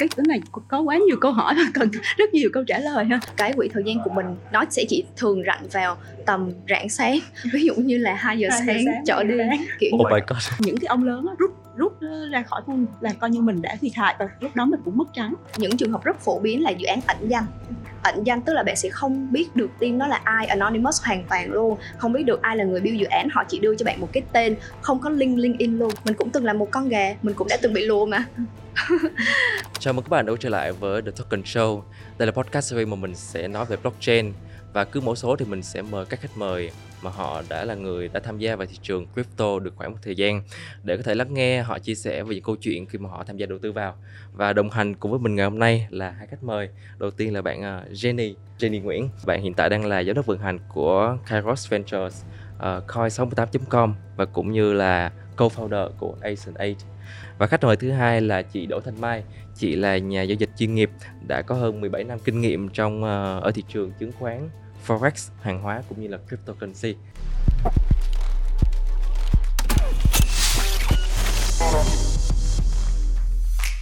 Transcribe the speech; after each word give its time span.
cái 0.00 0.08
cái 0.16 0.24
này 0.28 0.40
có 0.68 0.80
quá 0.80 0.96
nhiều 0.96 1.16
câu 1.20 1.32
hỏi 1.32 1.54
và 1.56 1.62
cần 1.74 1.90
rất 2.16 2.34
nhiều 2.34 2.50
câu 2.52 2.64
trả 2.64 2.78
lời 2.78 3.04
ha. 3.04 3.20
Cái 3.36 3.52
quỹ 3.52 3.68
thời 3.72 3.82
gian 3.86 3.96
của 4.04 4.10
mình 4.10 4.26
nó 4.52 4.64
sẽ 4.70 4.84
chỉ 4.88 5.04
thường 5.16 5.42
rảnh 5.46 5.66
vào 5.72 5.96
tầm 6.26 6.50
rạng 6.68 6.88
sáng. 6.88 7.18
Ví 7.52 7.64
dụ 7.64 7.74
như 7.74 7.98
là 7.98 8.14
2 8.14 8.38
giờ 8.38 8.48
2 8.50 8.58
giờ 8.60 8.72
sáng, 8.72 8.84
sáng, 8.84 9.04
trở 9.06 9.22
đi 9.22 9.34
sáng. 9.50 9.64
kiểu 9.78 9.90
Oh 9.94 10.12
my 10.12 10.18
god 10.26 10.48
những 10.58 10.76
cái 10.76 10.86
ông 10.86 11.04
lớn 11.04 11.26
á, 11.28 11.34
rút 11.38 11.50
rút 11.76 12.00
ra 12.30 12.42
khỏi 12.42 12.62
phone 12.66 12.76
là 13.00 13.12
coi 13.12 13.30
như 13.30 13.40
mình 13.40 13.62
đã 13.62 13.76
thiệt 13.80 13.92
hại 13.94 14.14
và 14.18 14.28
lúc 14.40 14.56
đó 14.56 14.64
mình 14.64 14.80
cũng 14.84 14.96
mất 14.96 15.08
trắng. 15.14 15.34
Những 15.56 15.76
trường 15.76 15.92
hợp 15.92 16.04
rất 16.04 16.20
phổ 16.20 16.38
biến 16.38 16.62
là 16.62 16.70
dự 16.70 16.86
án 16.86 17.00
ẩn 17.06 17.16
danh. 17.28 17.44
Ẩn 18.02 18.24
danh 18.24 18.40
tức 18.42 18.52
là 18.52 18.62
bạn 18.62 18.76
sẽ 18.76 18.88
không 18.88 19.32
biết 19.32 19.56
được 19.56 19.70
team 19.78 19.98
đó 19.98 20.06
là 20.06 20.20
ai 20.24 20.46
anonymous 20.46 21.02
hoàn 21.04 21.24
toàn 21.24 21.52
luôn. 21.52 21.78
Không 21.98 22.12
biết 22.12 22.22
được 22.22 22.42
ai 22.42 22.56
là 22.56 22.64
người 22.64 22.80
build 22.80 23.00
dự 23.00 23.06
án 23.06 23.28
họ 23.32 23.44
chỉ 23.48 23.58
đưa 23.58 23.74
cho 23.74 23.84
bạn 23.84 24.00
một 24.00 24.08
cái 24.12 24.22
tên 24.32 24.56
không 24.80 24.98
có 24.98 25.10
link 25.10 25.38
linkedin 25.38 25.78
luôn. 25.78 25.90
Mình 26.04 26.14
cũng 26.14 26.30
từng 26.30 26.44
là 26.44 26.52
một 26.52 26.68
con 26.70 26.88
gà 26.88 27.14
mình 27.22 27.34
cũng 27.34 27.48
đã 27.48 27.56
từng 27.62 27.72
bị 27.72 27.84
lùa 27.84 28.06
mà 28.06 28.24
Chào 29.78 29.94
mừng 29.94 30.04
các 30.04 30.08
bạn 30.08 30.26
đã 30.26 30.32
trở 30.40 30.48
lại 30.48 30.72
với 30.72 31.02
The 31.02 31.10
Token 31.10 31.42
Show. 31.42 31.82
Đây 32.18 32.26
là 32.26 32.32
podcast 32.32 32.70
series 32.70 32.88
mà 32.88 32.96
mình 32.96 33.14
sẽ 33.14 33.48
nói 33.48 33.64
về 33.64 33.76
blockchain 33.76 34.32
Và 34.72 34.84
cứ 34.84 35.00
mỗi 35.00 35.16
số 35.16 35.36
thì 35.36 35.44
mình 35.44 35.62
sẽ 35.62 35.82
mời 35.82 36.04
các 36.04 36.20
khách 36.20 36.36
mời 36.36 36.70
mà 37.02 37.10
họ 37.10 37.42
đã 37.48 37.64
là 37.64 37.74
người 37.74 38.08
đã 38.08 38.20
tham 38.20 38.38
gia 38.38 38.56
vào 38.56 38.66
thị 38.66 38.78
trường 38.82 39.06
crypto 39.14 39.58
được 39.58 39.72
khoảng 39.76 39.92
một 39.92 39.98
thời 40.02 40.14
gian 40.14 40.42
để 40.82 40.96
có 40.96 41.02
thể 41.02 41.14
lắng 41.14 41.34
nghe 41.34 41.62
họ 41.62 41.78
chia 41.78 41.94
sẻ 41.94 42.22
về 42.22 42.34
những 42.34 42.44
câu 42.44 42.56
chuyện 42.56 42.86
khi 42.86 42.98
mà 42.98 43.08
họ 43.10 43.24
tham 43.24 43.36
gia 43.36 43.46
đầu 43.46 43.58
tư 43.58 43.72
vào. 43.72 43.96
Và 44.32 44.52
đồng 44.52 44.70
hành 44.70 44.94
cùng 44.94 45.10
với 45.10 45.20
mình 45.20 45.34
ngày 45.34 45.44
hôm 45.44 45.58
nay 45.58 45.86
là 45.90 46.10
hai 46.10 46.26
khách 46.26 46.42
mời. 46.42 46.68
Đầu 46.98 47.10
tiên 47.10 47.34
là 47.34 47.42
bạn 47.42 47.62
à, 47.62 47.84
Jenny 47.90 48.34
Jenny 48.58 48.82
Nguyễn. 48.82 49.08
Bạn 49.26 49.42
hiện 49.42 49.54
tại 49.54 49.68
đang 49.68 49.86
là 49.86 50.04
giám 50.04 50.16
đốc 50.16 50.26
vận 50.26 50.38
hành 50.38 50.58
của 50.68 51.16
Kairos 51.26 51.68
Ventures 51.68 52.24
à, 52.58 52.76
uh, 52.76 52.84
coin68.com 52.86 53.94
và 54.16 54.24
cũng 54.24 54.52
như 54.52 54.72
là 54.72 55.12
co-founder 55.40 55.90
của 55.98 56.16
Asian 56.20 56.54
Aid 56.54 56.76
và 57.38 57.46
khách 57.46 57.64
mời 57.64 57.76
thứ 57.76 57.90
hai 57.90 58.20
là 58.20 58.42
chị 58.42 58.66
Đỗ 58.66 58.80
Thanh 58.80 59.00
Mai. 59.00 59.22
Chị 59.54 59.76
là 59.76 59.98
nhà 59.98 60.22
giao 60.22 60.36
dịch 60.36 60.50
chuyên 60.58 60.74
nghiệp 60.74 60.90
đã 61.28 61.42
có 61.42 61.54
hơn 61.54 61.80
17 61.80 62.04
năm 62.04 62.18
kinh 62.24 62.40
nghiệm 62.40 62.68
trong 62.68 62.98
uh, 62.98 63.42
ở 63.42 63.50
thị 63.54 63.64
trường 63.68 63.92
chứng 63.98 64.12
khoán 64.18 64.48
forex 64.86 65.30
hàng 65.40 65.62
hóa 65.62 65.82
cũng 65.88 66.00
như 66.02 66.08
là 66.08 66.18
cryptocurrency. 66.28 66.94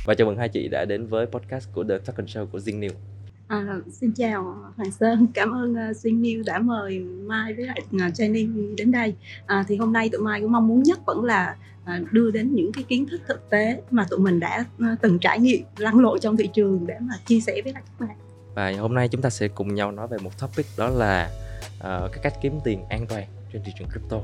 Và 0.04 0.14
chào 0.14 0.27
mừng 0.27 0.38
hai 0.38 0.48
chị 0.48 0.69
đã 0.69 0.84
đến 0.84 1.06
với 1.06 1.27
podcast 1.27 1.69
của 1.72 1.84
The 1.84 1.98
Token 1.98 2.27
Show 2.27 2.47
của 2.47 2.58
Zing 2.58 2.80
News. 2.80 3.17
À, 3.48 3.80
xin 3.91 4.12
chào 4.12 4.46
ờ, 4.46 4.72
Hoàng 4.77 4.91
Sơn, 4.91 5.27
cảm 5.34 5.54
ơn 5.54 5.72
uh, 5.72 5.96
Xuyên 5.96 6.22
News 6.22 6.42
đã 6.46 6.58
mời 6.58 6.98
Mai 6.98 7.54
với 7.54 7.66
lại 7.66 7.80
uh, 7.94 8.00
Jenny 8.00 8.74
đến 8.77 8.92
đây. 8.92 9.14
À, 9.46 9.64
thì 9.68 9.77
hôm 9.77 9.92
nay 9.92 10.08
tụi 10.08 10.20
Mai 10.20 10.41
cũng 10.41 10.52
mong 10.52 10.68
muốn 10.68 10.82
nhất 10.82 10.98
vẫn 11.06 11.24
là 11.24 11.56
uh, 11.82 12.12
đưa 12.12 12.30
đến 12.30 12.54
những 12.54 12.72
cái 12.72 12.84
kiến 12.88 13.06
thức 13.06 13.20
thực 13.28 13.50
tế 13.50 13.82
mà 13.91 14.06
tụi 14.10 14.19
mình 14.19 14.41
đã 14.41 14.64
uh, 14.76 15.00
từng 15.02 15.19
trải 15.19 15.38
nghiệm 15.38 15.62
lăn 15.76 15.98
lộn 15.98 16.20
trong 16.20 16.36
thị 16.36 16.50
trường 16.54 16.86
để 16.86 16.94
mà 17.00 17.14
chia 17.26 17.41
sẻ 17.41 17.60
với 17.64 17.72
lại 17.72 17.82
các 17.86 18.06
bạn. 18.06 18.16
và 18.54 18.72
hôm 18.80 18.94
nay 18.94 19.08
chúng 19.08 19.22
ta 19.22 19.30
sẽ 19.30 19.48
cùng 19.48 19.74
nhau 19.74 19.92
nói 19.92 20.08
về 20.08 20.19
một 20.19 20.41
topic 20.41 20.66
đó 20.78 20.88
là 20.88 21.30
uh, 21.76 22.12
cái 22.12 22.20
cách 22.22 22.34
kiếm 22.42 22.52
tiền 22.64 22.84
an 22.91 23.06
toàn 23.08 23.24
trên 23.52 23.62
thị 23.64 23.72
trường 23.78 23.88
crypto 23.88 24.19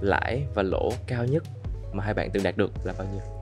lãi 0.00 0.46
và 0.54 0.62
lỗ 0.62 0.92
cao 1.06 1.24
nhất 1.24 1.42
mà 1.92 2.04
hai 2.04 2.14
bạn 2.14 2.30
từng 2.32 2.42
đạt 2.42 2.56
được 2.56 2.70
là 2.84 2.94
bao 2.98 3.06
nhiêu 3.12 3.41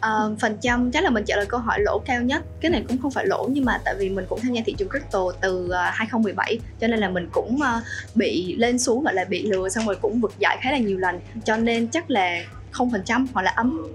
Ờ, 0.00 0.36
phần 0.40 0.58
trăm 0.60 0.90
chắc 0.90 1.04
là 1.04 1.10
mình 1.10 1.24
trả 1.24 1.36
lời 1.36 1.46
câu 1.46 1.60
hỏi 1.60 1.80
lỗ 1.80 1.98
cao 2.04 2.22
nhất. 2.22 2.42
Cái 2.60 2.70
này 2.70 2.84
cũng 2.88 2.98
không 2.98 3.10
phải 3.10 3.26
lỗ 3.26 3.48
nhưng 3.52 3.64
mà 3.64 3.80
tại 3.84 3.94
vì 3.98 4.08
mình 4.08 4.26
cũng 4.28 4.40
tham 4.42 4.52
gia 4.52 4.62
thị 4.66 4.74
trường 4.78 4.88
crypto 4.88 5.20
từ 5.40 5.64
uh, 5.64 5.72
2017 5.92 6.60
cho 6.80 6.86
nên 6.86 6.98
là 7.00 7.08
mình 7.08 7.28
cũng 7.32 7.54
uh, 7.54 7.82
bị 8.14 8.56
lên 8.58 8.78
xuống 8.78 9.04
gọi 9.04 9.14
là 9.14 9.24
bị 9.24 9.42
lừa 9.42 9.68
xong 9.68 9.86
rồi 9.86 9.96
cũng 9.96 10.20
vực 10.20 10.32
dậy 10.38 10.56
khá 10.60 10.70
là 10.70 10.78
nhiều 10.78 10.98
lần. 10.98 11.20
Cho 11.44 11.56
nên 11.56 11.88
chắc 11.88 12.10
là 12.10 12.44
không 12.70 12.90
phần 12.90 13.02
trăm 13.04 13.26
hoặc 13.32 13.42
là 13.42 13.50
ấm. 13.50 13.86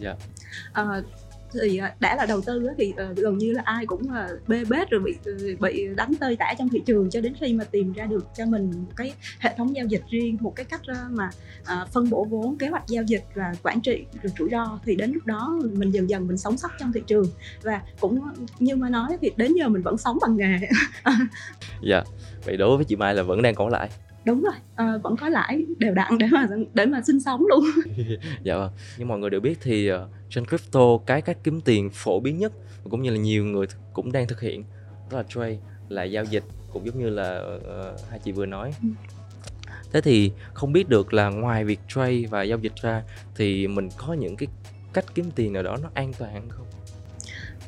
Dạ. 0.00 0.14
À, 0.72 0.84
thì 1.62 1.78
à, 1.78 1.94
đã 2.00 2.16
là 2.16 2.26
đầu 2.26 2.40
tư 2.40 2.68
thì 2.78 2.92
ờ, 2.96 3.14
gần 3.16 3.38
như 3.38 3.52
là 3.52 3.62
ai 3.64 3.86
cũng 3.86 4.12
à, 4.12 4.28
bê 4.46 4.64
bết 4.64 4.90
rồi 4.90 5.00
bị 5.00 5.14
ờ, 5.24 5.32
bị 5.60 5.88
đánh 5.96 6.12
tơi 6.20 6.36
tả 6.36 6.54
trong 6.58 6.68
thị 6.68 6.82
trường 6.86 7.10
cho 7.10 7.20
đến 7.20 7.34
khi 7.40 7.52
mà 7.52 7.64
tìm 7.64 7.92
ra 7.92 8.04
được 8.04 8.26
cho 8.36 8.46
mình 8.46 8.70
một 8.70 8.92
cái 8.96 9.12
hệ 9.38 9.54
thống 9.56 9.76
giao 9.76 9.86
dịch 9.86 10.02
riêng, 10.10 10.36
một 10.40 10.56
cái 10.56 10.64
cách 10.64 10.80
ờ, 10.86 10.94
mà 11.10 11.30
à, 11.64 11.86
phân 11.92 12.10
bổ 12.10 12.24
vốn, 12.24 12.58
kế 12.58 12.68
hoạch 12.68 12.86
giao 12.86 13.04
dịch 13.04 13.24
và 13.34 13.54
quản 13.62 13.80
trị 13.80 14.04
được 14.22 14.30
rủi 14.38 14.48
ro 14.50 14.78
thì 14.84 14.96
đến 14.96 15.12
lúc 15.12 15.26
đó 15.26 15.60
mình 15.72 15.90
dần 15.90 16.10
dần 16.10 16.26
mình 16.26 16.38
sống 16.38 16.56
sót 16.56 16.68
trong 16.78 16.92
thị 16.92 17.02
trường 17.06 17.26
và 17.62 17.82
cũng, 18.00 18.20
như 18.58 18.76
mà 18.76 18.88
nói 18.88 19.16
thì 19.20 19.30
đến 19.36 19.52
giờ 19.54 19.68
mình 19.68 19.82
vẫn 19.82 19.98
sống 19.98 20.18
bằng 20.22 20.36
nghề 20.36 20.58
dạ 21.82 22.02
vậy 22.44 22.56
đối 22.56 22.76
với 22.76 22.84
chị 22.84 22.96
Mai 22.96 23.14
là 23.14 23.22
vẫn 23.22 23.42
đang 23.42 23.54
có 23.54 23.68
lại 23.68 23.90
đúng 24.24 24.42
rồi 24.42 24.54
uh, 24.96 25.02
vẫn 25.02 25.16
có 25.16 25.28
lãi 25.28 25.64
đều 25.78 25.94
đặn 25.94 26.18
để 26.18 26.26
mà 26.32 26.48
để 26.74 26.86
mà 26.86 27.02
sinh 27.02 27.20
sống 27.20 27.46
luôn. 27.46 27.64
Dạ 28.42 28.56
vâng 28.56 28.72
như 28.98 29.04
mọi 29.04 29.18
người 29.18 29.30
đều 29.30 29.40
biết 29.40 29.58
thì 29.62 29.92
uh, 29.92 29.98
trên 30.30 30.46
crypto 30.46 30.98
cái 31.06 31.22
cách 31.22 31.38
kiếm 31.44 31.60
tiền 31.60 31.90
phổ 31.92 32.20
biến 32.20 32.38
nhất 32.38 32.52
cũng 32.90 33.02
như 33.02 33.10
là 33.10 33.16
nhiều 33.16 33.44
người 33.44 33.66
cũng 33.92 34.12
đang 34.12 34.28
thực 34.28 34.40
hiện 34.40 34.64
đó 35.10 35.16
là 35.18 35.24
trade 35.28 35.58
là 35.88 36.04
giao 36.04 36.24
dịch 36.24 36.44
cũng 36.72 36.86
giống 36.86 36.98
như 36.98 37.08
là 37.08 37.42
uh, 37.56 38.00
hai 38.10 38.18
chị 38.18 38.32
vừa 38.32 38.46
nói. 38.46 38.74
Ừ. 38.82 38.88
thế 39.92 40.00
thì 40.00 40.32
không 40.54 40.72
biết 40.72 40.88
được 40.88 41.14
là 41.14 41.28
ngoài 41.28 41.64
việc 41.64 41.80
trade 41.88 42.22
và 42.30 42.42
giao 42.42 42.58
dịch 42.58 42.76
ra 42.82 43.02
thì 43.36 43.68
mình 43.68 43.88
có 43.96 44.12
những 44.12 44.36
cái 44.36 44.48
cách 44.92 45.04
kiếm 45.14 45.30
tiền 45.34 45.52
nào 45.52 45.62
đó 45.62 45.76
nó 45.82 45.88
an 45.94 46.12
toàn 46.18 46.48
không 46.48 46.66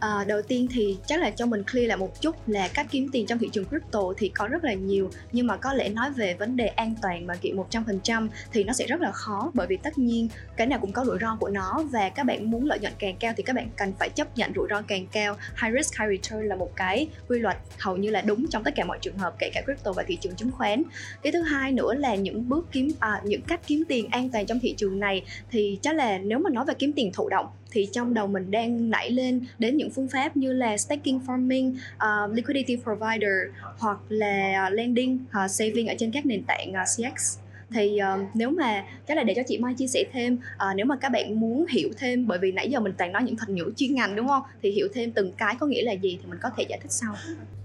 À, 0.01 0.25
đầu 0.27 0.43
tiên 0.43 0.67
thì 0.71 0.97
chắc 1.07 1.21
là 1.21 1.31
cho 1.31 1.47
mình 1.47 1.63
clear 1.73 1.89
lại 1.89 1.97
một 1.97 2.21
chút 2.21 2.49
là 2.49 2.69
cách 2.75 2.87
kiếm 2.91 3.09
tiền 3.13 3.27
trong 3.27 3.39
thị 3.39 3.49
trường 3.53 3.65
crypto 3.65 4.01
thì 4.17 4.29
có 4.29 4.49
rất 4.49 4.65
là 4.65 4.73
nhiều 4.73 5.11
nhưng 5.33 5.47
mà 5.47 5.57
có 5.57 5.73
lẽ 5.73 5.89
nói 5.89 6.11
về 6.11 6.35
vấn 6.35 6.57
đề 6.57 6.67
an 6.67 6.95
toàn 7.03 7.27
mà 7.27 7.35
kiện 7.35 7.57
100% 7.57 8.29
thì 8.53 8.65
nó 8.65 8.73
sẽ 8.73 8.87
rất 8.87 9.01
là 9.01 9.13
khó 9.13 9.51
bởi 9.55 9.67
vì 9.67 9.77
tất 9.77 9.99
nhiên 9.99 10.29
cái 10.57 10.67
nào 10.67 10.79
cũng 10.79 10.93
có 10.93 11.05
rủi 11.05 11.19
ro 11.21 11.37
của 11.41 11.49
nó 11.49 11.83
và 11.91 12.09
các 12.09 12.27
bạn 12.27 12.51
muốn 12.51 12.67
lợi 12.67 12.79
nhuận 12.79 12.93
càng 12.99 13.17
cao 13.21 13.33
thì 13.37 13.43
các 13.43 13.57
bạn 13.57 13.69
cần 13.77 13.93
phải 13.99 14.09
chấp 14.09 14.37
nhận 14.37 14.53
rủi 14.55 14.67
ro 14.71 14.83
càng 14.83 15.07
cao. 15.07 15.37
High 15.63 15.75
risk 15.77 16.01
high 16.01 16.11
return 16.11 16.49
là 16.49 16.57
một 16.57 16.77
cái 16.77 17.09
quy 17.29 17.39
luật 17.39 17.57
hầu 17.79 17.97
như 17.97 18.11
là 18.11 18.21
đúng 18.21 18.47
trong 18.51 18.65
tất 18.65 18.75
cả 18.77 18.85
mọi 18.85 18.99
trường 19.03 19.19
hợp 19.19 19.35
kể 19.39 19.51
cả 19.55 19.63
crypto 19.65 19.93
và 19.93 20.03
thị 20.03 20.19
trường 20.21 20.35
chứng 20.35 20.51
khoán. 20.51 20.83
Cái 21.23 21.33
thứ 21.33 21.43
hai 21.43 21.73
nữa 21.73 21.95
là 21.95 22.15
những 22.15 22.49
bước 22.49 22.67
kiếm 22.73 22.89
à, 23.01 23.21
những 23.25 23.43
cách 23.43 23.61
kiếm 23.67 23.85
tiền 23.89 24.09
an 24.11 24.31
toàn 24.31 24.47
trong 24.47 24.61
thị 24.61 24.75
trường 24.77 25.01
này 25.01 25.23
thì 25.51 25.79
chắc 25.83 25.97
là 25.97 26.19
nếu 26.19 26.39
mà 26.39 26.51
nói 26.51 26.65
về 26.65 26.75
kiếm 26.79 26.93
tiền 26.93 27.13
thụ 27.13 27.29
động 27.29 27.47
thì 27.71 27.89
trong 27.93 28.15
đầu 28.15 28.27
mình 28.27 28.51
đang 28.51 28.91
nảy 28.91 29.11
lên 29.11 29.41
đến 29.59 29.77
những 29.77 29.91
phương 29.91 30.09
pháp 30.09 30.37
như 30.37 30.53
là 30.53 30.77
staking 30.77 31.19
farming, 31.27 31.75
uh, 31.97 32.35
liquidity 32.35 32.77
provider 32.77 33.33
hoặc 33.79 33.99
là 34.09 34.65
ờ, 34.65 34.71
lending, 34.71 35.19
uh, 35.45 35.51
saving 35.51 35.87
ở 35.87 35.95
trên 35.99 36.11
các 36.11 36.27
nền 36.27 36.43
tảng 36.43 36.71
uh, 36.71 36.87
CX 36.97 37.39
thì 37.71 37.99
uh, 38.15 38.29
nếu 38.35 38.51
mà 38.51 38.85
chắc 39.09 39.17
là 39.17 39.23
để 39.23 39.35
cho 39.35 39.43
chị 39.47 39.59
Mai 39.59 39.75
chia 39.75 39.87
sẻ 39.87 40.05
thêm 40.13 40.35
uh, 40.35 40.77
nếu 40.77 40.87
mà 40.87 40.97
các 40.97 41.09
bạn 41.09 41.41
muốn 41.41 41.67
hiểu 41.71 41.89
thêm 41.99 42.27
bởi 42.27 42.39
vì 42.39 42.53
nãy 42.53 42.71
giờ 42.71 42.81
mình 42.81 42.93
toàn 42.99 43.13
nói 43.13 43.23
những 43.23 43.37
thuật 43.37 43.49
ngữ 43.49 43.73
chuyên 43.77 43.95
ngành 43.95 44.17
đúng 44.17 44.29
không? 44.29 44.43
Thì 44.63 44.71
hiểu 44.71 44.89
thêm 44.95 45.11
từng 45.11 45.33
cái 45.33 45.57
có 45.61 45.67
nghĩa 45.67 45.83
là 45.83 45.93
gì 45.93 46.19
thì 46.23 46.31
mình 46.31 46.39
có 46.43 46.51
thể 46.57 46.65
giải 46.69 46.79
thích 46.83 46.93
sau. 46.93 47.15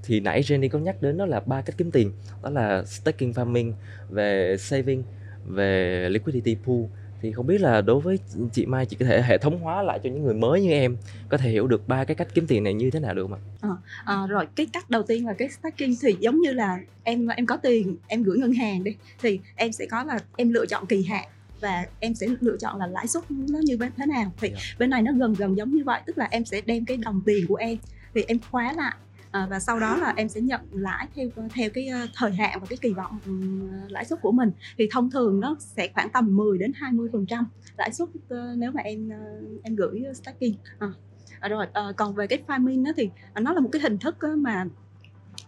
Thì 0.04 0.20
nãy 0.20 0.42
Jenny 0.42 0.70
có 0.70 0.80
nhắc 0.80 1.02
đến 1.02 1.18
đó 1.18 1.26
là 1.26 1.40
ba 1.40 1.62
cách 1.62 1.76
kiếm 1.78 1.92
tiền 1.92 2.12
đó 2.44 2.50
là 2.50 2.84
staking 2.86 3.32
farming 3.32 3.74
về 4.10 4.56
saving 4.60 5.04
về 5.48 6.08
liquidity 6.10 6.58
pool 6.66 6.84
thì 7.22 7.32
không 7.32 7.48
biết 7.48 7.62
là 7.62 7.82
đối 7.82 8.00
với 8.02 8.20
chị 8.54 8.66
Mai 8.66 8.86
chị 8.86 8.98
có 9.00 9.06
thể 9.06 9.22
hệ 9.22 9.38
thống 9.38 9.60
hóa 9.60 9.82
lại 9.84 10.00
cho 10.04 10.10
những 10.10 10.24
người 10.24 10.34
mới 10.34 10.62
như 10.62 10.72
em 10.72 10.98
có 11.30 11.38
thể 11.38 11.50
hiểu 11.50 11.68
được 11.68 11.88
ba 11.88 12.04
cái 12.04 12.16
cách 12.16 12.28
kiếm 12.34 12.48
tiền 12.48 12.64
này 12.64 12.74
như 12.74 12.92
thế 12.92 13.00
nào 13.00 13.14
được 13.14 13.28
không 13.30 13.40
ạ? 13.62 13.70
À, 14.06 14.28
rồi 14.30 14.48
cái 14.56 14.68
cách 14.74 14.90
đầu 14.90 15.04
tiên 15.04 15.26
là 15.28 15.34
cái 15.34 15.50
staking 15.50 15.92
thì 16.02 16.16
giống 16.20 16.40
như 16.42 16.54
là 16.54 16.80
em 17.04 17.28
em 17.28 17.46
có 17.46 17.58
tiền 17.58 17.98
em 18.08 18.24
gửi 18.24 18.38
ngân 18.38 18.54
hàng 18.54 18.84
đi 18.84 18.96
thì 19.22 19.40
em 19.56 19.72
sẽ 19.72 19.86
có 19.86 20.04
là 20.04 20.20
em 20.38 20.50
lựa 20.54 20.66
chọn 20.66 20.86
kỳ 20.86 21.04
hạn 21.04 21.28
và 21.62 21.86
em 22.00 22.14
sẽ 22.14 22.28
lựa 22.42 22.58
chọn 22.60 22.78
là 22.80 22.88
lãi 22.88 23.08
suất 23.08 23.32
nó 23.32 23.60
như 23.64 23.78
bên 23.78 23.92
thế 23.98 24.06
nào 24.06 24.32
thì 24.42 24.50
Dạ. 24.54 24.60
bên 24.80 24.90
này 24.90 25.02
nó 25.02 25.12
gần 25.18 25.34
gần 25.34 25.58
giống 25.58 25.72
như 25.76 25.84
vậy 25.86 26.02
tức 26.06 26.18
là 26.18 26.28
em 26.32 26.46
sẽ 26.46 26.62
đem 26.66 26.86
cái 26.86 26.98
đồng 26.98 27.22
tiền 27.26 27.46
của 27.48 27.56
em 27.56 27.78
thì 28.16 28.24
em 28.28 28.40
khóa 28.52 28.74
lại 28.74 28.94
à, 29.32 29.48
và 29.50 29.60
sau 29.60 29.80
đó 29.80 29.98
là 29.98 30.14
em 30.18 30.30
sẽ 30.30 30.42
nhận 30.42 30.62
lãi 30.72 31.08
theo 31.16 31.30
ờ, 31.36 31.44
theo 31.54 31.70
cái 31.74 31.88
ờ, 31.88 32.08
thời 32.16 32.32
hạn 32.32 32.60
và 32.60 32.66
cái 32.70 32.78
kỳ 32.82 32.94
vọng 32.94 33.20
ừ, 33.26 33.32
lãi 33.88 34.06
suất 34.06 34.22
của 34.22 34.32
mình 34.32 34.52
thì 34.78 34.88
thông 34.92 35.12
thường 35.12 35.40
nó 35.40 35.56
sẽ 35.60 35.90
khoảng 35.94 36.10
tầm 36.10 36.36
10 36.36 36.58
đến 36.58 36.72
20 36.76 37.10
phần 37.12 37.26
trăm 37.26 37.46
lãi 37.78 37.94
suất 37.94 38.10
nếu 38.58 38.72
mà 38.72 38.82
em 38.82 39.10
em 39.64 39.76
gửi 39.76 40.04
staking 40.14 40.54
à. 40.80 40.88
Rồi 41.50 41.68
à, 41.74 41.82
còn 41.98 42.16
về 42.16 42.28
cái 42.28 42.44
farming 42.48 42.86
đó 42.86 42.92
thì 42.98 43.10
nó 43.42 43.54
là 43.54 43.60
một 43.60 43.70
cái 43.72 43.82
hình 43.82 43.98
thức 43.98 44.16
mà 44.38 44.66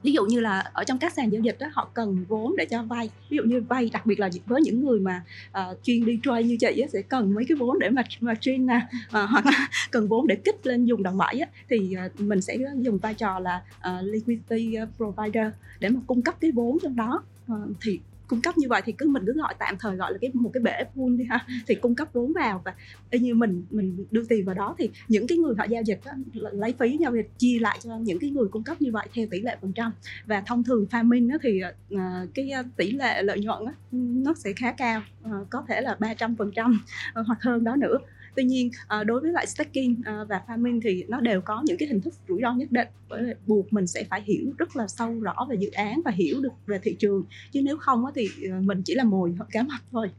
ví 0.04 0.12
dụ 0.12 0.26
như 0.26 0.40
là 0.40 0.72
ở 0.74 0.84
trong 0.84 0.98
các 0.98 1.14
sàn 1.14 1.32
giao 1.32 1.42
dịch 1.42 1.58
đó 1.60 1.68
họ 1.74 1.90
cần 1.94 2.26
vốn 2.28 2.56
để 2.58 2.66
cho 2.66 2.84
vay. 2.84 3.10
Ví 3.30 3.38
dụ 3.38 3.44
như 3.44 3.62
vay 3.62 3.90
đặc 3.94 4.06
biệt 4.06 4.20
là 4.20 4.30
với 4.46 4.62
những 4.62 4.86
người 4.86 5.00
mà 5.00 5.24
uh, 5.52 5.84
chuyên 5.84 6.06
đi 6.06 6.20
trade 6.24 6.44
như 6.44 6.58
chị 6.60 6.82
á, 6.82 6.88
sẽ 6.94 7.02
cần 7.02 7.34
mấy 7.34 7.46
cái 7.48 7.56
vốn 7.56 7.80
để 7.80 7.90
mà 7.90 8.04
mà 8.20 8.34
train 8.42 8.66
nè 8.66 8.88
uh, 8.94 9.12
hoặc 9.30 9.46
là 9.46 9.68
cần 9.92 10.08
vốn 10.08 10.28
để 10.28 10.36
kích 10.36 10.68
lên 10.68 10.86
dùng 10.86 11.04
đồng 11.04 11.18
bẩy 11.18 11.40
á, 11.40 11.48
thì 11.70 11.96
uh, 12.06 12.22
mình 12.22 12.42
sẽ 12.42 12.58
dùng 12.76 12.98
vai 12.98 13.14
trò 13.14 13.40
là 13.40 13.62
uh, 13.78 14.04
liquidity 14.04 14.78
provider 14.98 15.48
để 15.80 15.90
mà 15.90 16.00
cung 16.08 16.22
cấp 16.22 16.36
cái 16.40 16.52
vốn 16.52 16.78
trong 16.84 16.96
đó. 16.96 17.24
Uh, 17.52 17.70
thì 17.82 18.00
cung 18.28 18.42
cấp 18.42 18.58
như 18.58 18.68
vậy 18.70 18.82
thì 18.86 18.94
cứ 18.98 19.08
mình 19.08 19.24
cứ 19.26 19.34
gọi 19.34 19.56
tạm 19.60 19.76
thời 19.80 19.96
gọi 19.96 20.12
là 20.12 20.18
cái 20.22 20.32
một 20.34 20.52
cái 20.54 20.64
bể 20.64 20.84
pool 20.96 21.16
đi 21.18 21.26
ha 21.30 21.46
thì 21.68 21.76
cung 21.76 21.96
cấp 21.96 22.08
vốn 22.14 22.34
vào 22.34 22.62
và 22.66 22.74
như 23.12 23.36
mình 23.36 23.66
mình 23.72 24.06
đưa 24.12 24.24
tiền 24.30 24.46
vào 24.46 24.56
đó 24.56 24.76
thì 24.78 24.90
những 25.08 25.28
cái 25.28 25.38
người 25.38 25.56
họ 25.58 25.64
giao 25.64 25.84
dịch 25.84 26.00
đó, 26.06 26.12
lấy 26.52 26.74
phí 26.80 26.98
giao 26.98 27.16
dịch 27.16 27.30
chia 27.38 27.60
lại 27.60 27.80
cho 27.84 27.98
những 27.98 28.20
cái 28.20 28.30
người 28.30 28.48
cung 28.52 28.64
cấp 28.64 28.82
như 28.82 28.92
vậy 28.92 29.08
theo 29.14 29.28
tỷ 29.32 29.42
lệ 29.42 29.58
phần 29.62 29.74
trăm. 29.74 29.92
Và 30.26 30.42
thông 30.42 30.64
thường 30.64 30.86
farming 30.92 31.30
đó 31.32 31.38
thì 31.42 31.62
uh, 31.96 32.00
cái 32.34 32.50
ờ, 32.50 32.64
tỷ 32.78 32.92
lệ 32.92 33.24
lợi 33.24 33.40
nhuận 33.40 33.66
đó, 33.66 33.74
nó 33.92 34.34
sẽ 34.34 34.54
khá 34.54 34.72
cao 34.72 35.02
uh, 35.24 35.50
có 35.50 35.66
thể 35.68 35.82
là 35.82 35.98
300 36.00 36.36
phần 36.36 36.52
trăm 36.56 36.82
hoặc 37.14 37.42
hơn 37.42 37.64
đó 37.64 37.76
nữa 37.76 37.98
tuy 38.36 38.44
nhiên 38.44 38.72
ờ, 38.88 39.04
đối 39.04 39.22
với 39.22 39.32
lại 39.32 39.48
staking 39.48 39.94
ờ, 40.06 40.26
và 40.30 40.42
farming 40.48 40.80
thì 40.84 41.04
nó 41.08 41.20
đều 41.20 41.42
có 41.42 41.64
những 41.66 41.78
cái 41.78 41.88
hình 41.88 42.02
thức 42.02 42.14
rủi 42.28 42.42
ro 42.42 42.54
nhất 42.54 42.72
định. 42.72 42.88
Bởi 43.10 43.24
vì 43.24 43.34
buộc 43.48 43.74
mình 43.74 43.88
sẽ 43.88 44.04
phải 44.10 44.22
hiểu 44.22 44.54
rất 44.58 44.76
là 44.76 44.88
sâu 44.88 45.20
rõ 45.20 45.48
về 45.50 45.56
dự 45.60 45.70
án 45.72 46.02
và 46.06 46.12
hiểu 46.12 46.42
được 46.42 46.54
về 46.66 46.80
thị 46.84 46.96
trường. 47.00 47.24
Chứ 47.52 47.62
nếu 47.64 47.78
không 47.78 48.04
thì 48.16 48.28
ờ, 48.52 48.62
mình 48.62 48.82
chỉ 48.86 48.96
là 48.96 49.04
mồi 49.04 49.36
cá 49.52 49.64
mập 49.64 49.82
thôi. 49.92 50.10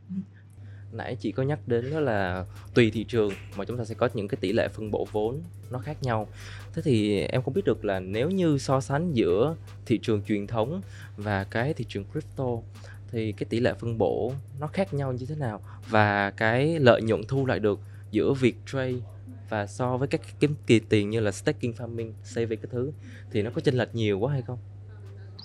Nãy 0.93 1.17
chị 1.21 1.33
có 1.33 1.43
nhắc 1.43 1.59
đến 1.67 1.91
đó 1.91 2.01
là 2.01 2.45
tùy 2.75 2.91
thị 2.91 3.05
trường 3.05 3.31
mà 3.57 3.65
chúng 3.65 3.79
ta 3.79 3.85
sẽ 3.85 3.95
có 3.95 4.09
những 4.15 4.29
cái 4.29 4.39
tỷ 4.41 4.53
lệ 4.53 4.69
phân 4.69 4.91
bổ 4.91 5.07
vốn 5.13 5.43
nó 5.71 5.79
khác 5.79 6.03
nhau. 6.03 6.29
Thế 6.75 6.83
thì 6.83 7.21
em 7.21 7.43
không 7.43 7.55
biết 7.55 7.65
được 7.65 7.85
là 7.85 8.01
nếu 8.01 8.31
như 8.31 8.59
so 8.59 8.81
sánh 8.81 9.13
giữa 9.13 9.57
thị 9.87 9.99
trường 10.03 10.23
truyền 10.23 10.47
thống 10.47 10.81
và 11.17 11.45
cái 11.45 11.75
thị 11.75 11.85
trường 11.89 12.05
crypto 12.13 12.45
thì 13.11 13.33
cái 13.33 13.47
tỷ 13.51 13.61
lệ 13.61 13.75
phân 13.81 13.99
bổ 13.99 14.33
nó 14.61 14.67
khác 14.67 14.95
nhau 14.95 15.13
như 15.13 15.27
thế 15.27 15.35
nào 15.35 15.61
và 15.89 16.31
cái 16.31 16.79
lợi 16.79 17.03
nhuận 17.03 17.23
thu 17.29 17.47
lại 17.47 17.59
được 17.59 17.81
giữa 18.15 18.35
việc 18.35 18.57
trade 18.67 18.95
và 19.49 19.67
so 19.67 19.97
với 19.97 20.09
các 20.09 20.21
kiếm 20.41 20.55
kỳ 20.67 20.81
tiền 20.81 21.11
như 21.11 21.21
là 21.21 21.33
staking, 21.33 21.71
farming, 21.71 22.13
saving 22.23 22.61
cái 22.61 22.69
thứ, 22.73 22.93
thì 23.31 23.43
nó 23.43 23.51
có 23.51 23.61
chênh 23.61 23.75
lệch 23.75 23.95
nhiều 23.95 24.19
quá 24.19 24.33
hay 24.33 24.43
không? 24.43 24.59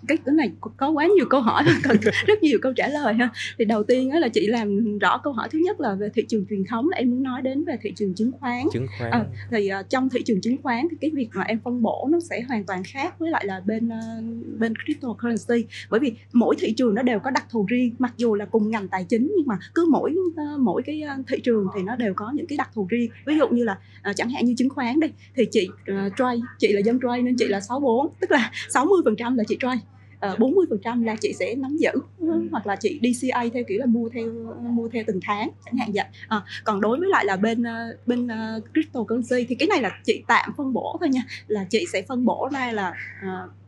Cái 0.07 0.17
cái 0.25 0.35
này 0.35 0.51
có 0.77 0.89
quá 0.89 1.07
nhiều 1.15 1.25
câu 1.29 1.41
hỏi 1.41 1.63
cần 1.83 1.97
rất 2.25 2.43
nhiều 2.43 2.59
câu 2.61 2.73
trả 2.73 2.87
lời 2.87 3.13
ha. 3.13 3.29
Thì 3.57 3.65
đầu 3.65 3.83
tiên 3.83 4.11
là 4.13 4.27
chị 4.27 4.47
làm 4.47 4.99
rõ 4.99 5.17
câu 5.23 5.33
hỏi 5.33 5.49
thứ 5.51 5.59
nhất 5.59 5.79
là 5.79 5.95
về 5.95 6.09
thị 6.13 6.25
trường 6.27 6.45
truyền 6.49 6.63
thống 6.63 6.89
là 6.89 6.97
em 6.97 7.09
muốn 7.09 7.23
nói 7.23 7.41
đến 7.41 7.63
về 7.63 7.77
thị 7.81 7.93
trường 7.95 8.13
chứng 8.13 8.31
khoán. 8.39 8.63
Chứng 8.73 8.87
khoán. 8.99 9.11
À, 9.11 9.25
thì 9.51 9.69
uh, 9.79 9.89
trong 9.89 10.09
thị 10.09 10.21
trường 10.25 10.41
chứng 10.41 10.57
khoán 10.63 10.87
thì 10.91 10.97
cái 11.01 11.11
việc 11.13 11.29
mà 11.33 11.43
em 11.43 11.59
phân 11.63 11.81
bổ 11.81 12.07
nó 12.11 12.19
sẽ 12.19 12.41
hoàn 12.41 12.63
toàn 12.63 12.83
khác 12.83 13.19
với 13.19 13.29
lại 13.29 13.45
là 13.45 13.61
bên 13.65 13.87
uh, 13.87 14.59
bên 14.59 14.73
cryptocurrency. 14.85 15.67
Bởi 15.89 15.99
vì 15.99 16.13
mỗi 16.33 16.55
thị 16.59 16.73
trường 16.77 16.95
nó 16.95 17.01
đều 17.01 17.19
có 17.19 17.31
đặc 17.31 17.45
thù 17.49 17.65
riêng 17.69 17.95
mặc 17.99 18.13
dù 18.17 18.35
là 18.35 18.45
cùng 18.45 18.71
ngành 18.71 18.87
tài 18.87 19.03
chính 19.03 19.31
nhưng 19.37 19.47
mà 19.47 19.57
cứ 19.75 19.87
mỗi 19.91 20.15
uh, 20.15 20.59
mỗi 20.59 20.81
cái 20.83 21.03
thị 21.27 21.37
trường 21.43 21.67
thì 21.75 21.81
nó 21.83 21.95
đều 21.95 22.13
có 22.13 22.31
những 22.35 22.47
cái 22.47 22.57
đặc 22.57 22.69
thù 22.73 22.87
riêng. 22.89 23.11
Ví 23.25 23.37
dụ 23.37 23.47
như 23.47 23.63
là 23.63 23.77
uh, 24.09 24.15
chẳng 24.15 24.29
hạn 24.29 24.45
như 24.45 24.53
chứng 24.57 24.69
khoán 24.69 24.99
đi 24.99 25.07
thì 25.35 25.45
chị 25.51 25.69
uh, 25.91 26.13
trade 26.17 26.39
chị 26.57 26.73
là 26.73 26.79
dân 26.79 26.99
trade 27.03 27.21
nên 27.21 27.35
chị 27.37 27.47
là 27.47 27.59
64 27.59 28.07
tức 28.21 28.31
là 28.31 28.51
60 28.69 29.01
phần 29.05 29.15
trăm 29.15 29.37
là 29.37 29.43
chị 29.47 29.57
trade 29.59 29.79
Ờ, 30.19 30.35
bốn 30.39 30.55
mươi 30.55 30.65
phần 30.69 30.79
trăm 30.83 31.03
là 31.03 31.15
chị 31.21 31.33
sẽ 31.33 31.55
nắm 31.55 31.77
giữ 31.77 31.91
ừ. 32.19 32.47
hoặc 32.51 32.67
là 32.67 32.75
chị 32.75 32.99
DCA 33.03 33.43
theo 33.53 33.63
kiểu 33.67 33.79
là 33.79 33.85
mua 33.85 34.09
theo 34.09 34.25
mua 34.59 34.89
theo 34.89 35.03
từng 35.07 35.19
tháng 35.21 35.49
chẳng 35.65 35.77
hạn 35.77 35.91
vậy. 35.93 36.05
À, 36.27 36.41
còn 36.63 36.81
đối 36.81 36.99
với 36.99 37.09
lại 37.09 37.25
là 37.25 37.35
bên 37.35 37.63
ờ, 37.63 37.97
bên 38.05 38.25
uh, 38.27 38.63
cryptocurrency 38.73 39.45
thì 39.49 39.55
cái 39.55 39.67
này 39.67 39.81
là 39.81 39.91
chị 40.03 40.23
tạm 40.27 40.53
phân 40.57 40.73
bổ 40.73 40.97
thôi 40.99 41.09
nha. 41.09 41.21
Là 41.47 41.65
chị 41.69 41.85
sẽ 41.93 42.01
phân 42.01 42.25
bổ 42.25 42.49
ra 42.51 42.71
là 42.71 42.93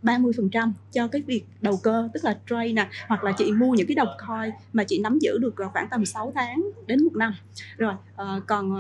ba 0.02 0.18
mươi 0.18 0.34
phần 0.38 0.50
trăm 0.50 0.74
cho 0.92 1.08
cái 1.08 1.22
việc 1.22 1.44
đầu 1.62 1.80
cơ 1.84 2.10
tức 2.14 2.26
là 2.26 2.38
trade 2.50 2.74
nè 2.74 2.90
hoặc 3.08 3.24
là 3.24 3.32
chị 3.38 3.52
mua 3.52 3.74
những 3.74 3.88
cái 3.88 3.96
đồng 3.96 4.10
coin 4.28 4.52
mà 4.74 4.84
chị 4.84 5.00
nắm 5.00 5.20
giữ 5.20 5.38
được 5.38 5.56
khoảng 5.74 5.88
tầm 5.92 6.06
6 6.06 6.32
tháng 6.36 6.64
đến 6.88 7.04
một 7.04 7.16
năm. 7.16 7.34
Rồi 7.78 7.94
uh, 8.22 8.48
còn 8.48 8.78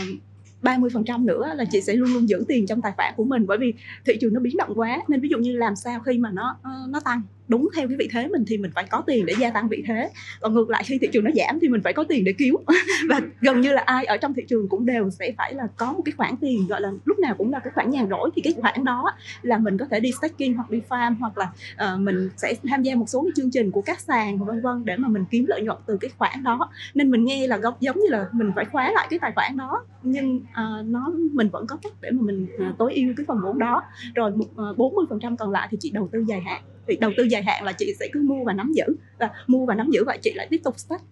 30% 0.61 1.25
nữa 1.25 1.53
là 1.55 1.65
chị 1.71 1.81
sẽ 1.81 1.93
luôn 1.93 2.13
luôn 2.13 2.29
giữ 2.29 2.43
tiền 2.47 2.67
trong 2.67 2.81
tài 2.81 2.91
khoản 2.97 3.13
của 3.17 3.23
mình 3.23 3.45
bởi 3.47 3.57
vì 3.57 3.73
thị 4.05 4.17
trường 4.21 4.33
nó 4.33 4.39
biến 4.39 4.57
động 4.57 4.73
quá. 4.75 5.01
Nên 5.07 5.21
ví 5.21 5.29
dụ 5.29 5.37
như 5.37 5.57
làm 5.57 5.75
sao 5.75 5.99
khi 5.99 6.17
mà 6.17 6.31
nó 6.31 6.57
nó 6.89 6.99
tăng 6.99 7.21
đúng 7.51 7.69
theo 7.75 7.87
cái 7.87 7.97
vị 7.97 8.09
thế 8.11 8.27
mình 8.27 8.43
thì 8.47 8.57
mình 8.57 8.71
phải 8.75 8.83
có 8.83 9.03
tiền 9.07 9.25
để 9.25 9.33
gia 9.39 9.49
tăng 9.49 9.67
vị 9.67 9.83
thế. 9.87 10.09
Còn 10.39 10.53
ngược 10.53 10.69
lại 10.69 10.83
khi 10.85 10.97
thị 11.01 11.07
trường 11.13 11.23
nó 11.23 11.31
giảm 11.35 11.59
thì 11.61 11.67
mình 11.69 11.81
phải 11.83 11.93
có 11.93 12.03
tiền 12.03 12.23
để 12.23 12.33
cứu 12.37 12.59
và 13.09 13.21
gần 13.41 13.61
như 13.61 13.73
là 13.73 13.81
ai 13.85 14.05
ở 14.05 14.17
trong 14.17 14.33
thị 14.33 14.43
trường 14.47 14.69
cũng 14.69 14.85
đều 14.85 15.09
sẽ 15.09 15.31
phải 15.37 15.53
là 15.53 15.67
có 15.77 15.93
một 15.93 16.01
cái 16.05 16.13
khoản 16.17 16.37
tiền 16.41 16.67
gọi 16.67 16.81
là 16.81 16.91
lúc 17.05 17.19
nào 17.19 17.35
cũng 17.37 17.51
là 17.51 17.59
cái 17.59 17.71
khoản 17.75 17.89
nhàn 17.89 18.09
rỗi. 18.09 18.29
Thì 18.35 18.41
cái 18.41 18.53
khoản 18.61 18.83
đó 18.83 19.13
là 19.41 19.57
mình 19.57 19.77
có 19.77 19.85
thể 19.91 19.99
đi 19.99 20.11
staking 20.11 20.53
hoặc 20.55 20.69
đi 20.69 20.81
farm 20.89 21.15
hoặc 21.19 21.37
là 21.37 21.51
uh, 21.93 21.99
mình 21.99 22.29
sẽ 22.37 22.53
tham 22.69 22.83
gia 22.83 22.95
một 22.95 23.09
số 23.09 23.23
cái 23.23 23.31
chương 23.35 23.51
trình 23.51 23.71
của 23.71 23.81
các 23.81 23.99
sàn 23.99 24.45
vân 24.45 24.61
vân 24.61 24.85
để 24.85 24.97
mà 24.97 25.07
mình 25.07 25.25
kiếm 25.31 25.45
lợi 25.47 25.61
nhuận 25.61 25.77
từ 25.85 25.97
cái 25.97 26.11
khoản 26.17 26.43
đó. 26.43 26.69
Nên 26.93 27.11
mình 27.11 27.25
nghe 27.25 27.47
là 27.47 27.59
giống 27.79 27.99
như 27.99 28.07
là 28.09 28.25
mình 28.31 28.51
phải 28.55 28.65
khóa 28.65 28.91
lại 28.91 29.07
cái 29.09 29.19
tài 29.19 29.31
khoản 29.35 29.57
đó. 29.57 29.85
Nhưng 30.03 30.37
uh, 30.37 30.85
nó 30.85 31.13
mình 31.33 31.49
vẫn 31.49 31.67
có 31.67 31.77
cách 31.81 31.93
để 32.01 32.11
mà 32.11 32.21
mình 32.21 32.47
uh, 32.69 32.77
tối 32.77 32.93
ưu 32.93 33.13
cái 33.17 33.25
phần 33.27 33.37
vốn 33.43 33.59
đó. 33.59 33.83
Rồi 34.15 34.31
ờ, 34.55 34.73
bốn 34.77 34.95
mươi 34.95 35.05
phần 35.09 35.19
trăm 35.19 35.37
còn 35.37 35.51
lại 35.51 35.67
thì 35.71 35.77
chị 35.81 35.91
đầu 35.91 36.09
tư 36.11 36.23
dài 36.27 36.41
hạn 36.41 36.61
thì 36.87 36.95
đầu 36.95 37.11
tư 37.17 37.23
dài 37.23 37.43
hạn 37.43 37.63
là 37.63 37.71
chị 37.71 37.93
sẽ 37.99 38.07
cứ 38.11 38.21
mua 38.21 38.43
và 38.43 38.53
nắm 38.53 38.71
giữ 38.75 38.83
và 39.19 39.29
mua 39.47 39.65
và 39.65 39.75
nắm 39.75 39.89
giữ 39.91 40.03
vậy 40.05 40.17
chị 40.21 40.33
lại 40.35 40.47
tiếp 40.49 40.61
tục 40.63 40.79
stack 40.79 41.03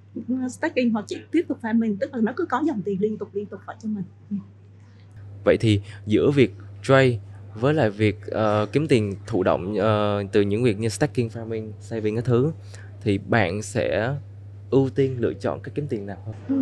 stacking 0.50 0.90
hoặc 0.90 1.06
chị 1.08 1.18
tiếp 1.32 1.46
tục 1.48 1.58
farming 1.62 1.96
tức 2.00 2.14
là 2.14 2.22
nó 2.22 2.34
cứ 2.36 2.46
có 2.46 2.62
dòng 2.66 2.82
tiền 2.86 3.02
liên 3.02 3.18
tục 3.18 3.30
liên 3.34 3.46
tục 3.46 3.60
vậy 3.66 3.76
cho 3.84 3.90
mình 3.90 4.04
ừ. 4.30 4.36
vậy 5.44 5.58
thì 5.58 5.82
giữa 6.06 6.32
việc 6.32 6.54
trade 6.84 7.20
với 7.56 7.74
lại 7.74 7.90
việc 7.90 8.18
uh, 8.28 8.72
kiếm 8.72 8.88
tiền 8.88 9.16
thụ 9.28 9.44
động 9.44 9.74
uh, 9.74 10.32
từ 10.32 10.42
những 10.42 10.64
việc 10.64 10.80
như 10.80 10.90
stacking 10.90 11.28
farming 11.28 11.72
saving 11.80 12.16
cái 12.16 12.24
thứ 12.24 12.52
thì 13.02 13.18
bạn 13.18 13.62
sẽ 13.62 14.16
ưu 14.70 14.90
tiên 14.90 15.16
lựa 15.20 15.34
chọn 15.34 15.60
cách 15.60 15.76
kiếm 15.76 15.88
tiền 15.88 16.06
nào 16.06 16.18
hơn 16.26 16.36
ừ. 16.48 16.56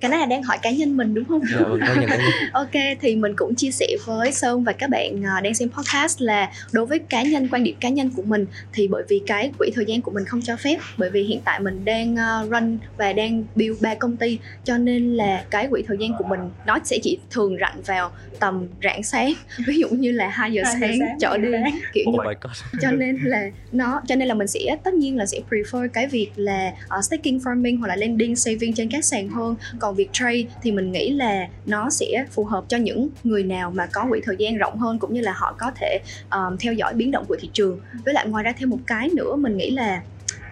Cái 0.00 0.10
này 0.10 0.20
là 0.20 0.26
đang 0.26 0.42
hỏi 0.42 0.58
cá 0.62 0.70
nhân 0.70 0.96
mình 0.96 1.14
đúng 1.14 1.24
không? 1.24 1.40
Dạ, 1.52 1.58
vâng, 1.60 1.80
ok 2.52 2.70
thì 3.00 3.16
mình 3.16 3.32
cũng 3.36 3.54
chia 3.54 3.70
sẻ 3.70 3.86
với 4.04 4.32
sơn 4.32 4.64
và 4.64 4.72
các 4.72 4.90
bạn 4.90 5.24
à, 5.26 5.40
đang 5.40 5.54
xem 5.54 5.68
podcast 5.70 6.20
là 6.20 6.50
đối 6.72 6.86
với 6.86 6.98
cá 6.98 7.22
nhân 7.22 7.48
quan 7.48 7.64
điểm 7.64 7.76
cá 7.80 7.88
nhân 7.88 8.10
của 8.16 8.22
mình 8.22 8.46
thì 8.72 8.88
bởi 8.88 9.02
vì 9.08 9.20
cái 9.26 9.50
quỹ 9.58 9.70
thời 9.74 9.84
gian 9.84 10.02
của 10.02 10.10
mình 10.10 10.24
không 10.24 10.42
cho 10.42 10.56
phép 10.56 10.76
bởi 10.96 11.10
vì 11.10 11.22
hiện 11.22 11.40
tại 11.44 11.60
mình 11.60 11.84
đang 11.84 12.18
à, 12.18 12.42
run 12.50 12.78
và 12.96 13.12
đang 13.12 13.44
build 13.54 13.82
ba 13.82 13.94
công 13.94 14.16
ty 14.16 14.38
cho 14.64 14.78
nên 14.78 15.14
là 15.14 15.44
cái 15.50 15.68
quỹ 15.70 15.82
thời 15.86 15.96
gian 16.00 16.10
của 16.18 16.24
mình 16.24 16.40
nó 16.66 16.78
sẽ 16.84 16.98
chỉ 17.02 17.18
thường 17.30 17.56
rảnh 17.60 17.82
vào 17.86 18.10
tầm 18.40 18.68
rạng 18.82 19.02
sáng. 19.02 19.32
Ví 19.66 19.78
dụ 19.78 19.88
như 19.88 20.12
là 20.12 20.28
2 20.28 20.52
giờ 20.52 20.62
2 20.64 20.76
sáng, 20.80 20.98
sáng 20.98 21.18
trở 21.20 21.38
đi 21.38 21.48
kiểu 21.92 22.04
oh 22.08 22.14
như 22.14 22.32
cho 22.80 22.90
nên 22.98 23.18
là 23.22 23.50
nó 23.72 24.02
cho 24.06 24.14
nên 24.14 24.28
là 24.28 24.34
mình 24.34 24.48
sẽ 24.48 24.60
tất 24.84 24.94
nhiên 24.94 25.16
là 25.16 25.26
sẽ 25.26 25.40
prefer 25.50 25.88
cái 25.88 26.06
việc 26.06 26.30
là 26.36 26.72
uh, 26.98 27.04
staking 27.04 27.36
farming 27.36 27.78
hoặc 27.78 27.86
là 27.86 27.96
lending 27.96 28.36
saving 28.36 28.74
trên 28.74 28.88
các 28.90 29.04
sàn 29.04 29.28
hơn 29.28 29.51
còn 29.78 29.94
việc 29.94 30.08
trade 30.12 30.42
thì 30.62 30.72
mình 30.72 30.92
nghĩ 30.92 31.10
là 31.10 31.48
nó 31.66 31.90
sẽ 31.90 32.24
phù 32.30 32.44
hợp 32.44 32.64
cho 32.68 32.76
những 32.76 33.08
người 33.24 33.42
nào 33.42 33.70
mà 33.70 33.86
có 33.86 34.06
quỹ 34.10 34.20
thời 34.24 34.36
gian 34.38 34.56
rộng 34.56 34.78
hơn 34.78 34.98
cũng 34.98 35.14
như 35.14 35.20
là 35.20 35.32
họ 35.36 35.54
có 35.58 35.70
thể 35.80 35.98
um, 36.30 36.56
theo 36.60 36.72
dõi 36.72 36.94
biến 36.94 37.10
động 37.10 37.24
của 37.28 37.36
thị 37.40 37.50
trường. 37.52 37.80
Với 38.04 38.14
lại 38.14 38.28
ngoài 38.28 38.44
ra 38.44 38.52
thêm 38.58 38.70
một 38.70 38.78
cái 38.86 39.08
nữa 39.16 39.36
mình 39.36 39.56
nghĩ 39.56 39.70
là 39.70 40.02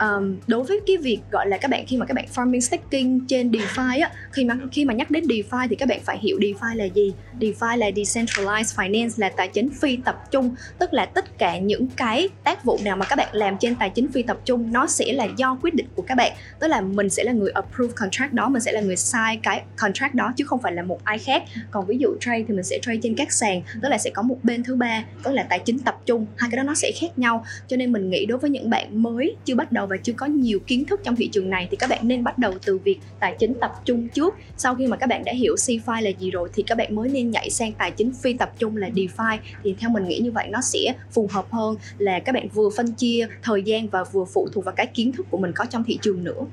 um, 0.00 0.37
đối 0.47 0.64
với 0.64 0.81
cái 0.87 0.97
việc 0.97 1.19
gọi 1.31 1.49
là 1.49 1.58
các 1.58 1.70
bạn 1.70 1.85
khi 1.87 1.97
mà 1.97 2.06
các 2.06 2.14
bạn 2.14 2.25
farming 2.35 2.61
staking 2.61 3.26
trên 3.29 3.50
DeFi 3.50 4.02
á 4.02 4.11
khi 4.32 4.44
mà 4.44 4.56
khi 4.73 4.85
mà 4.85 4.94
nhắc 4.94 5.11
đến 5.11 5.25
DeFi 5.25 5.69
thì 5.69 5.76
các 5.76 5.88
bạn 5.88 6.00
phải 6.05 6.19
hiểu 6.19 6.38
DeFi 6.38 6.76
là 6.76 6.85
gì. 6.85 7.12
DeFi 7.41 7.76
là 7.76 7.91
decentralized 7.91 8.76
finance 8.76 9.11
là 9.17 9.29
tài 9.29 9.49
chính 9.49 9.70
phi 9.70 9.97
tập 10.05 10.25
trung. 10.31 10.55
Tức 10.79 10.93
là 10.93 11.06
tất 11.06 11.38
cả 11.38 11.58
những 11.58 11.87
cái 11.97 12.29
tác 12.44 12.64
vụ 12.64 12.79
nào 12.85 12.97
mà 12.97 13.06
các 13.06 13.17
bạn 13.17 13.29
làm 13.32 13.56
trên 13.61 13.75
tài 13.75 13.91
chính 13.91 14.12
phi 14.12 14.23
tập 14.23 14.41
trung 14.44 14.73
nó 14.73 14.87
sẽ 14.87 15.12
là 15.12 15.29
do 15.37 15.58
quyết 15.62 15.75
định 15.75 15.87
của 15.94 16.03
các 16.03 16.14
bạn. 16.14 16.32
Tức 16.61 16.69
là 16.69 16.81
mình 16.81 17.11
sẽ 17.11 17.25
là 17.25 17.32
người 17.32 17.50
approve 17.50 17.93
contract 17.96 18.32
đó 18.32 18.49
mình 18.49 18.62
sẽ 18.62 18.73
là 18.73 18.81
người 18.81 18.96
sign 18.96 19.41
cái 19.43 19.62
contract 19.76 20.14
đó 20.14 20.32
chứ 20.37 20.44
không 20.44 20.62
phải 20.62 20.73
là 20.73 20.82
một 20.82 21.05
ai 21.05 21.19
khác. 21.19 21.43
Còn 21.70 21.87
ví 21.87 21.99
dụ 21.99 22.08
trade 22.20 22.44
thì 22.49 22.55
mình 22.55 22.64
sẽ 22.64 22.79
trade 22.82 22.99
trên 23.03 23.14
các 23.14 23.32
sàn 23.32 23.62
tức 23.82 23.88
là 23.88 23.99
sẽ 23.99 24.11
có 24.11 24.23
một 24.23 24.37
bên 24.43 24.62
thứ 24.62 24.76
ba 24.76 25.05
tức 25.23 25.32
là 25.32 25.43
tài 25.43 25.58
chính 25.58 25.79
tập 25.79 25.98
trung. 26.06 26.27
Hai 26.36 26.51
cái 26.51 26.56
đó 26.56 26.63
nó 26.63 26.75
sẽ 26.75 26.93
khác 27.01 27.19
nhau. 27.19 27.44
Cho 27.67 27.77
nên 27.77 27.93
mình 27.93 28.10
nghĩ 28.10 28.27
đối 28.27 28.39
với 28.39 28.51
những 28.51 28.70
bạn 28.70 29.03
mới 29.03 29.36
chưa 29.44 29.55
bắt 29.55 29.72
đầu 29.72 29.86
và 29.91 29.97
chưa 29.97 30.13
có 30.13 30.27
nhiều 30.27 30.59
kiến 30.67 30.85
thức 30.85 31.01
trong 31.05 31.17
thị 31.17 31.29
trường 31.29 31.51
này 31.51 31.69
thì 31.70 31.77
các 31.77 31.91
bạn 31.91 32.09
nên 32.09 32.25
bắt 32.25 32.39
đầu 32.39 32.55
từ 32.67 32.79
việc 32.79 33.01
tài 33.20 33.37
chính 33.39 33.55
tập 33.61 33.73
trung 33.85 34.09
trước. 34.09 34.35
Sau 34.56 34.75
khi 34.75 34.87
mà 34.87 34.97
các 34.97 35.06
bạn 35.06 35.25
đã 35.25 35.32
hiểu 35.32 35.55
CFI 35.55 36.03
là 36.03 36.11
gì 36.11 36.31
rồi 36.31 36.49
thì 36.55 36.63
các 36.63 36.79
bạn 36.79 36.94
mới 36.94 37.09
nên 37.09 37.31
nhảy 37.31 37.51
sang 37.51 37.73
tài 37.73 37.91
chính 37.91 38.13
phi 38.13 38.32
tập 38.32 38.53
trung 38.59 38.77
là 38.77 38.89
DeFi 38.89 39.39
thì 39.63 39.75
theo 39.79 39.91
mình 39.91 40.09
nghĩ 40.09 40.19
như 40.19 40.32
vậy 40.32 40.49
nó 40.51 40.61
sẽ 40.61 40.94
phù 41.11 41.29
hợp 41.32 41.53
hơn 41.53 41.77
là 41.99 42.20
các 42.20 42.35
bạn 42.35 42.49
vừa 42.49 42.70
phân 42.77 42.93
chia 42.93 43.29
thời 43.43 43.63
gian 43.63 43.89
và 43.89 44.05
vừa 44.05 44.25
phụ 44.25 44.49
thuộc 44.53 44.65
vào 44.65 44.75
cái 44.75 44.87
kiến 44.87 45.13
thức 45.13 45.27
của 45.31 45.39
mình 45.39 45.53
có 45.55 45.65
trong 45.65 45.85
thị 45.85 45.99
trường 46.03 46.25
nữa. 46.25 46.47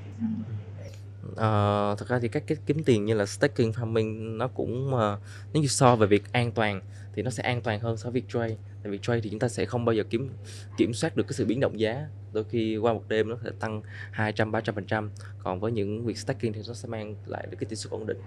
Uh, 1.31 1.99
thật 1.99 2.05
ra 2.07 2.19
thì 2.19 2.27
các 2.27 2.43
cái 2.47 2.57
kiếm 2.65 2.83
tiền 2.83 3.05
như 3.05 3.13
là 3.13 3.25
staking 3.25 3.71
farming 3.71 4.37
nó 4.37 4.47
cũng 4.47 4.93
uh, 4.93 5.19
nếu 5.53 5.61
như 5.61 5.67
so 5.67 5.95
về 5.95 6.07
việc 6.07 6.23
an 6.31 6.51
toàn 6.51 6.81
thì 7.15 7.23
nó 7.23 7.31
sẽ 7.31 7.43
an 7.43 7.61
toàn 7.61 7.79
hơn 7.79 7.97
so 7.97 8.09
với 8.09 8.21
việc 8.21 8.29
trade. 8.33 8.55
Tại 8.83 8.91
vì 8.91 8.99
trade 9.01 9.21
thì 9.21 9.29
chúng 9.29 9.39
ta 9.39 9.47
sẽ 9.47 9.65
không 9.65 9.85
bao 9.85 9.93
giờ 9.93 10.03
kiểm 10.03 10.29
kiểm 10.77 10.93
soát 10.93 11.15
được 11.15 11.23
cái 11.23 11.33
sự 11.33 11.45
biến 11.45 11.59
động 11.59 11.79
giá 11.79 12.07
đôi 12.37 12.45
khi 12.49 12.77
qua 12.77 12.93
một 12.93 13.03
đêm 13.07 13.29
nó 13.29 13.35
sẽ 13.43 13.49
tăng 13.59 13.81
200 14.11 14.51
300 14.51 14.75
phần 14.75 14.85
trăm. 14.85 15.09
Còn 15.43 15.59
với 15.59 15.71
những 15.71 16.05
việc 16.05 16.17
staking 16.17 16.51
thì 16.53 16.61
nó 16.67 16.73
sẽ 16.73 16.89
mang 16.89 17.15
lại 17.25 17.47
được 17.51 17.57
cái 17.59 17.65
tỷ 17.69 17.75
suất 17.75 17.91
ổn 17.91 18.07
định. 18.07 18.17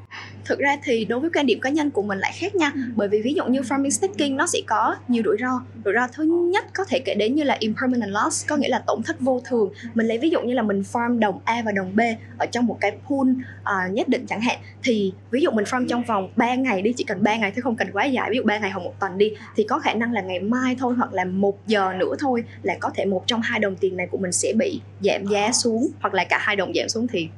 Thực 0.44 0.58
ra 0.58 0.76
thì 0.84 1.04
đối 1.04 1.20
với 1.20 1.30
quan 1.34 1.46
điểm 1.46 1.60
cá 1.60 1.70
nhân 1.70 1.90
của 1.90 2.02
mình 2.02 2.18
lại 2.18 2.32
khác 2.34 2.54
nha. 2.54 2.72
Bởi 2.96 3.08
vì 3.08 3.22
ví 3.22 3.34
dụ 3.34 3.44
như 3.44 3.60
farming 3.60 3.90
staking 3.90 4.36
nó 4.36 4.46
sẽ 4.46 4.58
có 4.66 4.96
nhiều 5.08 5.22
rủi 5.26 5.36
ro. 5.40 5.62
Rủi 5.84 5.94
ro 5.94 6.06
thứ 6.12 6.24
nhất 6.24 6.64
có 6.74 6.84
thể 6.84 6.98
kể 6.98 7.14
đến 7.14 7.34
như 7.34 7.42
là 7.42 7.56
impermanent 7.60 8.10
loss 8.10 8.48
có 8.48 8.56
nghĩa 8.56 8.68
là 8.68 8.82
tổn 8.86 9.02
thất 9.02 9.20
vô 9.20 9.40
thường. 9.44 9.72
Mình 9.94 10.06
lấy 10.06 10.18
ví 10.18 10.30
dụ 10.30 10.40
như 10.40 10.54
là 10.54 10.62
mình 10.62 10.82
farm 10.92 11.18
đồng 11.18 11.40
A 11.44 11.62
và 11.64 11.72
đồng 11.72 11.96
B 11.96 12.00
ở 12.38 12.46
trong 12.46 12.66
một 12.66 12.78
cái 12.80 12.90
pool 13.08 13.28
uh, 13.30 13.92
nhất 13.92 14.08
định 14.08 14.26
chẳng 14.26 14.40
hạn. 14.40 14.58
Thì 14.82 15.12
ví 15.30 15.40
dụ 15.40 15.50
mình 15.50 15.64
farm 15.64 15.86
trong 15.88 16.02
vòng 16.04 16.32
3 16.36 16.54
ngày 16.54 16.82
đi 16.82 16.92
chỉ 16.92 17.04
cần 17.04 17.22
3 17.22 17.36
ngày 17.36 17.52
thôi 17.54 17.62
không 17.62 17.76
cần 17.76 17.88
quá 17.92 18.04
dài. 18.04 18.30
Ví 18.30 18.36
dụ 18.36 18.42
3 18.44 18.58
ngày 18.58 18.70
hoặc 18.70 18.80
một 18.80 19.00
tuần 19.00 19.18
đi 19.18 19.32
thì 19.56 19.64
có 19.64 19.78
khả 19.78 19.94
năng 19.94 20.12
là 20.12 20.20
ngày 20.20 20.40
mai 20.40 20.76
thôi 20.78 20.94
hoặc 20.94 21.12
là 21.12 21.24
một 21.24 21.66
giờ 21.66 21.92
nữa 21.98 22.14
thôi 22.18 22.44
là 22.62 22.76
có 22.80 22.90
thể 22.94 23.04
một 23.04 23.26
trong 23.26 23.40
hai 23.40 23.60
đồng 23.60 23.76
tiền 23.76 23.96
này 24.00 24.08
của 24.10 24.18
mình 24.18 24.32
sẽ 24.32 24.52
bị 24.58 24.80
giảm 25.00 25.26
giá 25.26 25.52
xuống 25.52 25.88
hoặc 26.00 26.14
là 26.14 26.24
cả 26.24 26.38
hai 26.40 26.56
đồng 26.56 26.72
giảm 26.74 26.88
xuống 26.88 27.06
thì 27.06 27.28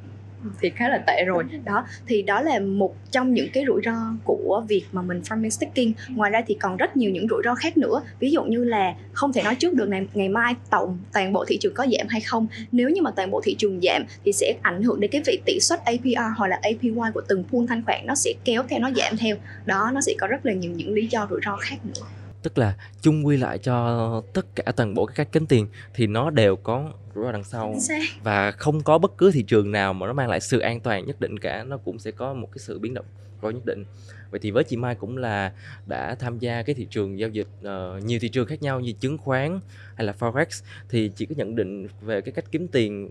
thì 0.60 0.70
khá 0.70 0.88
là 0.88 0.98
tệ 1.06 1.24
rồi. 1.26 1.44
Đó 1.64 1.86
thì 2.06 2.22
đó 2.22 2.42
là 2.42 2.58
một 2.60 2.94
trong 3.10 3.34
những 3.34 3.48
cái 3.52 3.64
rủi 3.66 3.80
ro 3.84 4.14
của 4.24 4.64
việc 4.68 4.84
mà 4.92 5.02
mình 5.02 5.20
farming 5.28 5.48
staking. 5.48 5.92
Ngoài 6.08 6.30
ra 6.30 6.42
thì 6.46 6.54
còn 6.54 6.76
rất 6.76 6.96
nhiều 6.96 7.10
những 7.10 7.28
rủi 7.28 7.42
ro 7.44 7.54
khác 7.54 7.76
nữa. 7.76 8.02
Ví 8.18 8.30
dụ 8.30 8.44
như 8.44 8.64
là 8.64 8.94
không 9.12 9.32
thể 9.32 9.42
nói 9.42 9.54
trước 9.54 9.74
được 9.74 9.88
ngày, 9.88 10.06
ngày 10.14 10.28
mai 10.28 10.54
tổng 10.70 10.98
toàn 11.12 11.32
bộ 11.32 11.44
thị 11.48 11.58
trường 11.60 11.74
có 11.74 11.86
giảm 11.98 12.06
hay 12.08 12.20
không. 12.20 12.46
Nếu 12.72 12.88
như 12.88 13.02
mà 13.02 13.10
toàn 13.16 13.30
bộ 13.30 13.40
thị 13.44 13.54
trường 13.58 13.80
giảm 13.82 14.04
thì 14.24 14.32
sẽ 14.32 14.54
ảnh 14.62 14.82
hưởng 14.82 15.00
đến 15.00 15.10
cái 15.10 15.22
vị 15.26 15.40
tỷ 15.44 15.60
suất 15.60 15.84
APR 15.84 16.36
hoặc 16.36 16.46
là 16.46 16.58
APY 16.62 16.90
của 17.14 17.22
từng 17.28 17.44
pool 17.44 17.64
thanh 17.68 17.82
khoản 17.84 18.06
nó 18.06 18.14
sẽ 18.14 18.32
kéo 18.44 18.62
theo 18.68 18.78
nó 18.78 18.90
giảm 18.96 19.16
theo. 19.16 19.36
Đó 19.66 19.90
nó 19.94 20.00
sẽ 20.00 20.14
có 20.18 20.26
rất 20.26 20.46
là 20.46 20.52
nhiều 20.52 20.70
những 20.70 20.92
lý 20.92 21.06
do 21.06 21.26
rủi 21.30 21.40
ro 21.44 21.56
khác 21.56 21.76
nữa 21.84 22.02
tức 22.42 22.58
là 22.58 22.76
chung 23.00 23.26
quy 23.26 23.36
lại 23.36 23.58
cho 23.58 24.22
tất 24.32 24.46
cả 24.54 24.72
toàn 24.76 24.94
bộ 24.94 25.06
các 25.06 25.14
cách 25.14 25.28
kiếm 25.32 25.46
tiền 25.46 25.66
thì 25.94 26.06
nó 26.06 26.30
đều 26.30 26.56
có 26.56 26.92
rủi 27.14 27.24
ro 27.24 27.32
đằng 27.32 27.44
sau. 27.44 27.74
Và 28.22 28.50
không 28.50 28.82
có 28.82 28.98
bất 28.98 29.18
cứ 29.18 29.30
thị 29.30 29.42
trường 29.42 29.72
nào 29.72 29.92
mà 29.92 30.06
nó 30.06 30.12
mang 30.12 30.28
lại 30.28 30.40
sự 30.40 30.58
an 30.58 30.80
toàn 30.80 31.06
nhất 31.06 31.20
định 31.20 31.38
cả 31.38 31.64
nó 31.64 31.76
cũng 31.76 31.98
sẽ 31.98 32.10
có 32.10 32.34
một 32.34 32.48
cái 32.52 32.58
sự 32.58 32.78
biến 32.78 32.94
động 32.94 33.06
rủi 33.42 33.54
nhất 33.54 33.66
định. 33.66 33.84
Vậy 34.30 34.40
thì 34.42 34.50
với 34.50 34.64
chị 34.64 34.76
Mai 34.76 34.94
cũng 34.94 35.16
là 35.16 35.52
đã 35.86 36.14
tham 36.14 36.38
gia 36.38 36.62
cái 36.62 36.74
thị 36.74 36.86
trường 36.90 37.18
giao 37.18 37.28
dịch 37.28 37.48
uh, 37.60 38.04
nhiều 38.04 38.18
thị 38.22 38.28
trường 38.28 38.46
khác 38.46 38.62
nhau 38.62 38.80
như 38.80 38.92
chứng 38.92 39.18
khoán 39.18 39.60
hay 39.94 40.06
là 40.06 40.14
forex 40.18 40.62
thì 40.88 41.10
chị 41.16 41.26
có 41.26 41.34
nhận 41.38 41.56
định 41.56 41.86
về 42.00 42.20
cái 42.20 42.32
cách 42.32 42.44
kiếm 42.50 42.68
tiền 42.68 43.10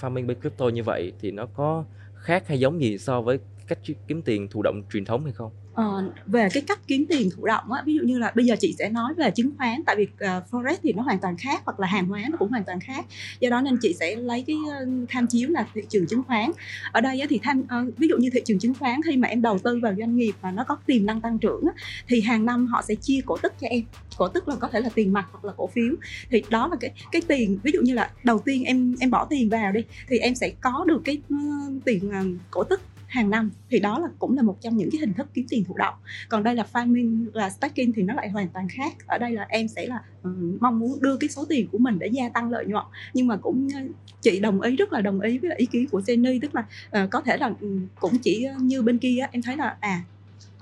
farming 0.00 0.26
bên 0.26 0.40
crypto 0.40 0.68
như 0.68 0.82
vậy 0.82 1.12
thì 1.20 1.30
nó 1.30 1.46
có 1.46 1.84
khác 2.14 2.48
hay 2.48 2.60
giống 2.60 2.80
gì 2.80 2.98
so 2.98 3.20
với 3.20 3.38
cách 3.66 3.78
kiếm 4.06 4.22
tiền 4.22 4.48
thụ 4.48 4.62
động 4.62 4.82
truyền 4.92 5.04
thống 5.04 5.24
hay 5.24 5.32
không? 5.32 5.50
Uh, 5.80 6.26
về 6.26 6.48
cái 6.52 6.62
cách 6.66 6.80
kiếm 6.86 7.06
tiền 7.08 7.30
thụ 7.36 7.46
động 7.46 7.72
á 7.72 7.82
ví 7.86 7.94
dụ 7.94 8.02
như 8.02 8.18
là 8.18 8.32
bây 8.34 8.44
giờ 8.44 8.56
chị 8.60 8.74
sẽ 8.78 8.88
nói 8.88 9.14
về 9.16 9.30
chứng 9.30 9.50
khoán 9.58 9.82
tại 9.86 9.96
vì 9.96 10.04
uh, 10.04 10.44
forex 10.50 10.76
thì 10.82 10.92
nó 10.92 11.02
hoàn 11.02 11.18
toàn 11.18 11.36
khác 11.36 11.62
hoặc 11.64 11.80
là 11.80 11.86
hàng 11.86 12.06
hóa 12.06 12.22
nó 12.30 12.36
cũng 12.36 12.48
hoàn 12.48 12.64
toàn 12.64 12.80
khác. 12.80 13.06
Do 13.40 13.50
đó 13.50 13.60
nên 13.60 13.78
chị 13.82 13.94
sẽ 14.00 14.16
lấy 14.16 14.44
cái 14.46 14.56
uh, 14.56 15.08
tham 15.08 15.26
chiếu 15.26 15.48
là 15.48 15.66
thị 15.74 15.82
trường 15.88 16.06
chứng 16.06 16.22
khoán. 16.22 16.50
Ở 16.92 17.00
đây 17.00 17.20
á, 17.20 17.26
thì 17.30 17.40
tham 17.42 17.60
uh, 17.60 17.98
ví 17.98 18.08
dụ 18.08 18.16
như 18.16 18.30
thị 18.30 18.40
trường 18.44 18.58
chứng 18.58 18.74
khoán 18.74 19.00
khi 19.02 19.16
mà 19.16 19.28
em 19.28 19.42
đầu 19.42 19.58
tư 19.58 19.80
vào 19.82 19.94
doanh 19.98 20.16
nghiệp 20.16 20.32
và 20.40 20.50
nó 20.50 20.64
có 20.64 20.76
tiềm 20.86 21.06
năng 21.06 21.20
tăng 21.20 21.38
trưởng 21.38 21.64
á, 21.66 21.72
thì 22.08 22.20
hàng 22.20 22.46
năm 22.46 22.66
họ 22.66 22.82
sẽ 22.82 22.94
chia 22.94 23.20
cổ 23.26 23.36
tức 23.42 23.52
cho 23.60 23.66
em. 23.66 23.82
Cổ 24.16 24.28
tức 24.28 24.48
là 24.48 24.54
có 24.56 24.68
thể 24.68 24.80
là 24.80 24.88
tiền 24.94 25.12
mặt 25.12 25.26
hoặc 25.32 25.44
là 25.44 25.52
cổ 25.56 25.66
phiếu. 25.66 25.94
Thì 26.30 26.42
đó 26.50 26.68
là 26.68 26.76
cái 26.80 26.90
cái 27.12 27.22
tiền 27.28 27.58
ví 27.62 27.72
dụ 27.74 27.80
như 27.82 27.94
là 27.94 28.10
đầu 28.24 28.38
tiên 28.38 28.64
em 28.64 28.94
em 29.00 29.10
bỏ 29.10 29.26
tiền 29.30 29.48
vào 29.48 29.72
đi 29.72 29.80
thì 30.08 30.18
em 30.18 30.34
sẽ 30.34 30.52
có 30.60 30.84
được 30.86 31.02
cái 31.04 31.18
uh, 31.34 31.84
tiền 31.84 32.08
uh, 32.08 32.40
cổ 32.50 32.64
tức 32.64 32.80
hàng 33.12 33.30
năm 33.30 33.50
thì 33.70 33.78
đó 33.78 33.98
là 33.98 34.08
cũng 34.18 34.36
là 34.36 34.42
một 34.42 34.60
trong 34.60 34.76
những 34.76 34.90
cái 34.90 35.00
hình 35.00 35.14
thức 35.14 35.28
kiếm 35.34 35.46
tiền 35.48 35.64
thụ 35.64 35.76
động. 35.76 35.94
Còn 36.28 36.42
đây 36.42 36.54
là 36.54 36.66
farming 36.72 37.26
là 37.32 37.50
stacking 37.50 37.92
thì 37.94 38.02
nó 38.02 38.14
lại 38.14 38.28
hoàn 38.28 38.48
toàn 38.48 38.68
khác. 38.68 38.92
Ở 39.06 39.18
đây 39.18 39.32
là 39.32 39.46
em 39.48 39.68
sẽ 39.68 39.86
là 39.86 40.00
um, 40.22 40.58
mong 40.60 40.78
muốn 40.78 41.02
đưa 41.02 41.16
cái 41.16 41.28
số 41.28 41.44
tiền 41.48 41.68
của 41.72 41.78
mình 41.78 41.98
để 41.98 42.06
gia 42.06 42.28
tăng 42.28 42.50
lợi 42.50 42.64
nhuận. 42.66 42.84
Nhưng 43.14 43.26
mà 43.26 43.36
cũng 43.36 43.68
ờ, 43.74 43.80
chị 44.20 44.40
đồng 44.40 44.60
ý 44.60 44.76
rất 44.76 44.92
là 44.92 45.00
đồng 45.00 45.20
ý 45.20 45.38
với 45.38 45.56
ý 45.56 45.66
kiến 45.66 45.88
của 45.88 46.00
Jenny. 46.00 46.40
Tức 46.42 46.54
là 46.54 46.64
uh, 47.04 47.10
có 47.10 47.20
thể 47.20 47.36
là 47.36 47.54
um, 47.60 47.86
cũng 48.00 48.18
chỉ 48.18 48.44
ờ, 48.44 48.54
như 48.60 48.82
bên 48.82 48.98
kia 48.98 49.26
em 49.32 49.42
thấy 49.42 49.56
là 49.56 49.76
à 49.80 50.02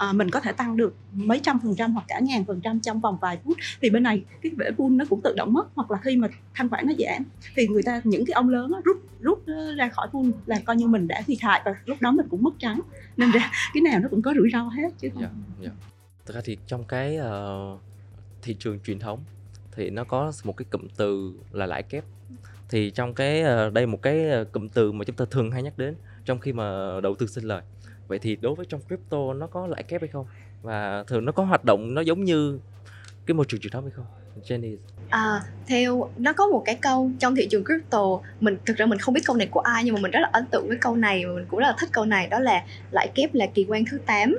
à, 0.01 0.13
mình 0.13 0.31
có 0.31 0.41
thể 0.41 0.53
tăng 0.53 0.77
được 0.77 0.95
mấy 1.13 1.41
trăm 1.43 1.59
phần 1.63 1.75
trăm 1.77 1.93
hoặc 1.93 2.05
cả 2.09 2.21
ngàn 2.23 2.45
phần 2.45 2.61
trăm 2.61 2.81
trong 2.81 3.01
vòng 3.01 3.19
vài 3.21 3.39
phút 3.45 3.57
thì 3.83 3.91
bên 3.91 4.03
này 4.03 4.23
cái 4.43 4.53
vẽ 4.57 4.71
pool 4.71 4.91
nó 4.91 5.05
cũng 5.11 5.21
tự 5.25 5.35
động 5.37 5.53
mất 5.53 5.69
hoặc 5.75 5.91
là 5.91 5.99
khi 6.03 6.17
mà 6.17 6.29
thanh 6.55 6.69
khoản 6.69 6.87
nó 6.87 6.93
giảm 6.99 7.25
thì 7.55 7.69
người 7.69 7.83
ta 7.83 8.01
những 8.05 8.27
cái 8.27 8.33
ông 8.33 8.49
lớn 8.49 8.71
đó, 8.71 8.81
rút 8.85 8.97
rút 9.21 9.45
ra 9.77 9.89
khỏi 9.89 10.09
pool 10.13 10.27
là 10.47 10.61
coi 10.65 10.77
như 10.77 10.87
mình 10.87 11.09
đã 11.09 11.23
thiệt 11.27 11.39
hại 11.41 11.63
và 11.65 11.75
lúc 11.85 12.01
đó 12.01 12.11
mình 12.11 12.27
cũng 12.31 12.43
mất 12.43 12.55
trắng 12.59 12.81
nên 13.17 13.31
ra 13.31 13.51
cái 13.75 13.81
nào 13.81 14.01
nó 14.01 14.09
cũng 14.09 14.23
có 14.23 14.35
rủi 14.37 14.51
ro 14.53 14.63
hết 14.63 14.89
chứ 14.99 15.09
không. 15.15 15.23
Yeah, 15.23 15.35
yeah. 15.63 15.73
Thực 16.27 16.35
ra 16.35 16.41
thì 16.45 16.57
trong 16.67 16.85
cái 16.85 17.19
uh, 17.19 17.81
thị 18.43 18.57
trường 18.59 18.81
truyền 18.81 18.99
thống 18.99 19.19
thì 19.73 19.91
nó 19.91 20.05
có 20.05 20.33
một 20.45 20.57
cái 20.57 20.67
cụm 20.71 20.83
từ 20.97 21.33
là 21.53 21.67
lãi 21.67 21.83
kép 21.83 22.05
thì 22.69 22.91
trong 22.91 23.15
cái 23.15 23.43
ờ, 23.43 23.71
đây 23.71 23.87
một 23.87 24.03
cái 24.03 24.31
ờ, 24.31 24.45
cụm 24.45 24.69
từ 24.69 24.93
mà 24.93 25.05
chúng 25.05 25.17
ta 25.17 25.25
thường 25.31 25.51
hay 25.51 25.63
nhắc 25.63 25.79
đến 25.79 25.95
trong 26.25 26.39
khi 26.39 26.53
mà 26.53 26.65
đầu 27.03 27.15
tư 27.15 27.27
sinh 27.27 27.45
lời 27.45 27.63
vậy 28.11 28.19
thì 28.19 28.37
đối 28.37 28.55
với 28.55 28.67
trong 28.67 28.81
crypto 28.87 29.35
nó 29.35 29.47
có 29.47 29.67
lãi 29.67 29.83
kép 29.83 30.01
hay 30.01 30.09
không? 30.09 30.27
Và 30.63 31.05
thường 31.07 31.25
nó 31.25 31.33
có 31.33 31.45
hoạt 31.45 31.65
động 31.65 31.95
nó 31.95 32.01
giống 32.01 32.25
như 32.25 32.59
cái 33.27 33.35
môi 33.35 33.47
trường 33.49 33.61
truyền 33.61 33.73
thống 33.73 33.85
hay 33.85 33.91
không? 33.91 34.07
Jenny 34.43 34.77
À, 35.11 35.43
theo 35.71 36.09
nó 36.19 36.33
có 36.33 36.47
một 36.47 36.63
cái 36.65 36.75
câu 36.75 37.11
trong 37.19 37.37
thị 37.37 37.49
trường 37.51 37.65
crypto 37.65 38.21
mình 38.41 38.57
thực 38.67 38.77
ra 38.77 38.87
mình 38.87 38.99
không 38.99 39.15
biết 39.15 39.21
câu 39.25 39.37
này 39.37 39.49
của 39.51 39.61
ai 39.61 39.85
nhưng 39.85 39.95
mà 39.95 40.01
mình 40.01 40.11
rất 40.11 40.21
là 40.21 40.29
ấn 40.33 40.45
tượng 40.47 40.69
với 40.69 40.77
câu 40.81 40.97
này 40.97 41.27
và 41.27 41.33
mình 41.33 41.45
cũng 41.49 41.61
rất 41.61 41.67
là 41.67 41.75
thích 41.79 41.89
câu 41.93 42.05
này 42.05 42.27
đó 42.27 42.39
là 42.39 42.63
lãi 42.91 43.09
kép 43.15 43.35
là 43.35 43.47
kỳ 43.55 43.67
quan 43.69 43.85
thứ 43.91 43.99
8 44.07 44.35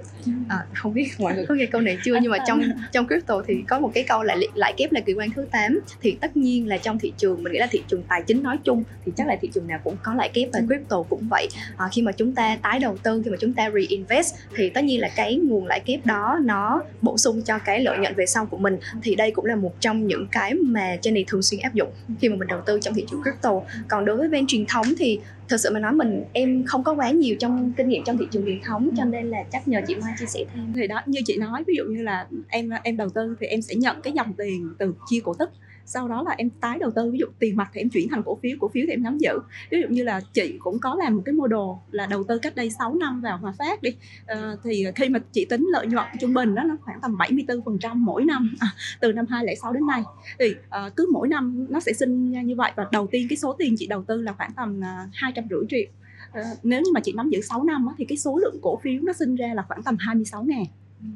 à, 0.50 0.58
không 0.74 0.94
biết 0.94 1.08
mọi 1.20 1.36
người 1.36 1.46
có 1.46 1.56
nghe 1.56 1.66
câu 1.66 1.82
này 1.82 1.98
chưa 2.04 2.18
nhưng 2.22 2.32
mà 2.32 2.38
trong 2.48 2.62
trong 2.92 3.08
crypto 3.08 3.42
thì 3.48 3.56
có 3.68 3.80
một 3.80 3.92
cái 3.94 4.04
câu 4.04 4.24
là 4.24 4.36
lãi 4.54 4.74
kép 4.78 4.92
là 4.92 5.00
kỳ 5.00 5.14
quan 5.14 5.30
thứ 5.36 5.46
8 5.52 5.80
thì 6.02 6.18
tất 6.22 6.38
nhiên 6.38 6.68
là 6.68 6.78
trong 6.78 7.00
thị 7.00 7.14
trường 7.18 7.44
mình 7.44 7.54
nghĩ 7.54 7.60
là 7.60 7.68
thị 7.72 7.84
trường 7.88 8.04
tài 8.04 8.24
chính 8.28 8.44
nói 8.44 8.58
chung 8.64 8.84
thì 9.06 9.12
chắc 9.18 9.28
là 9.28 9.38
thị 9.42 9.50
trường 9.54 9.68
nào 9.68 9.80
cũng 9.84 9.96
có 10.04 10.14
lãi 10.14 10.30
kép 10.30 10.50
và 10.54 10.60
ừ. 10.60 10.66
crypto 10.68 11.04
cũng 11.10 11.28
vậy. 11.30 11.48
À, 11.78 11.86
khi 11.92 12.02
mà 12.02 12.12
chúng 12.12 12.36
ta 12.36 12.58
tái 12.62 12.80
đầu 12.80 12.98
tư 13.04 13.22
khi 13.26 13.32
mà 13.32 13.38
chúng 13.40 13.54
ta 13.54 13.70
reinvest 13.70 14.36
thì 14.56 14.70
tất 14.70 14.84
nhiên 14.84 15.02
là 15.02 15.10
cái 15.16 15.36
nguồn 15.36 15.68
lãi 15.68 15.80
kép 15.80 16.06
đó 16.06 16.40
nó 16.44 16.84
bổ 17.02 17.18
sung 17.18 17.42
cho 17.42 17.60
cái 17.60 17.80
lợi 17.80 17.98
nhuận 17.98 18.14
về 18.16 18.26
sau 18.26 18.46
của 18.46 18.58
mình. 18.58 18.78
Thì 19.02 19.16
đây 19.16 19.32
cũng 19.32 19.46
là 19.46 19.56
một 19.56 19.74
trong 19.80 20.08
những 20.08 20.28
cái 20.32 20.54
mà 20.64 20.98
Jenny 21.02 21.24
thường 21.28 21.42
xuyên 21.42 21.62
áp 21.62 21.74
dụng 21.74 21.90
khi 22.20 22.30
mà 22.30 22.36
mình 22.36 22.48
đầu 22.48 22.62
tư 22.66 22.80
trong 22.82 22.94
thị 22.94 23.06
trường 23.12 23.22
crypto. 23.22 23.62
Còn 23.88 24.06
đối 24.06 24.18
với 24.18 24.28
bên 24.28 24.48
truyền 24.48 24.66
thống 24.66 24.86
thì 24.98 25.20
thật 25.50 25.58
sự 25.58 25.70
mà 25.74 25.80
nói 25.80 25.94
mình, 25.94 26.24
em 26.34 26.64
không 26.66 26.84
có 26.84 26.94
quá 26.94 27.12
nhiều 27.12 27.36
trong 27.40 27.74
kinh 27.78 27.90
nghiệm 27.90 28.04
trong 28.04 28.18
thị 28.18 28.26
trường 28.32 28.46
truyền 28.46 28.62
thống, 28.62 28.90
cho 28.98 29.06
nên 29.06 29.30
là 29.30 29.44
chắc 29.52 29.68
nhờ 29.68 29.82
chị 29.88 29.96
Mai 29.96 30.14
chia 30.20 30.26
sẻ 30.26 30.46
thêm. 30.54 30.74
Thì 30.76 30.88
đó, 30.88 31.02
như 31.06 31.20
chị 31.26 31.38
nói, 31.38 31.64
ví 31.68 31.74
dụ 31.78 31.84
như 31.84 32.04
là 32.04 32.28
em 32.48 32.70
em 32.84 32.98
đầu 32.98 33.10
tư 33.10 33.36
thì 33.40 33.48
em 33.48 33.62
sẽ 33.62 33.76
nhận 33.76 34.02
cái 34.02 34.14
dòng 34.14 34.34
tiền 34.34 34.74
từ 34.80 34.94
chia 35.10 35.20
cổ 35.24 35.34
tức 35.34 35.50
sau 35.94 36.08
đó 36.08 36.24
là 36.24 36.36
em 36.38 36.50
tái 36.50 36.80
đầu 36.80 36.92
tư 36.96 37.12
ví 37.12 37.20
dụ 37.20 37.26
tiền 37.40 37.58
mặt 37.58 37.70
thì 37.74 37.82
em 37.82 37.90
chuyển 37.90 38.10
thành 38.10 38.24
cổ 38.26 38.40
phiếu 38.44 38.58
cổ 38.60 38.68
phiếu 38.68 38.84
thì 38.88 38.94
em 38.94 39.04
nắm 39.04 39.18
giữ. 39.18 39.40
Ví 39.72 39.82
dụ 39.82 39.88
như 39.90 40.04
là 40.04 40.22
chị 40.34 40.58
cũng 40.60 40.80
có 40.80 40.96
làm 41.00 41.16
một 41.16 41.22
cái 41.26 41.34
model 41.34 41.60
là 41.92 42.06
đầu 42.06 42.24
tư 42.24 42.40
cách 42.40 42.56
đây 42.56 42.70
6 42.70 42.94
năm 42.94 43.22
vào 43.22 43.38
Hòa 43.38 43.54
Phát 43.60 43.82
đi. 43.82 43.90
À, 44.26 44.56
thì 44.64 44.86
khi 44.96 45.10
mà 45.10 45.20
chị 45.32 45.46
tính 45.46 45.68
lợi 45.72 45.88
nhuận 45.88 46.06
trung 46.20 46.34
bình 46.34 46.56
đó 46.56 46.64
nó 46.64 46.78
khoảng 46.82 47.02
tầm 47.02 47.16
74% 47.16 47.96
mỗi 47.96 48.26
năm 48.26 48.56
à, 48.60 48.68
từ 49.00 49.14
năm 49.14 49.26
2006 49.30 49.74
đến 49.74 49.88
nay. 49.88 50.04
Thì 50.40 50.56
à, 50.70 50.90
cứ 50.96 51.10
mỗi 51.14 51.28
năm 51.28 51.66
nó 51.70 51.80
sẽ 51.80 51.94
sinh 51.94 52.32
ra 52.32 52.42
như 52.42 52.56
vậy 52.56 52.72
và 52.76 52.88
đầu 52.92 53.08
tiên 53.08 53.28
cái 53.30 53.38
số 53.38 53.54
tiền 53.54 53.76
chị 53.78 53.88
đầu 53.88 54.04
tư 54.04 54.22
là 54.22 54.34
khoảng 54.34 54.52
tầm 54.54 54.82
ờ, 54.82 55.08
hai 55.14 55.32
trăm 55.36 55.46
rưỡi 55.50 55.64
triệu. 55.70 55.86
À, 56.32 56.44
nếu 56.64 56.82
như 56.82 56.92
mà 56.94 57.00
chị 57.04 57.14
nắm 57.14 57.30
giữ 57.30 57.42
6 57.42 57.64
năm 57.64 57.88
á, 57.88 57.94
thì 57.98 58.06
cái 58.06 58.18
số 58.18 58.38
lượng 58.38 58.60
cổ 58.62 58.80
phiếu 58.84 59.02
nó 59.02 59.14
sinh 59.14 59.36
ra 59.36 59.54
là 59.54 59.64
khoảng 59.68 59.84
tầm 59.84 59.96
26 60.00 60.44
ngàn. 60.44 60.64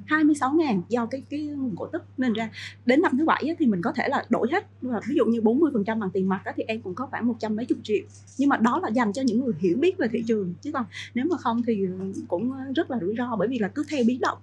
26 0.05 0.53
ngàn 0.53 0.81
do 0.89 1.05
cái 1.05 1.23
cái 1.29 1.45
nguồn 1.45 1.75
cổ 1.75 1.87
tức. 1.87 2.03
Nên 2.17 2.33
ra 2.33 2.49
đến 2.85 3.01
năm 3.01 3.17
thứ 3.17 3.25
bảy 3.25 3.55
thì 3.59 3.65
mình 3.65 3.81
có 3.81 3.91
thể 3.91 4.07
là 4.07 4.25
đổi 4.29 4.47
hết. 4.51 4.67
Và 4.81 4.99
ví 5.07 5.15
dụ 5.15 5.25
như 5.25 5.41
40 5.41 5.71
phần 5.73 5.83
trăm 5.83 5.99
bằng 5.99 6.09
tiền 6.09 6.29
mặt 6.29 6.41
thì 6.55 6.63
em 6.67 6.81
cũng 6.81 6.95
có 6.95 7.05
khoảng 7.05 7.27
một 7.27 7.35
trăm 7.39 7.55
mấy 7.55 7.65
chục 7.65 7.77
triệu. 7.83 8.03
Nhưng 8.37 8.49
mà 8.49 8.57
đó 8.57 8.79
là 8.83 8.89
dành 8.89 9.13
cho 9.13 9.21
những 9.21 9.45
người 9.45 9.53
hiểu 9.59 9.77
biết 9.77 9.97
về 9.97 10.07
thị 10.11 10.23
trường. 10.27 10.53
Chứ 10.61 10.71
còn 10.71 10.85
nếu 11.13 11.25
mà 11.29 11.37
không 11.37 11.63
thì 11.67 11.87
cũng 12.27 12.51
rất 12.75 12.91
là 12.91 12.97
rủi 13.01 13.15
ro. 13.17 13.35
Bởi 13.35 13.47
vì 13.47 13.59
là 13.59 13.67
cứ 13.67 13.83
theo 13.89 14.03
biến 14.07 14.21
động 14.21 14.37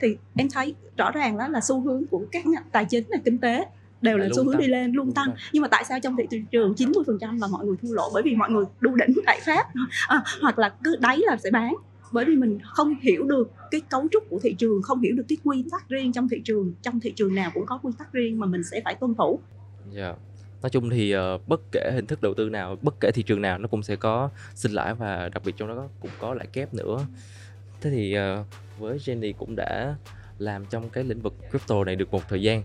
thì 0.00 0.16
em 0.36 0.48
thấy 0.50 0.74
rõ 0.96 1.10
ràng 1.10 1.38
đó 1.38 1.48
là 1.48 1.60
xu 1.60 1.80
hướng 1.80 2.06
của 2.06 2.26
các 2.32 2.46
ngành 2.46 2.64
tài 2.72 2.84
chính 2.84 3.04
và 3.10 3.16
kinh 3.24 3.38
tế 3.38 3.64
đều 4.02 4.18
là 4.18 4.28
xu 4.36 4.44
hướng 4.44 4.52
tăng. 4.52 4.60
đi 4.60 4.66
lên 4.66 4.92
luôn 4.92 5.12
tăng. 5.12 5.30
nhưng 5.52 5.62
mà 5.62 5.68
tại 5.68 5.84
sao 5.84 6.00
trong 6.00 6.16
thị 6.16 6.38
trường 6.50 6.74
90% 6.74 7.40
là 7.40 7.46
mọi 7.46 7.66
người 7.66 7.76
thua 7.82 7.92
lỗ? 7.92 8.10
Bởi 8.14 8.22
vì 8.22 8.34
mọi 8.34 8.50
người 8.50 8.64
đu 8.80 8.94
đỉnh 8.94 9.16
tại 9.26 9.40
pháp 9.46 9.66
à, 10.08 10.22
hoặc 10.42 10.58
là 10.58 10.74
cứ 10.84 10.96
đáy 10.96 11.18
là 11.18 11.36
sẽ 11.36 11.50
bán 11.50 11.74
bởi 12.12 12.24
vì 12.24 12.36
mình 12.36 12.58
không 12.64 12.94
hiểu 13.00 13.24
được 13.24 13.50
cái 13.70 13.80
cấu 13.80 14.08
trúc 14.12 14.22
của 14.28 14.38
thị 14.42 14.54
trường 14.58 14.82
không 14.82 15.00
hiểu 15.00 15.14
được 15.16 15.24
cái 15.28 15.38
quy 15.44 15.64
tắc 15.70 15.88
riêng 15.88 16.12
trong 16.12 16.28
thị 16.28 16.40
trường 16.44 16.72
trong 16.82 17.00
thị 17.00 17.12
trường 17.16 17.34
nào 17.34 17.50
cũng 17.54 17.66
có 17.66 17.78
quy 17.82 17.92
tắc 17.98 18.12
riêng 18.12 18.38
mà 18.38 18.46
mình 18.46 18.62
sẽ 18.70 18.80
phải 18.84 18.94
tuân 18.94 19.14
thủ 19.14 19.40
yeah. 19.96 20.16
nói 20.62 20.70
chung 20.70 20.90
thì 20.90 21.16
uh, 21.16 21.48
bất 21.48 21.60
kể 21.72 21.90
hình 21.94 22.06
thức 22.06 22.22
đầu 22.22 22.34
tư 22.34 22.48
nào 22.48 22.76
bất 22.82 22.94
kể 23.00 23.10
thị 23.14 23.22
trường 23.22 23.42
nào 23.42 23.58
nó 23.58 23.68
cũng 23.68 23.82
sẽ 23.82 23.96
có 23.96 24.30
sinh 24.54 24.72
lãi 24.72 24.94
và 24.94 25.28
đặc 25.28 25.42
biệt 25.44 25.54
trong 25.56 25.68
đó 25.68 25.88
cũng 26.00 26.10
có 26.18 26.34
lãi 26.34 26.46
kép 26.46 26.74
nữa 26.74 27.06
thế 27.80 27.90
thì 27.90 28.16
uh, 28.18 28.46
với 28.78 28.98
Jenny 28.98 29.32
cũng 29.38 29.56
đã 29.56 29.96
làm 30.38 30.64
trong 30.70 30.88
cái 30.88 31.04
lĩnh 31.04 31.20
vực 31.20 31.34
crypto 31.50 31.84
này 31.84 31.96
được 31.96 32.10
một 32.10 32.22
thời 32.28 32.42
gian 32.42 32.62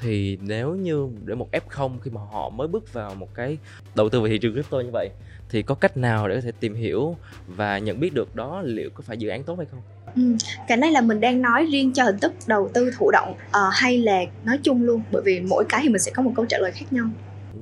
thì 0.00 0.38
nếu 0.40 0.74
như 0.74 1.08
để 1.24 1.34
một 1.34 1.48
F0 1.52 1.98
khi 2.02 2.10
mà 2.10 2.20
họ 2.20 2.50
mới 2.50 2.68
bước 2.68 2.92
vào 2.92 3.14
một 3.14 3.34
cái 3.34 3.58
đầu 3.94 4.08
tư 4.08 4.20
về 4.20 4.30
thị 4.30 4.38
trường 4.38 4.52
crypto 4.52 4.80
như 4.80 4.90
vậy 4.92 5.08
thì 5.50 5.62
có 5.62 5.74
cách 5.74 5.96
nào 5.96 6.28
để 6.28 6.34
có 6.34 6.40
thể 6.40 6.52
tìm 6.60 6.74
hiểu 6.74 7.16
và 7.46 7.78
nhận 7.78 8.00
biết 8.00 8.14
được 8.14 8.36
đó 8.36 8.62
liệu 8.64 8.90
có 8.94 9.02
phải 9.06 9.16
dự 9.16 9.28
án 9.28 9.42
tốt 9.42 9.54
hay 9.56 9.66
không? 9.70 9.80
Ừ, 10.16 10.22
cái 10.68 10.76
này 10.76 10.90
là 10.90 11.00
mình 11.00 11.20
đang 11.20 11.42
nói 11.42 11.66
riêng 11.72 11.92
cho 11.92 12.04
hình 12.04 12.18
thức 12.18 12.32
đầu 12.46 12.70
tư 12.74 12.90
thụ 12.98 13.10
động 13.10 13.30
uh, 13.30 13.54
hay 13.72 13.98
là 13.98 14.20
nói 14.44 14.58
chung 14.62 14.82
luôn 14.82 15.02
bởi 15.12 15.22
vì 15.24 15.40
mỗi 15.40 15.64
cái 15.68 15.80
thì 15.82 15.88
mình 15.88 15.98
sẽ 15.98 16.12
có 16.14 16.22
một 16.22 16.32
câu 16.36 16.46
trả 16.46 16.58
lời 16.58 16.72
khác 16.74 16.86
nhau. 16.90 17.06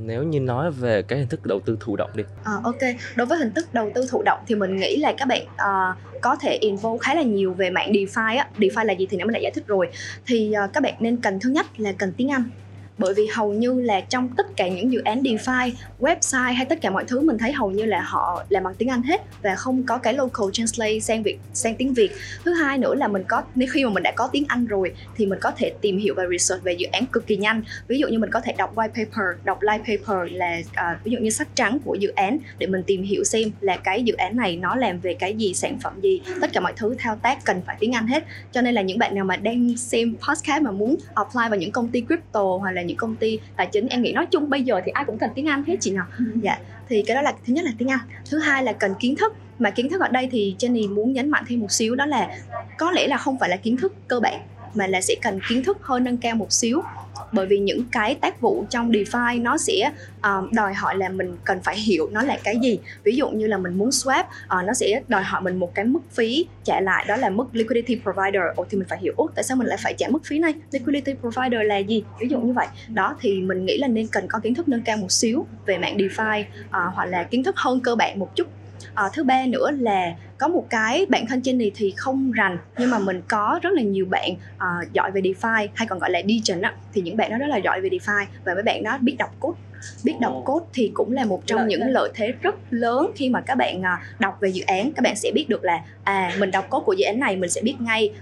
Nếu 0.02 0.22
như 0.22 0.40
nói 0.40 0.70
về 0.70 1.02
cái 1.02 1.18
hình 1.18 1.28
thức 1.28 1.46
đầu 1.46 1.60
tư 1.60 1.76
thụ 1.80 1.96
động 1.96 2.10
đi. 2.14 2.24
À, 2.44 2.52
ok. 2.64 2.80
Đối 3.16 3.26
với 3.26 3.38
hình 3.38 3.52
thức 3.52 3.74
đầu 3.74 3.90
tư 3.94 4.06
thụ 4.10 4.22
động 4.22 4.38
thì 4.46 4.54
mình 4.54 4.76
nghĩ 4.76 4.96
là 4.96 5.14
các 5.18 5.28
bạn 5.28 5.42
uh, 5.42 6.20
có 6.20 6.36
thể 6.36 6.58
involve 6.60 6.98
khá 7.00 7.14
là 7.14 7.22
nhiều 7.22 7.52
về 7.52 7.70
mạng 7.70 7.92
DeFi 7.92 8.38
á. 8.38 8.48
DeFi 8.58 8.84
là 8.84 8.92
gì 8.92 9.06
thì 9.10 9.16
nãy 9.16 9.24
mình 9.24 9.34
đã 9.34 9.40
giải 9.40 9.52
thích 9.54 9.66
rồi. 9.66 9.88
Thì 10.26 10.54
uh, 10.64 10.72
các 10.72 10.82
bạn 10.82 10.94
nên 11.00 11.16
cần 11.16 11.40
thứ 11.40 11.50
nhất 11.50 11.66
là 11.76 11.92
cần 11.98 12.12
tiếng 12.16 12.30
Anh 12.30 12.44
bởi 12.98 13.14
vì 13.14 13.26
hầu 13.26 13.52
như 13.52 13.80
là 13.80 14.00
trong 14.00 14.28
tất 14.36 14.46
cả 14.56 14.68
những 14.68 14.92
dự 14.92 15.00
án 15.00 15.22
DeFi, 15.22 15.70
website 16.00 16.54
hay 16.54 16.66
tất 16.66 16.80
cả 16.80 16.90
mọi 16.90 17.04
thứ 17.04 17.20
mình 17.20 17.38
thấy 17.38 17.52
hầu 17.52 17.70
như 17.70 17.84
là 17.84 18.00
họ 18.00 18.44
làm 18.48 18.62
bằng 18.62 18.74
tiếng 18.74 18.88
Anh 18.88 19.02
hết 19.02 19.20
và 19.42 19.54
không 19.54 19.82
có 19.82 19.98
cái 19.98 20.14
local 20.14 20.46
translate 20.52 20.98
sang 21.00 21.22
Việt 21.22 21.38
sang 21.52 21.74
tiếng 21.74 21.94
Việt. 21.94 22.10
Thứ 22.44 22.52
hai 22.52 22.78
nữa 22.78 22.94
là 22.94 23.08
mình 23.08 23.22
có 23.28 23.42
nếu 23.54 23.68
khi 23.72 23.84
mà 23.84 23.90
mình 23.90 24.02
đã 24.02 24.12
có 24.16 24.28
tiếng 24.32 24.44
Anh 24.48 24.66
rồi 24.66 24.94
thì 25.16 25.26
mình 25.26 25.38
có 25.42 25.50
thể 25.56 25.72
tìm 25.80 25.98
hiểu 25.98 26.14
và 26.16 26.22
research 26.30 26.64
về 26.64 26.72
dự 26.72 26.86
án 26.92 27.06
cực 27.06 27.26
kỳ 27.26 27.36
nhanh. 27.36 27.62
Ví 27.88 27.98
dụ 27.98 28.08
như 28.08 28.18
mình 28.18 28.30
có 28.30 28.40
thể 28.40 28.54
đọc 28.58 28.74
white 28.74 28.88
paper, 28.88 29.44
đọc 29.44 29.58
light 29.62 29.80
paper 29.80 30.32
là 30.32 30.60
à, 30.74 30.98
ví 31.04 31.12
dụ 31.12 31.18
như 31.18 31.30
sách 31.30 31.48
trắng 31.54 31.78
của 31.84 31.94
dự 31.94 32.08
án 32.08 32.38
để 32.58 32.66
mình 32.66 32.82
tìm 32.86 33.02
hiểu 33.02 33.24
xem 33.24 33.50
là 33.60 33.76
cái 33.76 34.02
dự 34.02 34.14
án 34.14 34.36
này 34.36 34.56
nó 34.56 34.76
làm 34.76 35.00
về 35.00 35.14
cái 35.14 35.34
gì, 35.34 35.54
sản 35.54 35.78
phẩm 35.82 36.00
gì, 36.02 36.20
tất 36.40 36.52
cả 36.52 36.60
mọi 36.60 36.72
thứ 36.76 36.94
thao 36.98 37.16
tác 37.16 37.44
cần 37.44 37.60
phải 37.66 37.76
tiếng 37.80 37.92
Anh 37.92 38.06
hết. 38.06 38.24
Cho 38.52 38.60
nên 38.60 38.74
là 38.74 38.82
những 38.82 38.98
bạn 38.98 39.14
nào 39.14 39.24
mà 39.24 39.36
đang 39.36 39.76
xem 39.76 40.16
podcast 40.28 40.62
mà 40.62 40.70
muốn 40.70 40.96
apply 41.14 41.42
vào 41.50 41.56
những 41.56 41.72
công 41.72 41.88
ty 41.88 42.00
crypto 42.00 42.44
hoặc 42.60 42.70
là 42.70 42.83
những 42.86 42.96
công 42.96 43.16
ty 43.16 43.38
tài 43.56 43.66
chính. 43.66 43.88
Em 43.88 44.02
nghĩ 44.02 44.12
nói 44.12 44.26
chung 44.26 44.50
bây 44.50 44.62
giờ 44.62 44.80
thì 44.84 44.92
ai 44.92 45.04
cũng 45.04 45.18
cần 45.18 45.30
tiếng 45.34 45.48
Anh 45.48 45.64
hết 45.64 45.76
chị 45.80 45.90
nào. 45.90 46.06
Ừ. 46.18 46.24
dạ 46.42 46.58
thì 46.88 47.02
cái 47.02 47.14
đó 47.14 47.22
là 47.22 47.32
thứ 47.46 47.52
nhất 47.52 47.64
là 47.64 47.70
tiếng 47.78 47.88
Anh. 47.88 48.00
Thứ 48.30 48.38
hai 48.38 48.64
là 48.64 48.72
cần 48.72 48.94
kiến 49.00 49.16
thức. 49.16 49.32
Mà 49.58 49.70
kiến 49.70 49.90
thức 49.90 50.00
ở 50.00 50.08
đây 50.08 50.28
thì 50.32 50.56
Jenny 50.58 50.94
muốn 50.94 51.12
nhấn 51.12 51.30
mạnh 51.30 51.44
thêm 51.48 51.60
một 51.60 51.72
xíu 51.72 51.94
đó 51.94 52.06
là 52.06 52.38
có 52.78 52.90
lẽ 52.90 53.06
là 53.06 53.16
không 53.16 53.38
phải 53.38 53.48
là 53.48 53.56
kiến 53.56 53.76
thức 53.76 53.94
cơ 54.08 54.20
bản 54.20 54.40
mà 54.74 54.86
là 54.86 55.00
sẽ 55.00 55.14
cần 55.22 55.40
kiến 55.48 55.64
thức 55.64 55.78
hơi 55.80 56.00
nâng 56.00 56.16
cao 56.16 56.36
một 56.36 56.52
xíu 56.52 56.82
bởi 57.33 57.47
vì 57.47 57.59
những 57.59 57.85
cái 57.93 58.14
tác 58.14 58.40
vụ 58.40 58.64
trong 58.71 58.90
DeFi 58.90 59.43
nó 59.43 59.59
sẽ 59.59 59.90
uh, 60.19 60.52
đòi 60.52 60.75
hỏi 60.75 60.97
là 60.97 61.09
mình 61.09 61.37
cần 61.45 61.59
phải 61.62 61.76
hiểu 61.76 62.09
nó 62.12 62.23
là 62.23 62.38
cái 62.45 62.57
gì. 62.62 62.78
Ví 63.04 63.16
dụ 63.16 63.28
như 63.31 63.47
là 63.47 63.59
mình 63.59 63.78
muốn 63.78 63.88
swap 63.88 64.25
uh, 64.25 64.66
nó 64.66 64.75
sẽ 64.75 65.02
đòi 65.09 65.23
hỏi 65.23 65.43
mình 65.43 65.57
một 65.57 65.75
cái 65.75 65.85
mức 65.85 66.00
phí 66.11 66.47
trả 66.64 66.81
lại 66.81 67.04
đó 67.09 67.16
là 67.16 67.31
mức 67.31 67.45
liquidity 67.52 68.00
provider. 68.02 68.43
Ồ, 68.57 68.66
thì 68.71 68.78
mình 68.78 68.88
phải 68.88 68.99
hiểu 68.99 69.14
tại 69.35 69.45
sao 69.45 69.57
mình 69.57 69.66
lại 69.66 69.78
phải 69.83 69.95
trả 69.99 70.09
mức 70.09 70.25
phí 70.25 70.38
này? 70.38 70.54
Liquidity 70.71 71.14
provider 71.21 71.61
là 71.64 71.78
gì? 71.78 72.04
Ví 72.21 72.28
dụ 72.28 72.40
như 72.40 72.52
vậy. 72.52 72.66
Đó 72.88 73.16
thì 73.21 73.40
mình 73.40 73.66
nghĩ 73.66 73.78
là 73.78 73.88
nên 73.88 74.07
cần 74.07 74.28
có 74.28 74.38
kiến 74.38 74.54
thức 74.54 74.69
nâng 74.69 74.83
cao 74.83 74.97
một 74.97 75.12
xíu 75.12 75.47
về 75.66 75.78
mạng 75.78 75.97
DeFi 75.97 76.40
uh, 76.43 76.95
hoặc 76.95 77.04
là 77.04 77.23
kiến 77.23 77.43
thức 77.45 77.57
hơn 77.57 77.81
cơ 77.81 77.95
bản 77.95 78.19
một 78.19 78.37
chút. 78.37 78.47
Uh, 79.07 79.12
thứ 79.12 79.25
ba 79.25 79.47
nữa 79.47 79.71
là 79.71 80.14
có 80.44 80.48
một 80.48 80.66
cái 80.70 81.06
bản 81.08 81.26
thân 81.26 81.40
trên 81.40 81.58
này 81.58 81.72
thì 81.74 81.94
không 81.96 82.32
rành 82.32 82.58
nhưng 82.78 82.90
mà 82.90 82.98
mình 82.98 83.22
có 83.28 83.60
rất 83.62 83.72
là 83.72 83.82
nhiều 83.82 84.06
bạn 84.10 84.30
uh, 84.32 84.92
giỏi 84.92 85.10
về 85.10 85.20
DeFi 85.20 85.68
hay 85.74 85.86
còn 85.86 85.98
gọi 85.98 86.10
là 86.10 86.22
Degen 86.28 86.62
á 86.62 86.74
thì 86.92 87.00
những 87.00 87.16
bạn 87.16 87.30
đó 87.30 87.38
rất 87.38 87.46
là 87.46 87.56
giỏi 87.56 87.80
về 87.80 87.88
DeFi 87.88 88.24
và 88.44 88.54
mấy 88.54 88.62
bạn 88.62 88.82
đó 88.82 88.98
biết 89.00 89.16
đọc 89.18 89.30
code. 89.40 89.58
Biết 90.04 90.14
đọc 90.20 90.42
code 90.44 90.66
thì 90.74 90.90
cũng 90.94 91.12
là 91.12 91.24
một 91.24 91.42
trong 91.46 91.58
lợi 91.58 91.68
những 91.68 91.90
lợi 91.90 92.10
thế 92.14 92.32
rất 92.42 92.54
lớn 92.70 93.10
khi 93.16 93.28
mà 93.28 93.40
các 93.40 93.54
bạn 93.54 93.82
đọc 94.18 94.38
về 94.40 94.48
dự 94.48 94.62
án. 94.66 94.92
Các 94.92 95.02
bạn 95.02 95.16
sẽ 95.16 95.30
biết 95.34 95.46
được 95.48 95.64
là 95.64 95.80
à 96.04 96.32
mình 96.38 96.50
đọc 96.50 96.70
code 96.70 96.84
của 96.84 96.92
dự 96.92 97.04
án 97.04 97.20
này 97.20 97.36
mình 97.36 97.50
sẽ 97.50 97.60
biết 97.60 97.74
ngay 97.80 98.12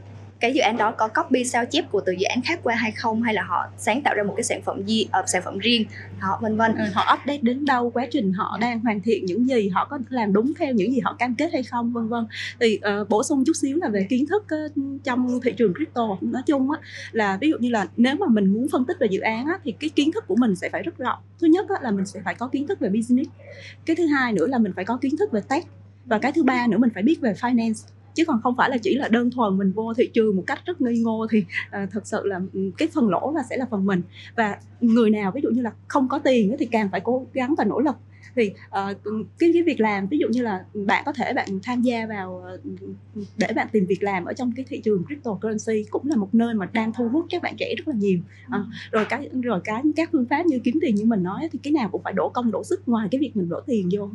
cái 0.43 0.53
dự 0.53 0.61
án 0.61 0.77
đó 0.77 0.91
có 0.91 1.09
copy 1.09 1.45
sao 1.45 1.65
chép 1.67 1.91
của 1.91 2.01
từ 2.07 2.13
dự 2.13 2.25
án 2.25 2.43
khác 2.43 2.61
qua 2.63 2.75
hay 2.75 2.93
không 2.93 3.23
hay 3.23 3.35
là 3.35 3.43
họ 3.43 3.67
sáng 3.79 4.03
tạo 4.03 4.15
ra 4.15 4.23
một 4.23 4.35
cái 4.37 4.45
sản 4.45 4.63
phẩm 4.63 4.87
gì 4.87 5.07
uh, 5.19 5.29
sản 5.29 5.43
phẩm 5.45 5.59
riêng 5.59 5.85
họ 6.19 6.39
vân 6.43 6.57
vân. 6.57 6.75
Ừ, 6.75 6.85
họ 6.93 7.15
update 7.15 7.39
đến 7.43 7.65
đâu 7.65 7.91
quá 7.91 8.07
trình 8.11 8.33
họ 8.33 8.59
đang 8.61 8.81
hoàn 8.81 9.01
thiện 9.01 9.25
những 9.27 9.49
gì 9.49 9.69
họ 9.69 9.85
có 9.85 9.99
làm 10.09 10.33
đúng 10.33 10.53
theo 10.59 10.73
những 10.73 10.93
gì 10.93 11.01
họ 11.01 11.17
cam 11.19 11.35
kết 11.35 11.53
hay 11.53 11.63
không 11.63 11.93
vân 11.93 12.09
vân. 12.09 12.27
Thì 12.61 12.81
uh, 13.03 13.09
bổ 13.09 13.23
sung 13.23 13.45
chút 13.47 13.53
xíu 13.57 13.77
là 13.77 13.89
về 13.89 14.07
kiến 14.11 14.27
thức 14.27 14.47
uh, 14.67 14.73
trong 15.05 15.41
thị 15.45 15.53
trường 15.53 15.75
crypto 15.75 16.19
nói 16.21 16.43
chung 16.47 16.71
á 16.71 16.79
là 17.13 17.39
ví 17.41 17.51
dụ 17.51 17.59
như 17.59 17.71
là 17.71 17.87
nếu 17.97 18.17
mà 18.17 18.27
mình 18.31 18.47
muốn 18.47 18.67
phân 18.73 18.85
tích 18.85 18.97
về 19.01 19.07
dự 19.11 19.21
án 19.21 19.47
á, 19.47 19.59
thì 19.65 19.73
cái 19.73 19.91
kiến 19.91 20.13
thức 20.13 20.25
của 20.27 20.37
mình 20.37 20.57
sẽ 20.57 20.69
phải 20.69 20.83
rất 20.83 20.99
rộng. 20.99 21.19
Thứ 21.41 21.47
nhất 21.47 21.69
á, 21.69 21.77
là 21.83 21.91
mình 21.91 22.07
sẽ 22.07 22.21
phải 22.25 22.35
có 22.35 22.47
kiến 22.47 22.67
thức 22.67 22.81
về 22.81 22.89
business. 22.89 23.31
Cái 23.87 23.97
thứ 23.97 24.07
hai 24.07 24.33
nữa 24.33 24.47
là 24.47 24.59
mình 24.59 24.73
phải 24.77 24.85
có 24.85 24.97
kiến 24.97 25.17
thức 25.19 25.33
về 25.33 25.41
tech. 25.49 25.67
Và 26.07 26.19
cái 26.19 26.33
thứ 26.33 26.43
ba 26.43 26.67
nữa 26.67 26.79
mình 26.79 26.91
phải 26.95 27.03
biết 27.03 27.21
về 27.21 27.33
finance 27.33 27.89
chứ 28.15 28.25
còn 28.25 28.41
không 28.43 28.57
phải 28.57 28.71
là 28.71 28.77
chỉ 28.79 28.95
là 28.95 29.09
đơn 29.09 29.31
thuần 29.31 29.59
mình 29.59 29.73
vô 29.73 29.95
thị 29.95 30.11
trường 30.15 30.37
một 30.37 30.45
cách 30.47 30.61
rất 30.67 30.81
ngây 30.81 30.99
ngô 30.99 31.27
thì 31.31 31.45
uh, 31.83 31.91
thật 31.91 32.07
sự 32.07 32.27
là 32.27 32.41
ừ, 32.53 32.71
cái 32.79 32.89
phần 32.95 33.09
lỗ 33.09 33.33
là 33.37 33.43
sẽ 33.51 33.57
là 33.57 33.67
phần 33.71 33.87
mình. 33.87 34.03
Và 34.37 34.57
người 34.81 35.11
nào 35.11 35.33
ví 35.35 35.41
dụ 35.45 35.51
như 35.51 35.63
là 35.63 35.73
không 35.89 36.09
có 36.09 36.19
tiền 36.19 36.57
thì 36.59 36.67
càng 36.67 36.89
phải 36.93 37.01
cố 37.01 37.27
gắng 37.33 37.55
và 37.59 37.65
nỗ 37.65 37.81
lực 37.81 37.97
thì 38.37 38.51
uh, 38.67 38.97
cái 39.39 39.51
cái 39.53 39.63
việc 39.63 39.81
làm 39.81 40.07
ví 40.07 40.19
dụ 40.19 40.29
như 40.29 40.43
là 40.43 40.65
bạn 40.75 41.03
có 41.07 41.13
thể 41.13 41.33
bạn 41.33 41.49
tham 41.63 41.83
gia 41.83 42.07
vào 42.07 42.45
uh, 42.55 43.25
để 43.37 43.49
bạn 43.57 43.69
tìm 43.73 43.87
việc 43.87 44.03
làm 44.03 44.25
ở 44.25 44.33
trong 44.33 44.53
cái 44.57 44.65
thị 44.69 44.81
trường 44.85 45.05
cryptocurrency 45.07 45.85
cũng 45.91 46.09
là 46.09 46.17
một 46.17 46.35
nơi 46.35 46.55
mà 46.55 46.67
đang 46.73 46.93
thu 46.93 47.09
hút 47.09 47.27
các 47.31 47.43
bạn 47.43 47.57
trẻ 47.59 47.75
rất 47.79 47.89
là 47.89 47.95
nhiều. 47.95 48.19
Uh, 48.47 48.67
rồi 48.91 49.05
cái 49.09 49.29
rồi 49.43 49.61
cái 49.65 49.83
các 49.97 50.09
phương 50.13 50.27
pháp 50.31 50.47
như 50.47 50.59
kiếm 50.65 50.79
tiền 50.83 50.95
như 50.95 51.05
mình 51.05 51.23
nói 51.23 51.49
thì 51.53 51.59
cái 51.63 51.73
nào 51.73 51.89
cũng 51.93 52.03
phải 52.03 52.13
đổ 52.13 52.29
công 52.29 52.51
đổ 52.51 52.65
sức 52.65 52.89
ngoài 52.89 53.09
cái 53.11 53.21
việc 53.21 53.37
mình 53.37 53.49
đổ 53.49 53.61
tiền 53.67 53.89
vô. 53.93 54.09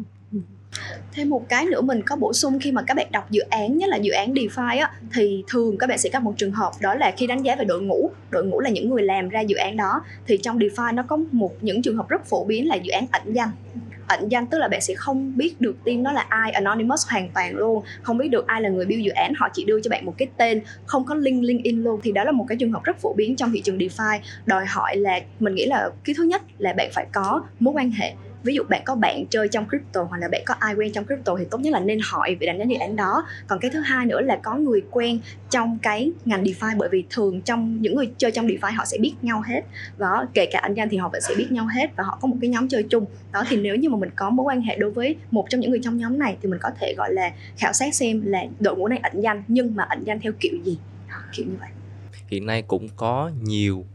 Thêm 1.11 1.29
một 1.29 1.49
cái 1.49 1.65
nữa 1.65 1.81
mình 1.81 2.01
có 2.05 2.15
bổ 2.15 2.33
sung 2.33 2.59
khi 2.59 2.71
mà 2.71 2.81
các 2.87 2.93
bạn 2.97 3.07
đọc 3.11 3.31
dự 3.31 3.41
án 3.41 3.77
nhất 3.77 3.89
là 3.89 3.97
dự 3.97 4.11
án 4.11 4.33
DeFi 4.33 4.79
á 4.79 4.91
thì 5.13 5.43
thường 5.47 5.77
các 5.77 5.89
bạn 5.89 5.97
sẽ 5.97 6.09
gặp 6.13 6.23
một 6.23 6.33
trường 6.37 6.51
hợp 6.51 6.71
đó 6.81 6.95
là 6.95 7.13
khi 7.17 7.27
đánh 7.27 7.43
giá 7.43 7.55
về 7.55 7.65
đội 7.65 7.81
ngũ 7.81 8.09
đội 8.29 8.45
ngũ 8.45 8.59
là 8.59 8.69
những 8.69 8.89
người 8.89 9.03
làm 9.03 9.29
ra 9.29 9.41
dự 9.41 9.55
án 9.55 9.77
đó 9.77 10.01
thì 10.27 10.37
trong 10.37 10.59
DeFi 10.59 10.95
nó 10.95 11.03
có 11.03 11.17
một 11.31 11.63
những 11.63 11.81
trường 11.81 11.97
hợp 11.97 12.09
rất 12.09 12.25
phổ 12.25 12.45
biến 12.45 12.67
là 12.67 12.75
dự 12.75 12.91
án 12.91 13.05
ẩn 13.11 13.33
danh 13.33 13.49
ẩn 14.07 14.31
danh, 14.31 14.47
tức 14.47 14.57
là 14.57 14.67
bạn 14.67 14.81
sẽ 14.81 14.93
không 14.95 15.37
biết 15.37 15.61
được 15.61 15.75
team 15.85 16.03
đó 16.03 16.11
là 16.11 16.25
ai, 16.29 16.51
anonymous 16.51 17.07
hoàn 17.09 17.29
toàn 17.29 17.55
luôn. 17.55 17.83
Không 18.01 18.17
biết 18.17 18.27
được 18.27 18.47
ai 18.47 18.61
là 18.61 18.69
người 18.69 18.85
build 18.85 19.05
dự 19.05 19.11
án, 19.11 19.33
họ 19.37 19.49
chỉ 19.53 19.65
đưa 19.65 19.81
cho 19.81 19.89
bạn 19.89 20.05
một 20.05 20.13
cái 20.17 20.27
tên, 20.37 20.61
không 20.85 21.05
có 21.05 21.15
link 21.15 21.43
linkedin 21.43 21.83
luôn. 21.83 21.99
Thì 22.03 22.11
đó 22.11 22.23
là 22.23 22.31
một 22.31 22.45
cái 22.49 22.57
trường 22.57 22.71
hợp 22.71 22.83
rất 22.83 22.97
phổ 22.97 23.13
biến 23.13 23.35
trong 23.35 23.51
thị 23.51 23.61
trường 23.61 23.77
DeFi. 23.77 24.19
Đòi 24.45 24.65
hỏi 24.65 24.97
là, 24.97 25.19
mình 25.39 25.55
nghĩ 25.55 25.65
là 25.65 25.89
cái 26.03 26.15
thứ 26.17 26.23
nhất 26.23 26.41
là 26.57 26.73
bạn 26.73 26.89
phải 26.93 27.05
có 27.13 27.43
mối 27.59 27.73
quan 27.73 27.91
hệ 27.91 28.13
ví 28.43 28.53
dụ 28.53 28.63
bạn 28.69 28.81
có 28.85 28.95
bạn 28.95 29.25
chơi 29.29 29.47
trong 29.47 29.69
crypto 29.69 30.03
hoặc 30.03 30.17
là 30.17 30.27
bạn 30.31 30.41
có 30.45 30.53
ai 30.59 30.75
quen 30.75 30.91
trong 30.93 31.05
crypto 31.05 31.35
thì 31.39 31.45
tốt 31.51 31.57
nhất 31.61 31.73
là 31.73 31.79
nên 31.79 31.99
hỏi 32.03 32.37
về 32.39 32.47
đánh 32.47 32.59
giá 32.59 32.65
dự 32.65 32.75
án 32.79 32.95
đó. 32.95 33.25
Còn 33.47 33.59
cái 33.59 33.71
thứ 33.71 33.79
hai 33.79 34.05
nữa 34.05 34.21
là 34.21 34.39
có 34.43 34.55
người 34.55 34.81
quen 34.91 35.19
trong 35.49 35.77
cái 35.81 36.11
ngành 36.25 36.43
DeFi 36.43 36.77
bởi 36.77 36.89
vì 36.91 37.05
thường 37.09 37.41
trong 37.41 37.81
những 37.81 37.95
người 37.95 38.11
chơi 38.17 38.31
trong 38.31 38.47
DeFi 38.47 38.75
họ 38.75 38.85
sẽ 38.85 38.97
biết 38.97 39.13
nhau 39.21 39.43
hết. 39.47 39.61
Đó 39.97 40.25
kể 40.33 40.45
cả 40.51 40.59
anh 40.59 40.73
danh 40.73 40.89
thì 40.89 40.97
họ 40.97 41.09
vẫn 41.09 41.21
sẽ 41.21 41.35
biết 41.37 41.51
nhau 41.51 41.67
hết 41.75 41.87
và 41.95 42.03
họ 42.03 42.17
có 42.21 42.27
một 42.27 42.37
cái 42.41 42.49
nhóm 42.49 42.67
chơi 42.67 42.83
chung. 42.83 43.05
Đó 43.31 43.43
thì 43.49 43.57
nếu 43.57 43.75
như 43.75 43.89
mà 43.89 43.97
mình 43.97 44.09
có 44.15 44.29
mối 44.29 44.43
quan 44.43 44.61
hệ 44.61 44.77
đối 44.77 44.91
với 44.91 45.15
một 45.31 45.45
trong 45.49 45.61
những 45.61 45.71
người 45.71 45.79
trong 45.83 45.97
nhóm 45.97 46.19
này 46.19 46.37
thì 46.41 46.49
mình 46.49 46.59
có 46.61 46.69
thể 46.79 46.93
gọi 46.97 47.13
là 47.13 47.31
khảo 47.57 47.73
sát 47.73 47.95
xem 47.95 48.21
là 48.25 48.39
đội 48.59 48.75
ngũ 48.75 48.87
này 48.87 48.99
ẩn 49.03 49.21
danh 49.21 49.43
nhưng 49.47 49.75
mà 49.75 49.83
ẩn 49.83 50.03
danh 50.03 50.19
theo 50.19 50.31
kiểu 50.39 50.53
gì. 50.63 50.77
Đó, 51.09 51.15
kiểu 51.33 51.45
như 51.45 51.55
vậy. 51.59 51.69
Hiện 52.27 52.45
nay 52.45 52.61
cũng 52.61 52.87
có 52.95 53.31
nhiều 53.41 53.85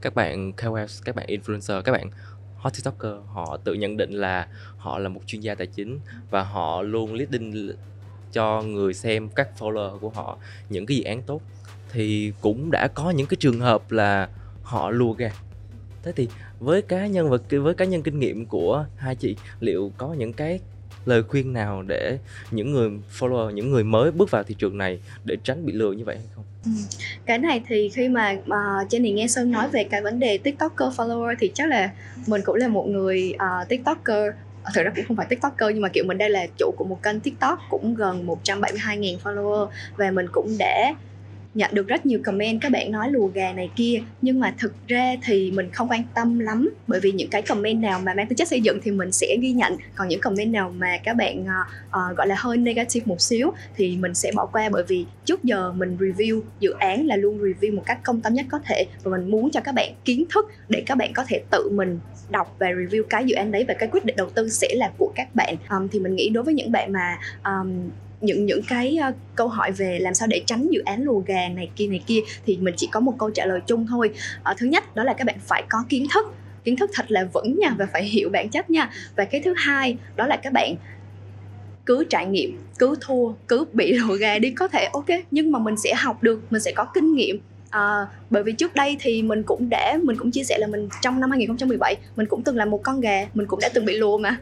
các 0.00 0.14
bạn 0.14 0.52
KOL, 0.52 0.84
các 1.04 1.14
bạn 1.14 1.26
influencer, 1.26 1.82
các 1.82 1.92
bạn 1.92 2.10
hot 2.60 2.72
tiktoker, 2.72 3.12
họ 3.26 3.56
tự 3.64 3.74
nhận 3.74 3.96
định 3.96 4.12
là 4.12 4.48
họ 4.76 4.98
là 4.98 5.08
một 5.08 5.20
chuyên 5.26 5.40
gia 5.40 5.54
tài 5.54 5.66
chính 5.66 5.98
và 6.30 6.42
họ 6.42 6.82
luôn 6.82 7.14
leading 7.14 7.72
cho 8.32 8.62
người 8.62 8.94
xem, 8.94 9.28
các 9.28 9.48
follower 9.58 9.98
của 9.98 10.10
họ 10.10 10.38
những 10.68 10.86
cái 10.86 10.96
dự 10.96 11.04
án 11.04 11.22
tốt. 11.22 11.42
Thì 11.92 12.32
cũng 12.40 12.70
đã 12.70 12.88
có 12.94 13.10
những 13.10 13.26
cái 13.26 13.36
trường 13.40 13.60
hợp 13.60 13.92
là 13.92 14.28
họ 14.62 14.90
lùa 14.90 15.12
gạt. 15.12 15.32
Thế 16.02 16.12
thì 16.16 16.28
với 16.58 16.82
cá 16.82 17.06
nhân 17.06 17.30
và 17.30 17.38
với 17.50 17.74
cá 17.74 17.84
nhân 17.84 18.02
kinh 18.02 18.18
nghiệm 18.18 18.46
của 18.46 18.86
hai 18.96 19.16
chị, 19.16 19.36
liệu 19.60 19.92
có 19.96 20.14
những 20.14 20.32
cái 20.32 20.60
lời 21.06 21.22
khuyên 21.22 21.52
nào 21.52 21.82
để 21.82 22.18
những 22.50 22.72
người 22.72 22.90
follower 23.18 23.50
những 23.50 23.70
người 23.70 23.84
mới 23.84 24.10
bước 24.10 24.30
vào 24.30 24.42
thị 24.42 24.54
trường 24.58 24.78
này 24.78 25.00
để 25.24 25.36
tránh 25.44 25.66
bị 25.66 25.72
lừa 25.72 25.92
như 25.92 26.04
vậy 26.04 26.16
hay 26.16 26.26
không 26.34 26.44
Ừ. 26.64 26.70
Cái 27.26 27.38
này 27.38 27.62
thì 27.68 27.88
khi 27.88 28.08
mà 28.08 28.32
uh, 28.32 28.88
Jenny 28.90 29.14
nghe 29.14 29.26
Sơn 29.26 29.50
nói 29.50 29.68
về 29.68 29.84
cái 29.84 30.02
vấn 30.02 30.18
đề 30.18 30.38
TikToker 30.38 30.88
follower 30.96 31.34
thì 31.40 31.50
chắc 31.54 31.68
là 31.68 31.90
mình 32.26 32.40
cũng 32.44 32.56
là 32.56 32.68
một 32.68 32.86
người 32.88 33.34
uh, 33.34 33.68
TikToker 33.68 34.34
ờ, 34.62 34.70
thực 34.74 34.82
ra 34.82 34.92
cũng 34.96 35.04
không 35.08 35.16
phải 35.16 35.26
tiktoker 35.30 35.68
nhưng 35.72 35.80
mà 35.80 35.88
kiểu 35.88 36.04
mình 36.06 36.18
đây 36.18 36.30
là 36.30 36.46
chủ 36.58 36.74
của 36.76 36.84
một 36.84 37.02
kênh 37.02 37.20
tiktok 37.20 37.58
cũng 37.70 37.94
gần 37.94 38.26
172.000 38.44 39.18
follower 39.18 39.68
và 39.96 40.10
mình 40.10 40.26
cũng 40.32 40.56
đã 40.58 40.94
nhận 41.54 41.70
được 41.74 41.88
rất 41.88 42.06
nhiều 42.06 42.20
comment 42.24 42.60
các 42.60 42.72
bạn 42.72 42.92
nói 42.92 43.10
lùa 43.10 43.26
gà 43.26 43.52
này 43.52 43.70
kia 43.76 44.00
nhưng 44.22 44.40
mà 44.40 44.54
thực 44.58 44.72
ra 44.88 45.14
thì 45.24 45.50
mình 45.50 45.70
không 45.72 45.88
quan 45.88 46.02
tâm 46.14 46.38
lắm. 46.38 46.70
Bởi 46.86 47.00
vì 47.00 47.12
những 47.12 47.30
cái 47.30 47.42
comment 47.42 47.80
nào 47.80 48.00
mà 48.04 48.14
mang 48.14 48.26
tính 48.26 48.36
chất 48.36 48.48
xây 48.48 48.60
dựng 48.60 48.78
thì 48.82 48.90
mình 48.90 49.12
sẽ 49.12 49.36
ghi 49.40 49.52
nhận. 49.52 49.76
Còn 49.94 50.08
những 50.08 50.20
comment 50.20 50.52
nào 50.52 50.72
mà 50.78 50.98
các 51.04 51.16
bạn 51.16 51.42
uh, 51.42 51.48
uh, 51.86 52.16
gọi 52.16 52.26
là 52.26 52.34
hơi 52.38 52.56
negative 52.56 53.04
một 53.06 53.20
xíu 53.20 53.52
thì 53.76 53.96
mình 53.96 54.14
sẽ 54.14 54.32
bỏ 54.34 54.46
qua. 54.46 54.68
Bởi 54.72 54.84
vì 54.88 55.06
trước 55.24 55.44
giờ 55.44 55.72
mình 55.72 55.96
review 56.00 56.40
dự 56.60 56.70
án 56.70 57.06
là 57.06 57.16
luôn 57.16 57.38
review 57.38 57.76
một 57.76 57.82
cách 57.86 57.98
công 58.02 58.20
tâm 58.20 58.34
nhất 58.34 58.46
có 58.50 58.60
thể. 58.64 58.84
Và 59.02 59.10
mình 59.10 59.30
muốn 59.30 59.50
cho 59.50 59.60
các 59.60 59.74
bạn 59.74 59.94
kiến 60.04 60.24
thức 60.34 60.50
để 60.68 60.82
các 60.86 60.94
bạn 60.94 61.12
có 61.12 61.24
thể 61.28 61.42
tự 61.50 61.70
mình 61.70 61.98
đọc 62.30 62.56
và 62.58 62.66
review 62.66 63.02
cái 63.02 63.24
dự 63.24 63.34
án 63.34 63.52
đấy. 63.52 63.64
Và 63.68 63.74
cái 63.74 63.88
quyết 63.92 64.04
định 64.04 64.16
đầu 64.16 64.30
tư 64.30 64.48
sẽ 64.48 64.68
là 64.74 64.90
của 64.98 65.12
các 65.14 65.34
bạn. 65.34 65.56
Um, 65.70 65.88
thì 65.88 65.98
mình 65.98 66.14
nghĩ 66.14 66.28
đối 66.28 66.44
với 66.44 66.54
những 66.54 66.72
bạn 66.72 66.92
mà 66.92 67.18
um, 67.44 67.90
những 68.20 68.46
những 68.46 68.60
cái 68.68 68.98
uh, 69.08 69.14
câu 69.34 69.48
hỏi 69.48 69.72
về 69.72 69.98
làm 69.98 70.14
sao 70.14 70.28
để 70.28 70.42
tránh 70.46 70.68
dự 70.70 70.80
án 70.84 71.02
lùa 71.02 71.22
gà 71.26 71.48
này 71.48 71.70
kia 71.76 71.86
này 71.86 72.02
kia 72.06 72.20
thì 72.46 72.56
mình 72.56 72.74
chỉ 72.76 72.88
có 72.92 73.00
một 73.00 73.14
câu 73.18 73.30
trả 73.30 73.46
lời 73.46 73.60
chung 73.66 73.86
thôi. 73.86 74.10
Uh, 74.50 74.56
thứ 74.58 74.66
nhất 74.66 74.96
đó 74.96 75.04
là 75.04 75.12
các 75.12 75.24
bạn 75.24 75.36
phải 75.40 75.62
có 75.68 75.84
kiến 75.88 76.06
thức. 76.14 76.34
Kiến 76.64 76.76
thức 76.76 76.90
thật 76.94 77.10
là 77.10 77.28
vững 77.32 77.58
nha 77.58 77.74
và 77.78 77.86
phải 77.92 78.04
hiểu 78.04 78.28
bản 78.32 78.48
chất 78.48 78.70
nha. 78.70 78.90
Và 79.16 79.24
cái 79.24 79.40
thứ 79.44 79.54
hai 79.56 79.96
đó 80.16 80.26
là 80.26 80.36
các 80.36 80.52
bạn 80.52 80.74
cứ 81.86 82.04
trải 82.10 82.26
nghiệm 82.26 82.58
cứ 82.78 82.94
thua 83.00 83.32
cứ 83.48 83.64
bị 83.72 83.92
lùa 83.92 84.14
gà 84.14 84.38
đi 84.38 84.50
có 84.50 84.68
thể 84.68 84.88
ok 84.92 85.06
nhưng 85.30 85.52
mà 85.52 85.58
mình 85.58 85.76
sẽ 85.76 85.94
học 85.94 86.22
được 86.22 86.42
mình 86.50 86.60
sẽ 86.60 86.72
có 86.72 86.84
kinh 86.94 87.14
nghiệm 87.14 87.40
à, 87.70 88.06
bởi 88.30 88.42
vì 88.42 88.52
trước 88.52 88.74
đây 88.74 88.96
thì 89.00 89.22
mình 89.22 89.42
cũng 89.42 89.68
để 89.70 89.96
mình 90.02 90.16
cũng 90.16 90.30
chia 90.30 90.44
sẻ 90.44 90.58
là 90.58 90.66
mình 90.66 90.88
trong 91.00 91.20
năm 91.20 91.30
2017 91.30 91.96
mình 92.16 92.26
cũng 92.26 92.42
từng 92.42 92.56
là 92.56 92.64
một 92.64 92.80
con 92.82 93.00
gà 93.00 93.26
mình 93.34 93.46
cũng 93.46 93.60
đã 93.60 93.68
từng 93.74 93.84
bị 93.84 93.96
lùa 93.96 94.18
mà. 94.18 94.40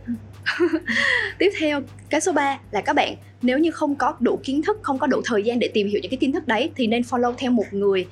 Tiếp 1.38 1.50
theo 1.60 1.80
cái 2.10 2.20
số 2.20 2.32
3 2.32 2.58
là 2.70 2.80
các 2.80 2.92
bạn 2.92 3.16
nếu 3.42 3.58
như 3.58 3.70
không 3.70 3.96
có 3.96 4.14
đủ 4.20 4.40
kiến 4.44 4.62
thức 4.62 4.78
không 4.82 4.98
có 4.98 5.06
đủ 5.06 5.20
thời 5.24 5.42
gian 5.42 5.58
để 5.58 5.70
tìm 5.74 5.88
hiểu 5.88 6.00
những 6.02 6.10
cái 6.10 6.18
kiến 6.18 6.32
thức 6.32 6.48
đấy 6.48 6.70
thì 6.76 6.86
nên 6.86 7.02
follow 7.02 7.34
theo 7.38 7.50
một 7.50 7.66
người 7.70 8.06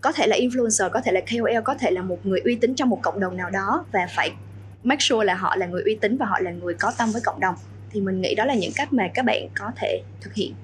có 0.00 0.12
thể 0.12 0.26
là 0.26 0.36
influencer 0.36 0.90
có 0.90 1.00
thể 1.00 1.12
là 1.12 1.20
KOL 1.20 1.62
có 1.64 1.74
thể 1.74 1.90
là 1.90 2.02
một 2.02 2.26
người 2.26 2.40
uy 2.44 2.54
tín 2.54 2.74
trong 2.74 2.88
một 2.88 2.98
cộng 3.02 3.20
đồng 3.20 3.36
nào 3.36 3.50
đó 3.50 3.84
và 3.92 4.06
phải 4.16 4.30
make 4.84 5.00
sure 5.00 5.24
là 5.24 5.34
họ 5.34 5.56
là 5.56 5.66
người 5.66 5.82
uy 5.82 5.94
tín 6.00 6.16
và 6.16 6.26
họ 6.26 6.40
là 6.40 6.50
người 6.50 6.74
có 6.74 6.92
tâm 6.98 7.10
với 7.12 7.22
cộng 7.24 7.40
đồng. 7.40 7.54
Thì 7.90 8.00
mình 8.00 8.20
nghĩ 8.20 8.34
đó 8.34 8.44
là 8.44 8.54
những 8.54 8.72
cách 8.76 8.92
mà 8.92 9.08
các 9.14 9.24
bạn 9.24 9.48
có 9.58 9.72
thể 9.76 10.02
thực 10.20 10.34
hiện 10.34 10.54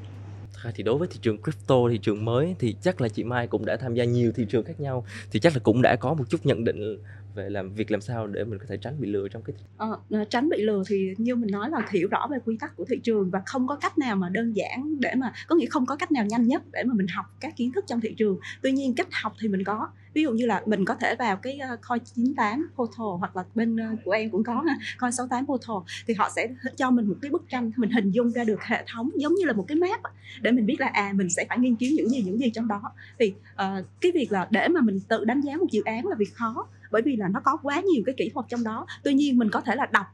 thì 0.74 0.82
đối 0.82 0.98
với 0.98 1.08
thị 1.08 1.18
trường 1.22 1.42
crypto, 1.42 1.74
thị 1.90 1.98
trường 1.98 2.24
mới 2.24 2.54
thì 2.58 2.76
chắc 2.82 3.00
là 3.00 3.08
chị 3.08 3.24
Mai 3.24 3.46
cũng 3.46 3.64
đã 3.64 3.76
tham 3.76 3.94
gia 3.94 4.04
nhiều 4.04 4.32
thị 4.32 4.46
trường 4.48 4.64
khác 4.64 4.80
nhau. 4.80 5.06
Thì 5.30 5.40
chắc 5.40 5.52
là 5.52 5.60
cũng 5.62 5.82
đã 5.82 5.96
có 5.96 6.14
một 6.14 6.24
chút 6.30 6.46
nhận 6.46 6.64
định 6.64 6.98
về 7.34 7.50
làm 7.50 7.74
việc 7.74 7.90
làm 7.90 8.00
sao 8.00 8.26
để 8.26 8.44
mình 8.44 8.58
có 8.58 8.64
thể 8.68 8.76
tránh 8.76 9.00
bị 9.00 9.08
lừa 9.08 9.28
trong 9.28 9.42
cái 9.42 9.56
à, 9.78 10.24
tránh 10.30 10.48
bị 10.48 10.62
lừa 10.62 10.82
thì 10.86 11.14
như 11.18 11.36
mình 11.36 11.50
nói 11.50 11.70
là 11.70 11.86
hiểu 11.90 12.08
rõ 12.10 12.26
về 12.30 12.38
quy 12.44 12.56
tắc 12.60 12.76
của 12.76 12.84
thị 12.84 13.00
trường 13.02 13.30
và 13.30 13.42
không 13.46 13.66
có 13.66 13.76
cách 13.76 13.98
nào 13.98 14.16
mà 14.16 14.28
đơn 14.28 14.52
giản 14.56 15.00
để 15.00 15.14
mà 15.14 15.32
có 15.48 15.56
nghĩa 15.56 15.66
không 15.66 15.86
có 15.86 15.96
cách 15.96 16.12
nào 16.12 16.24
nhanh 16.26 16.46
nhất 16.46 16.62
để 16.72 16.82
mà 16.84 16.94
mình 16.94 17.06
học 17.06 17.26
các 17.40 17.56
kiến 17.56 17.72
thức 17.72 17.84
trong 17.88 18.00
thị 18.00 18.14
trường. 18.18 18.38
Tuy 18.62 18.72
nhiên 18.72 18.94
cách 18.94 19.08
học 19.12 19.32
thì 19.40 19.48
mình 19.48 19.64
có. 19.64 19.88
Ví 20.14 20.22
dụ 20.22 20.32
như 20.32 20.46
là 20.46 20.62
mình 20.66 20.84
có 20.84 20.94
thể 20.94 21.16
vào 21.18 21.36
cái 21.36 21.58
ờ, 21.58 21.76
coi 21.80 21.98
98 21.98 22.68
portal 22.76 23.06
hoặc 23.18 23.36
là 23.36 23.44
bên 23.54 23.76
của 24.04 24.10
em 24.10 24.30
cũng 24.30 24.44
có 24.44 24.54
ha 24.54 24.76
coin 25.00 25.12
68 25.12 25.46
portal 25.46 25.76
thì 26.06 26.14
họ 26.14 26.30
sẽ 26.36 26.48
cho 26.76 26.90
mình 26.90 27.08
một 27.08 27.16
cái 27.22 27.30
bức 27.30 27.44
tranh 27.48 27.72
mình 27.76 27.90
hình 27.90 28.10
dung 28.10 28.30
ra 28.30 28.44
được 28.44 28.62
hệ 28.62 28.84
thống 28.92 29.10
giống 29.14 29.34
như 29.34 29.44
là 29.44 29.52
một 29.52 29.64
cái 29.68 29.76
map 29.76 30.00
để 30.42 30.50
mình 30.50 30.66
biết 30.66 30.80
là 30.80 30.86
à 30.86 31.12
mình 31.14 31.30
sẽ 31.30 31.46
phải 31.48 31.58
nghiên 31.58 31.76
cứu 31.76 31.90
những 31.96 32.08
gì 32.08 32.22
những 32.26 32.38
gì 32.38 32.50
trong 32.50 32.68
đó. 32.68 32.82
Thì 33.18 33.34
uh, 33.52 33.86
cái 34.00 34.12
việc 34.12 34.32
là 34.32 34.48
để 34.50 34.68
mà 34.68 34.80
mình 34.80 35.00
tự 35.08 35.24
đánh 35.24 35.40
giá 35.40 35.56
một 35.56 35.66
dự 35.70 35.82
án 35.84 36.06
là 36.06 36.16
việc 36.18 36.34
khó 36.34 36.66
bởi 36.90 37.02
vì 37.02 37.16
là 37.16 37.28
nó 37.28 37.40
có 37.40 37.56
quá 37.62 37.80
nhiều 37.80 38.02
cái 38.06 38.14
kỹ 38.18 38.30
thuật 38.34 38.46
trong 38.48 38.64
đó. 38.64 38.86
Tuy 39.02 39.14
nhiên 39.14 39.38
mình 39.38 39.50
có 39.50 39.60
thể 39.60 39.74
là 39.76 39.86
đọc 39.92 40.06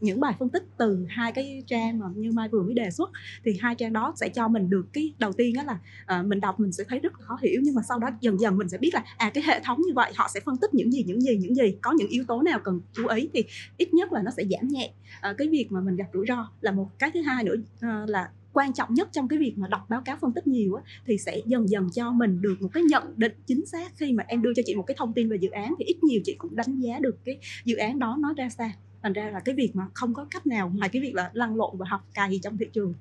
những 0.00 0.20
bài 0.20 0.34
phân 0.38 0.48
tích 0.48 0.62
từ 0.76 1.06
hai 1.08 1.32
cái 1.32 1.62
trang 1.66 1.98
mà 1.98 2.06
như 2.14 2.32
mai 2.32 2.48
vừa 2.48 2.62
mới 2.62 2.74
đề 2.74 2.90
xuất. 2.90 3.10
Thì 3.44 3.58
hai 3.60 3.74
trang 3.74 3.92
đó 3.92 4.12
sẽ 4.16 4.28
cho 4.28 4.48
mình 4.48 4.70
được 4.70 4.86
cái 4.92 5.14
đầu 5.18 5.32
tiên 5.32 5.54
đó 5.54 5.62
là 5.62 5.78
uh, 6.20 6.26
mình 6.26 6.40
đọc 6.40 6.60
mình 6.60 6.72
sẽ 6.72 6.84
thấy 6.88 6.98
rất 6.98 7.20
là 7.20 7.26
khó 7.26 7.38
hiểu 7.42 7.60
nhưng 7.64 7.74
mà 7.74 7.82
sau 7.88 7.98
đó 7.98 8.08
dần 8.20 8.40
dần 8.40 8.58
mình 8.58 8.68
sẽ 8.68 8.78
biết 8.78 8.94
là 8.94 9.04
à 9.16 9.30
cái 9.34 9.44
hệ 9.46 9.60
thống 9.64 9.78
như 9.86 9.92
vậy 9.94 10.12
họ 10.16 10.28
sẽ 10.34 10.40
phân 10.40 10.56
tích 10.56 10.74
những 10.74 10.92
gì 10.92 11.04
những 11.06 11.20
gì 11.20 11.36
những 11.36 11.54
gì 11.54 11.76
có 11.82 11.92
những 11.92 12.08
yếu 12.08 12.24
tố 12.28 12.42
nào 12.42 12.60
cần 12.64 12.80
chú 12.92 13.06
ý 13.06 13.28
thì 13.32 13.44
ít 13.76 13.94
nhất 13.94 14.12
là 14.12 14.22
nó 14.22 14.30
sẽ 14.30 14.44
giảm 14.50 14.68
nhẹ. 14.68 14.92
Uh, 15.30 15.36
cái 15.38 15.48
việc 15.48 15.66
mà 15.72 15.80
mình 15.80 15.96
gặp 15.96 16.06
rủi 16.12 16.26
ro 16.28 16.50
là 16.60 16.72
một 16.72 16.90
cái 16.98 17.10
thứ 17.14 17.22
hai 17.22 17.44
nữa 17.44 17.54
uh, 17.56 18.08
là 18.08 18.30
quan 18.52 18.72
trọng 18.72 18.94
nhất 18.94 19.08
trong 19.12 19.28
cái 19.28 19.38
việc 19.38 19.54
mà 19.56 19.68
đọc 19.68 19.86
báo 19.88 20.02
cáo 20.04 20.16
phân 20.20 20.32
tích 20.32 20.46
nhiều 20.46 20.74
á, 20.74 20.82
thì 21.06 21.18
sẽ 21.18 21.40
dần 21.46 21.68
dần 21.68 21.90
cho 21.90 22.12
mình 22.12 22.42
được 22.42 22.56
một 22.60 22.68
cái 22.72 22.82
nhận 22.82 23.02
định 23.16 23.32
chính 23.46 23.66
xác 23.66 23.92
khi 23.96 24.12
mà 24.12 24.24
em 24.26 24.42
đưa 24.42 24.54
cho 24.56 24.62
chị 24.66 24.74
một 24.74 24.84
cái 24.86 24.94
thông 24.98 25.12
tin 25.12 25.28
về 25.28 25.36
dự 25.40 25.50
án 25.50 25.74
thì 25.78 25.84
ít 25.84 26.04
nhiều 26.04 26.20
chị 26.24 26.34
cũng 26.38 26.56
đánh 26.56 26.80
giá 26.80 26.98
được 26.98 27.18
cái 27.24 27.38
dự 27.64 27.76
án 27.76 27.98
đó 27.98 28.16
nó 28.20 28.34
ra 28.36 28.48
sao. 28.48 28.70
Thành 29.02 29.12
ra 29.12 29.30
là 29.30 29.40
cái 29.40 29.54
việc 29.54 29.76
mà 29.76 29.86
không 29.94 30.14
có 30.14 30.26
cách 30.30 30.46
nào 30.46 30.72
ngoài 30.74 30.88
cái 30.88 31.02
việc 31.02 31.14
là 31.14 31.30
lăn 31.32 31.56
lộn 31.56 31.76
và 31.78 31.86
học 31.88 32.00
cày 32.14 32.40
trong 32.42 32.56
thị 32.58 32.66
trường. 32.72 32.94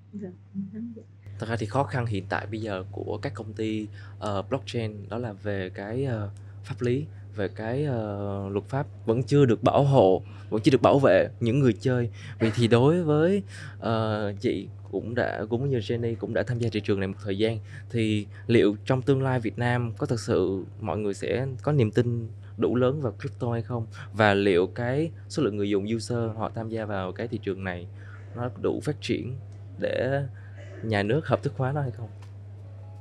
Thật 1.40 1.50
ra 1.50 1.56
thì 1.60 1.66
khó 1.66 1.84
khăn 1.84 2.06
hiện 2.06 2.26
tại 2.30 2.48
bây 2.52 2.62
giờ 2.62 2.84
của 2.92 3.20
các 3.22 3.34
công 3.34 3.54
ty 3.54 3.88
uh, 4.18 4.50
blockchain 4.50 5.10
đó 5.10 5.18
là 5.18 5.34
về 5.34 5.70
cái 5.70 6.08
uh, 6.08 6.32
pháp 6.64 6.76
lý 6.80 7.06
về 7.36 7.48
cái 7.48 7.88
uh, 7.88 8.52
luật 8.52 8.66
pháp 8.68 8.88
vẫn 9.06 9.24
chưa 9.24 9.46
được 9.46 9.64
bảo 9.64 9.84
hộ 9.84 10.24
vẫn 10.50 10.62
chưa 10.62 10.72
được 10.72 10.82
bảo 10.82 11.00
vệ 11.00 11.30
những 11.40 11.60
người 11.60 11.74
chơi. 11.74 12.10
Vì 12.40 12.52
thì 12.56 12.68
đối 12.68 13.04
với 13.04 13.44
uh, 13.78 14.40
chị 14.40 14.68
cũng 14.92 15.16
đã 15.16 15.46
cũng 15.50 15.70
như 15.70 15.78
Jenny 15.78 16.16
cũng 16.16 16.34
đã 16.34 16.44
tham 16.44 16.60
gia 16.60 16.70
thị 16.72 16.80
trường 16.80 17.00
này 17.00 17.08
một 17.08 17.18
thời 17.24 17.38
gian 17.38 17.60
thì 17.90 18.28
liệu 18.48 18.76
trong 18.86 19.02
tương 19.02 19.24
lai 19.24 19.40
Việt 19.40 19.58
Nam 19.58 19.94
có 19.98 20.06
thực 20.06 20.20
sự 20.20 20.64
mọi 20.82 20.98
người 20.98 21.14
sẽ 21.14 21.46
có 21.62 21.72
niềm 21.72 21.92
tin 21.92 22.28
đủ 22.58 22.76
lớn 22.76 23.02
vào 23.02 23.14
crypto 23.20 23.52
hay 23.52 23.62
không? 23.62 23.88
Và 24.14 24.34
liệu 24.34 24.68
cái 24.68 25.12
số 25.30 25.44
lượng 25.44 25.58
người 25.58 25.70
dùng 25.70 25.86
user 25.96 26.18
họ 26.36 26.52
tham 26.56 26.70
gia 26.70 26.86
vào 26.86 27.12
cái 27.12 27.28
thị 27.28 27.40
trường 27.44 27.64
này 27.64 27.88
nó 28.36 28.50
đủ 28.62 28.82
phát 28.84 29.02
triển 29.02 29.36
để 29.80 30.22
nhà 30.84 31.04
nước 31.04 31.28
hợp 31.28 31.44
thức 31.44 31.54
hóa 31.58 31.72
nó 31.72 31.82
hay 31.82 31.92
không? 31.92 32.08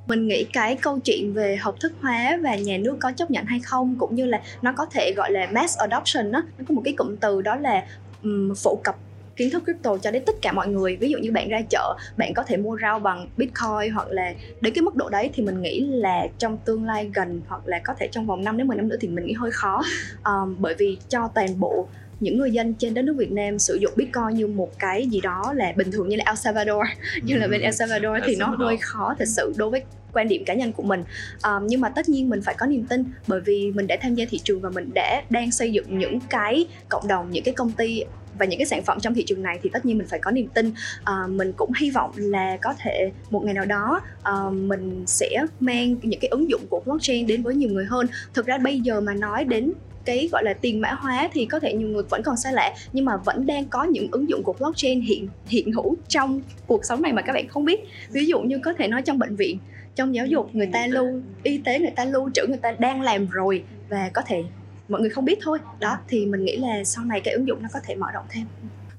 Mình 0.06 0.28
nghĩ 0.28 0.44
cái 0.52 0.76
câu 0.76 0.98
chuyện 1.04 1.32
về 1.32 1.56
hợp 1.56 1.74
thức 1.80 1.92
hóa 2.00 2.38
và 2.42 2.56
nhà 2.56 2.78
nước 2.78 2.96
có 3.00 3.12
chấp 3.12 3.30
nhận 3.30 3.44
hay 3.44 3.60
không 3.60 3.96
cũng 3.98 4.14
như 4.14 4.26
là 4.26 4.42
nó 4.62 4.72
có 4.72 4.86
thể 4.86 5.12
gọi 5.16 5.32
là 5.32 5.48
mass 5.52 5.78
adoption 5.78 6.32
đó 6.32 6.42
nó 6.58 6.64
có 6.68 6.74
một 6.74 6.82
cái 6.84 6.94
cụm 6.96 7.16
từ 7.16 7.42
đó 7.42 7.56
là 7.56 7.86
um, 8.22 8.54
phổ 8.54 8.80
cập 8.84 8.96
kiến 9.38 9.50
thức 9.50 9.62
crypto 9.64 9.98
cho 9.98 10.10
đến 10.10 10.22
tất 10.26 10.36
cả 10.42 10.52
mọi 10.52 10.68
người. 10.68 10.96
Ví 10.96 11.10
dụ 11.10 11.18
như 11.18 11.32
bạn 11.32 11.48
ra 11.48 11.60
chợ 11.70 11.96
bạn 12.16 12.34
có 12.34 12.42
thể 12.42 12.56
mua 12.56 12.78
rau 12.82 12.98
bằng 12.98 13.28
bitcoin 13.36 13.92
hoặc 13.94 14.08
là 14.10 14.34
đến 14.60 14.74
cái 14.74 14.82
mức 14.82 14.96
độ 14.96 15.08
đấy 15.08 15.30
thì 15.34 15.42
mình 15.42 15.62
nghĩ 15.62 15.80
là 15.80 16.26
trong 16.38 16.58
tương 16.64 16.84
lai 16.84 17.10
gần 17.14 17.40
hoặc 17.48 17.62
là 17.64 17.80
có 17.84 17.94
thể 17.98 18.08
trong 18.12 18.26
vòng 18.26 18.44
5 18.44 18.56
đến 18.56 18.66
10 18.66 18.76
năm 18.76 18.88
nữa 18.88 18.96
thì 19.00 19.08
mình 19.08 19.24
nghĩ 19.24 19.32
hơi 19.32 19.50
khó. 19.50 19.82
Um, 20.24 20.56
bởi 20.58 20.74
vì 20.78 20.98
cho 21.08 21.28
toàn 21.34 21.60
bộ 21.60 21.88
những 22.20 22.38
người 22.38 22.50
dân 22.50 22.74
trên 22.74 22.94
đất 22.94 23.02
nước 23.02 23.14
Việt 23.18 23.32
Nam 23.32 23.58
sử 23.58 23.74
dụng 23.74 23.92
Bitcoin 23.96 24.28
như 24.34 24.46
một 24.46 24.78
cái 24.78 25.06
gì 25.06 25.20
đó 25.20 25.52
là 25.56 25.72
bình 25.76 25.90
thường 25.90 26.08
như 26.08 26.16
là 26.16 26.24
El 26.26 26.36
Salvador. 26.36 26.86
Như 27.22 27.36
là 27.36 27.48
bên 27.48 27.60
El 27.60 27.72
Salvador 27.72 28.16
thì 28.26 28.36
nó 28.36 28.46
hơi 28.46 28.76
khó 28.80 29.14
thật 29.18 29.28
sự 29.28 29.52
đối 29.56 29.70
với 29.70 29.82
quan 30.12 30.28
điểm 30.28 30.44
cá 30.44 30.54
nhân 30.54 30.72
của 30.72 30.82
mình. 30.82 31.04
Um, 31.44 31.66
nhưng 31.66 31.80
mà 31.80 31.88
tất 31.88 32.08
nhiên 32.08 32.28
mình 32.28 32.42
phải 32.42 32.54
có 32.58 32.66
niềm 32.66 32.84
tin 32.88 33.04
bởi 33.26 33.40
vì 33.40 33.72
mình 33.74 33.86
đã 33.86 33.96
tham 34.00 34.14
gia 34.14 34.24
thị 34.30 34.40
trường 34.44 34.60
và 34.60 34.70
mình 34.70 34.90
đã 34.94 35.22
đang 35.30 35.50
xây 35.50 35.72
dựng 35.72 35.98
những 35.98 36.20
cái 36.20 36.66
cộng 36.88 37.08
đồng 37.08 37.30
những 37.30 37.44
cái 37.44 37.54
công 37.54 37.72
ty 37.72 38.04
và 38.38 38.46
những 38.46 38.58
cái 38.58 38.66
sản 38.66 38.82
phẩm 38.82 38.98
trong 39.00 39.14
thị 39.14 39.24
trường 39.26 39.42
này 39.42 39.58
thì 39.62 39.70
tất 39.72 39.86
nhiên 39.86 39.98
mình 39.98 40.06
phải 40.06 40.18
có 40.18 40.30
niềm 40.30 40.48
tin. 40.48 40.72
À, 41.04 41.14
mình 41.28 41.52
cũng 41.56 41.72
hy 41.80 41.90
vọng 41.90 42.10
là 42.16 42.56
có 42.62 42.74
thể 42.78 43.10
một 43.30 43.44
ngày 43.44 43.54
nào 43.54 43.64
đó 43.64 44.00
à, 44.22 44.32
mình 44.52 45.04
sẽ 45.06 45.28
mang 45.60 45.96
những 46.02 46.20
cái 46.20 46.28
ứng 46.28 46.50
dụng 46.50 46.66
của 46.70 46.80
blockchain 46.84 47.26
đến 47.26 47.42
với 47.42 47.54
nhiều 47.54 47.70
người 47.70 47.84
hơn. 47.84 48.06
Thực 48.34 48.46
ra 48.46 48.58
bây 48.58 48.80
giờ 48.80 49.00
mà 49.00 49.14
nói 49.14 49.44
đến 49.44 49.72
cái 50.04 50.28
gọi 50.32 50.44
là 50.44 50.54
tiền 50.54 50.80
mã 50.80 50.90
hóa 50.92 51.28
thì 51.32 51.46
có 51.46 51.60
thể 51.60 51.72
nhiều 51.72 51.88
người 51.88 52.02
vẫn 52.10 52.22
còn 52.22 52.36
xa 52.36 52.50
lạ 52.50 52.74
nhưng 52.92 53.04
mà 53.04 53.16
vẫn 53.16 53.46
đang 53.46 53.64
có 53.64 53.84
những 53.84 54.08
ứng 54.10 54.28
dụng 54.28 54.42
của 54.42 54.52
blockchain 54.52 55.00
hiện 55.00 55.28
hiện 55.46 55.72
hữu 55.72 55.96
trong 56.08 56.40
cuộc 56.66 56.84
sống 56.84 57.02
này 57.02 57.12
mà 57.12 57.22
các 57.22 57.32
bạn 57.32 57.48
không 57.48 57.64
biết. 57.64 57.80
Ví 58.10 58.26
dụ 58.26 58.40
như 58.40 58.58
có 58.64 58.72
thể 58.72 58.88
nói 58.88 59.02
trong 59.02 59.18
bệnh 59.18 59.36
viện 59.36 59.58
trong 59.98 60.14
giáo 60.14 60.26
dục 60.26 60.54
người 60.54 60.68
ta 60.72 60.86
lưu 60.86 61.20
y 61.42 61.58
tế 61.58 61.78
người 61.78 61.90
ta 61.96 62.04
lưu 62.04 62.30
trữ 62.34 62.46
người 62.46 62.58
ta 62.62 62.72
đang 62.78 63.02
làm 63.02 63.26
rồi 63.26 63.64
và 63.88 64.10
có 64.14 64.22
thể 64.26 64.44
mọi 64.88 65.00
người 65.00 65.10
không 65.10 65.24
biết 65.24 65.38
thôi. 65.42 65.58
Đó 65.80 65.98
thì 66.08 66.26
mình 66.26 66.44
nghĩ 66.44 66.56
là 66.56 66.84
sau 66.84 67.04
này 67.04 67.20
cái 67.20 67.34
ứng 67.34 67.48
dụng 67.48 67.62
nó 67.62 67.68
có 67.72 67.80
thể 67.84 67.94
mở 67.94 68.06
rộng 68.14 68.24
thêm. 68.30 68.46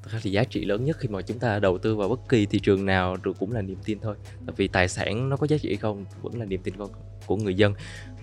Thật 0.03 0.09
ra 0.12 0.19
thì 0.23 0.31
giá 0.31 0.43
trị 0.43 0.65
lớn 0.65 0.85
nhất 0.85 0.97
khi 0.99 1.07
mà 1.07 1.21
chúng 1.21 1.39
ta 1.39 1.59
đầu 1.59 1.77
tư 1.77 1.95
vào 1.95 2.09
bất 2.09 2.29
kỳ 2.29 2.45
thị 2.45 2.59
trường 2.59 2.85
nào 2.85 3.17
rồi 3.23 3.33
cũng 3.39 3.51
là 3.51 3.62
niềm 3.62 3.77
tin 3.85 3.99
thôi. 3.99 4.15
Tại 4.45 4.53
vì 4.57 4.67
tài 4.67 4.88
sản 4.88 5.29
nó 5.29 5.38
có 5.38 5.47
giá 5.47 5.57
trị 5.57 5.75
không 5.75 6.05
vẫn 6.21 6.39
là 6.39 6.45
niềm 6.45 6.62
tin 6.63 6.75
của, 6.77 6.89
của 7.25 7.35
người 7.35 7.55
dân. 7.55 7.73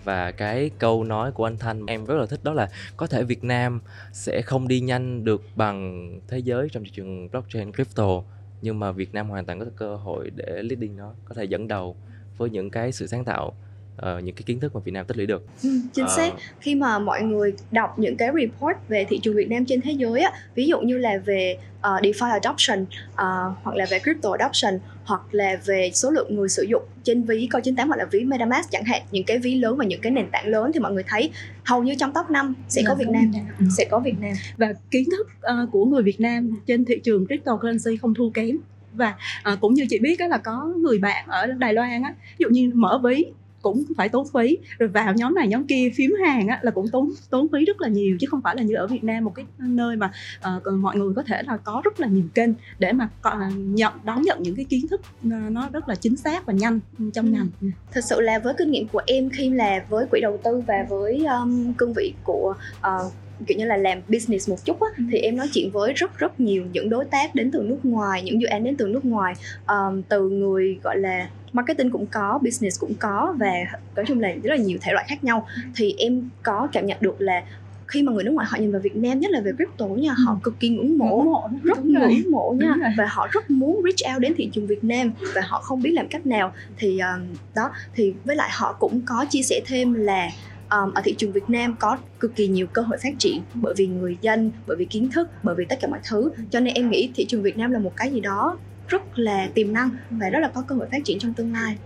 Và 0.04 0.30
cái 0.30 0.70
câu 0.78 1.04
nói 1.04 1.32
của 1.32 1.46
anh 1.46 1.58
Thanh 1.58 1.86
em 1.86 2.04
rất 2.04 2.14
là 2.14 2.26
thích 2.26 2.40
đó 2.44 2.52
là 2.52 2.68
có 2.96 3.06
thể 3.06 3.22
Việt 3.22 3.44
Nam 3.44 3.80
sẽ 4.12 4.42
không 4.42 4.68
đi 4.68 4.80
nhanh 4.80 5.24
được 5.24 5.42
bằng 5.56 6.10
thế 6.28 6.38
giới 6.38 6.68
trong 6.72 6.84
thị 6.84 6.90
trường 6.94 7.28
blockchain 7.30 7.72
crypto 7.72 8.22
nhưng 8.62 8.78
mà 8.78 8.92
Việt 8.92 9.14
Nam 9.14 9.28
hoàn 9.28 9.44
toàn 9.44 9.60
có 9.60 9.66
cơ 9.76 9.96
hội 9.96 10.30
để 10.36 10.62
leading 10.62 10.96
nó 10.96 11.14
có 11.24 11.34
thể 11.34 11.44
dẫn 11.44 11.68
đầu 11.68 11.96
với 12.38 12.51
những 12.51 12.70
cái 12.70 12.92
sự 12.92 13.07
sáng 13.07 13.25
tạo 13.25 13.55
uh, 13.96 14.25
những 14.25 14.35
cái 14.35 14.42
kiến 14.46 14.61
thức 14.61 14.75
mà 14.75 14.81
Việt 14.85 14.92
Nam 14.92 15.07
tích 15.07 15.16
lũy 15.16 15.27
được. 15.27 15.46
Ừ, 15.62 15.68
chính 15.92 16.07
xác. 16.16 16.29
Uh, 16.29 16.40
Khi 16.61 16.75
mà 16.75 16.99
mọi 16.99 17.22
người 17.22 17.53
đọc 17.70 17.99
những 17.99 18.16
cái 18.16 18.29
report 18.40 18.77
về 18.88 19.05
thị 19.09 19.20
trường 19.22 19.37
Việt 19.37 19.51
Nam 19.51 19.64
trên 19.64 19.81
thế 19.81 19.92
giới 19.92 20.20
á, 20.20 20.33
ví 20.55 20.66
dụ 20.66 20.81
như 20.81 20.99
là 20.99 21.18
về 21.25 21.59
uh, 21.79 21.83
DeFi 21.83 22.31
adoption 22.31 22.83
uh, 22.83 23.16
hoặc 23.62 23.77
là 23.77 23.87
về 23.90 23.99
crypto 23.99 24.31
adoption 24.31 24.79
hoặc 25.05 25.35
là 25.35 25.61
về 25.64 25.90
số 25.94 26.11
lượng 26.11 26.37
người 26.37 26.49
sử 26.49 26.62
dụng 26.62 26.83
trên 27.03 27.22
ví 27.22 27.49
coi 27.51 27.62
98 27.62 27.88
hoặc 27.88 27.96
là 27.96 28.05
ví 28.11 28.25
MetaMask 28.25 28.70
chẳng 28.70 28.85
hạn 28.85 29.03
những 29.11 29.25
cái 29.25 29.38
ví 29.38 29.55
lớn 29.55 29.77
và 29.77 29.85
những 29.85 30.01
cái 30.01 30.12
nền 30.12 30.31
tảng 30.31 30.46
lớn 30.46 30.70
thì 30.75 30.81
mọi 30.81 30.92
người 30.92 31.05
thấy 31.07 31.31
hầu 31.64 31.83
như 31.83 31.94
trong 31.99 32.12
top 32.14 32.31
5 32.31 32.55
sẽ 32.68 32.83
có 32.87 32.94
Việt 32.94 33.09
Nam. 33.09 33.33
Sẽ 33.77 33.85
có 33.90 33.99
Việt 33.99 34.20
Nam. 34.20 34.33
Và 34.57 34.72
kiến 34.90 35.05
thức 35.11 35.29
uh, 35.38 35.70
của 35.72 35.85
người 35.85 36.03
Việt 36.03 36.20
Nam 36.20 36.51
trên 36.66 36.85
thị 36.85 37.01
trường 37.05 37.27
cryptocurrency 37.27 37.96
không 37.96 38.14
thua 38.14 38.31
kém 38.31 38.57
và 38.96 39.14
uh, 39.52 39.61
cũng 39.61 39.74
như 39.74 39.87
chị 39.90 39.98
biết 39.98 40.16
đó 40.18 40.26
là 40.26 40.38
có 40.38 40.72
người 40.76 40.98
bạn 40.98 41.24
ở 41.28 41.46
Đài 41.46 41.74
Loan 41.74 42.02
á 42.02 42.14
ví 42.38 42.42
dụ 42.42 42.48
như 42.48 42.70
mở 42.74 43.00
ví 43.04 43.24
cũng 43.66 43.85
phải 43.96 44.09
tốn 44.09 44.26
phí 44.35 44.59
rồi 44.78 44.88
vào 44.88 45.14
nhóm 45.14 45.35
này 45.35 45.48
nhóm 45.48 45.64
kia 45.64 45.90
phím 45.96 46.14
hàng 46.26 46.48
á, 46.48 46.59
là 46.62 46.70
cũng 46.70 46.88
tốn 46.88 47.11
tốn 47.30 47.46
phí 47.52 47.64
rất 47.64 47.80
là 47.80 47.88
nhiều 47.88 48.16
chứ 48.20 48.26
không 48.30 48.40
phải 48.42 48.56
là 48.56 48.62
như 48.62 48.74
ở 48.74 48.87
Việt 48.87 49.04
Nam 49.04 49.24
một 49.24 49.35
cái 49.35 49.44
nơi 49.59 49.96
mà 49.96 50.12
uh, 50.56 50.74
mọi 50.78 50.96
người 50.96 51.14
có 51.14 51.22
thể 51.22 51.42
là 51.46 51.56
có 51.56 51.80
rất 51.85 52.00
là 52.00 52.09
nhiều 52.09 52.24
kênh 52.35 52.50
để 52.78 52.92
mà 52.92 53.09
uh, 53.28 53.52
nhận 53.56 53.92
đón 54.04 54.22
nhận 54.22 54.42
những 54.42 54.56
cái 54.56 54.64
kiến 54.64 54.88
thức 54.88 55.00
uh, 55.26 55.32
nó 55.50 55.68
rất 55.72 55.88
là 55.88 55.94
chính 55.94 56.16
xác 56.16 56.46
và 56.46 56.52
nhanh 56.52 56.80
trong 57.14 57.32
ngành. 57.32 57.48
Ừ. 57.61 57.68
Thật 57.92 58.00
sự 58.04 58.20
là 58.20 58.38
với 58.38 58.54
kinh 58.59 58.70
nghiệm 58.70 58.88
của 58.88 59.02
em 59.06 59.30
khi 59.30 59.50
là 59.50 59.85
với 59.88 60.06
quỹ 60.11 60.20
đầu 60.20 60.40
tư 60.44 60.62
và 60.66 60.87
với 60.88 61.24
um, 61.24 61.72
cương 61.72 61.92
vị 61.92 62.14
của 62.24 62.54
uh, 62.78 63.12
kiểu 63.46 63.59
như 63.59 63.64
là 63.64 63.77
làm 63.77 63.99
business 64.09 64.51
một 64.51 64.64
chút 64.64 64.81
á, 64.81 64.88
thì 65.11 65.18
em 65.18 65.37
nói 65.37 65.49
chuyện 65.53 65.70
với 65.70 65.92
rất 65.92 66.18
rất 66.18 66.40
nhiều 66.40 66.64
những 66.72 66.88
đối 66.88 67.05
tác 67.05 67.35
đến 67.35 67.51
từ 67.51 67.62
nước 67.62 67.79
ngoài 67.83 68.22
những 68.22 68.40
dự 68.40 68.46
án 68.46 68.64
đến 68.64 68.77
từ 68.77 68.88
nước 68.88 69.05
ngoài. 69.05 69.35
Um, 69.68 70.03
từ 70.03 70.29
người 70.29 70.79
gọi 70.83 70.99
là 70.99 71.29
marketing 71.53 71.90
cũng 71.90 72.07
có 72.07 72.38
business 72.42 72.81
cũng 72.81 72.94
có 72.94 73.35
và 73.38 73.53
nói 73.96 74.05
chung 74.09 74.20
là 74.20 74.29
rất 74.29 74.51
là 74.51 74.57
nhiều 74.57 74.79
thể 74.81 74.92
loại 74.92 75.07
khác 75.09 75.25
nhau. 75.25 75.46
Thì 75.77 75.94
em 75.99 76.29
có 76.42 76.68
cảm 76.72 76.87
nhận 76.87 76.99
được 77.01 77.20
là 77.20 77.42
khi 77.88 78.03
mà 78.03 78.12
người 78.12 78.25
nước 78.25 78.31
ngoài 78.31 78.46
họ 78.51 78.59
nhìn 78.61 78.72
vào 78.72 78.81
Việt 78.81 78.96
Nam 78.96 79.20
nhất 79.20 79.31
là 79.31 79.40
về 79.40 79.53
crypto 79.57 79.87
nha 79.87 80.12
họ 80.27 80.33
ừ. 80.33 80.38
cực 80.42 80.61
kỳ 80.61 80.68
ngưỡng 80.68 80.99
mộ, 80.99 81.16
ngưỡng 81.16 81.25
mộ 81.25 81.49
rất 81.62 81.85
ngưỡng 81.85 82.31
mộ 82.31 82.55
nha 82.61 82.75
và 82.96 83.07
họ 83.09 83.29
rất 83.33 83.51
muốn 83.51 83.81
reach 83.85 84.14
out 84.14 84.22
đến 84.22 84.33
thị 84.37 84.51
trường 84.53 84.66
Việt 84.66 84.85
Nam 84.85 85.12
và 85.35 85.40
họ 85.44 85.61
không 85.61 85.83
biết 85.83 85.90
làm 85.90 86.09
cách 86.09 86.27
nào. 86.27 86.53
Thì 86.77 86.99
um, 86.99 87.27
đó 87.55 87.70
thì 87.94 88.14
với 88.25 88.37
lại 88.37 88.51
họ 88.53 88.77
cũng 88.81 89.01
có 89.07 89.27
chia 89.31 89.42
sẻ 89.42 89.61
thêm 89.66 89.94
là 89.94 90.29
um, 90.70 90.94
ở 90.94 91.02
thị 91.05 91.14
trường 91.18 91.33
Việt 91.33 91.50
Nam 91.50 91.76
có 91.79 91.98
cực 92.20 92.37
kỳ 92.37 92.48
nhiều 92.48 92.66
cơ 92.66 92.83
hội 92.83 92.98
phát 93.02 93.14
triển 93.18 93.42
bởi 93.55 93.74
vì 93.76 93.87
người 93.87 94.16
dân, 94.20 94.50
bởi 94.66 94.76
vì 94.76 94.85
kiến 94.85 95.11
thức, 95.11 95.29
bởi 95.42 95.55
vì 95.55 95.64
tất 95.64 95.76
cả 95.81 95.88
mọi 95.88 96.00
thứ. 96.09 96.31
Cho 96.50 96.61
nên 96.61 96.74
em 96.74 96.90
nghĩ 96.90 97.11
thị 97.14 97.24
trường 97.24 97.42
Việt 97.42 97.59
Nam 97.59 97.70
là 97.70 97.79
một 97.79 97.92
cái 97.96 98.11
gì 98.11 98.20
đó 98.20 98.59
rất 98.88 99.18
là 99.18 99.48
tiềm 99.55 99.72
năng 99.72 99.90
và 100.11 100.29
rất 100.29 100.38
là 100.38 100.48
có 100.55 100.62
cơ 100.68 100.74
hội 100.74 100.87
phát 100.92 101.05
triển 101.05 101.18
trong 101.18 101.35
tương 101.35 101.52
lai 101.52 101.76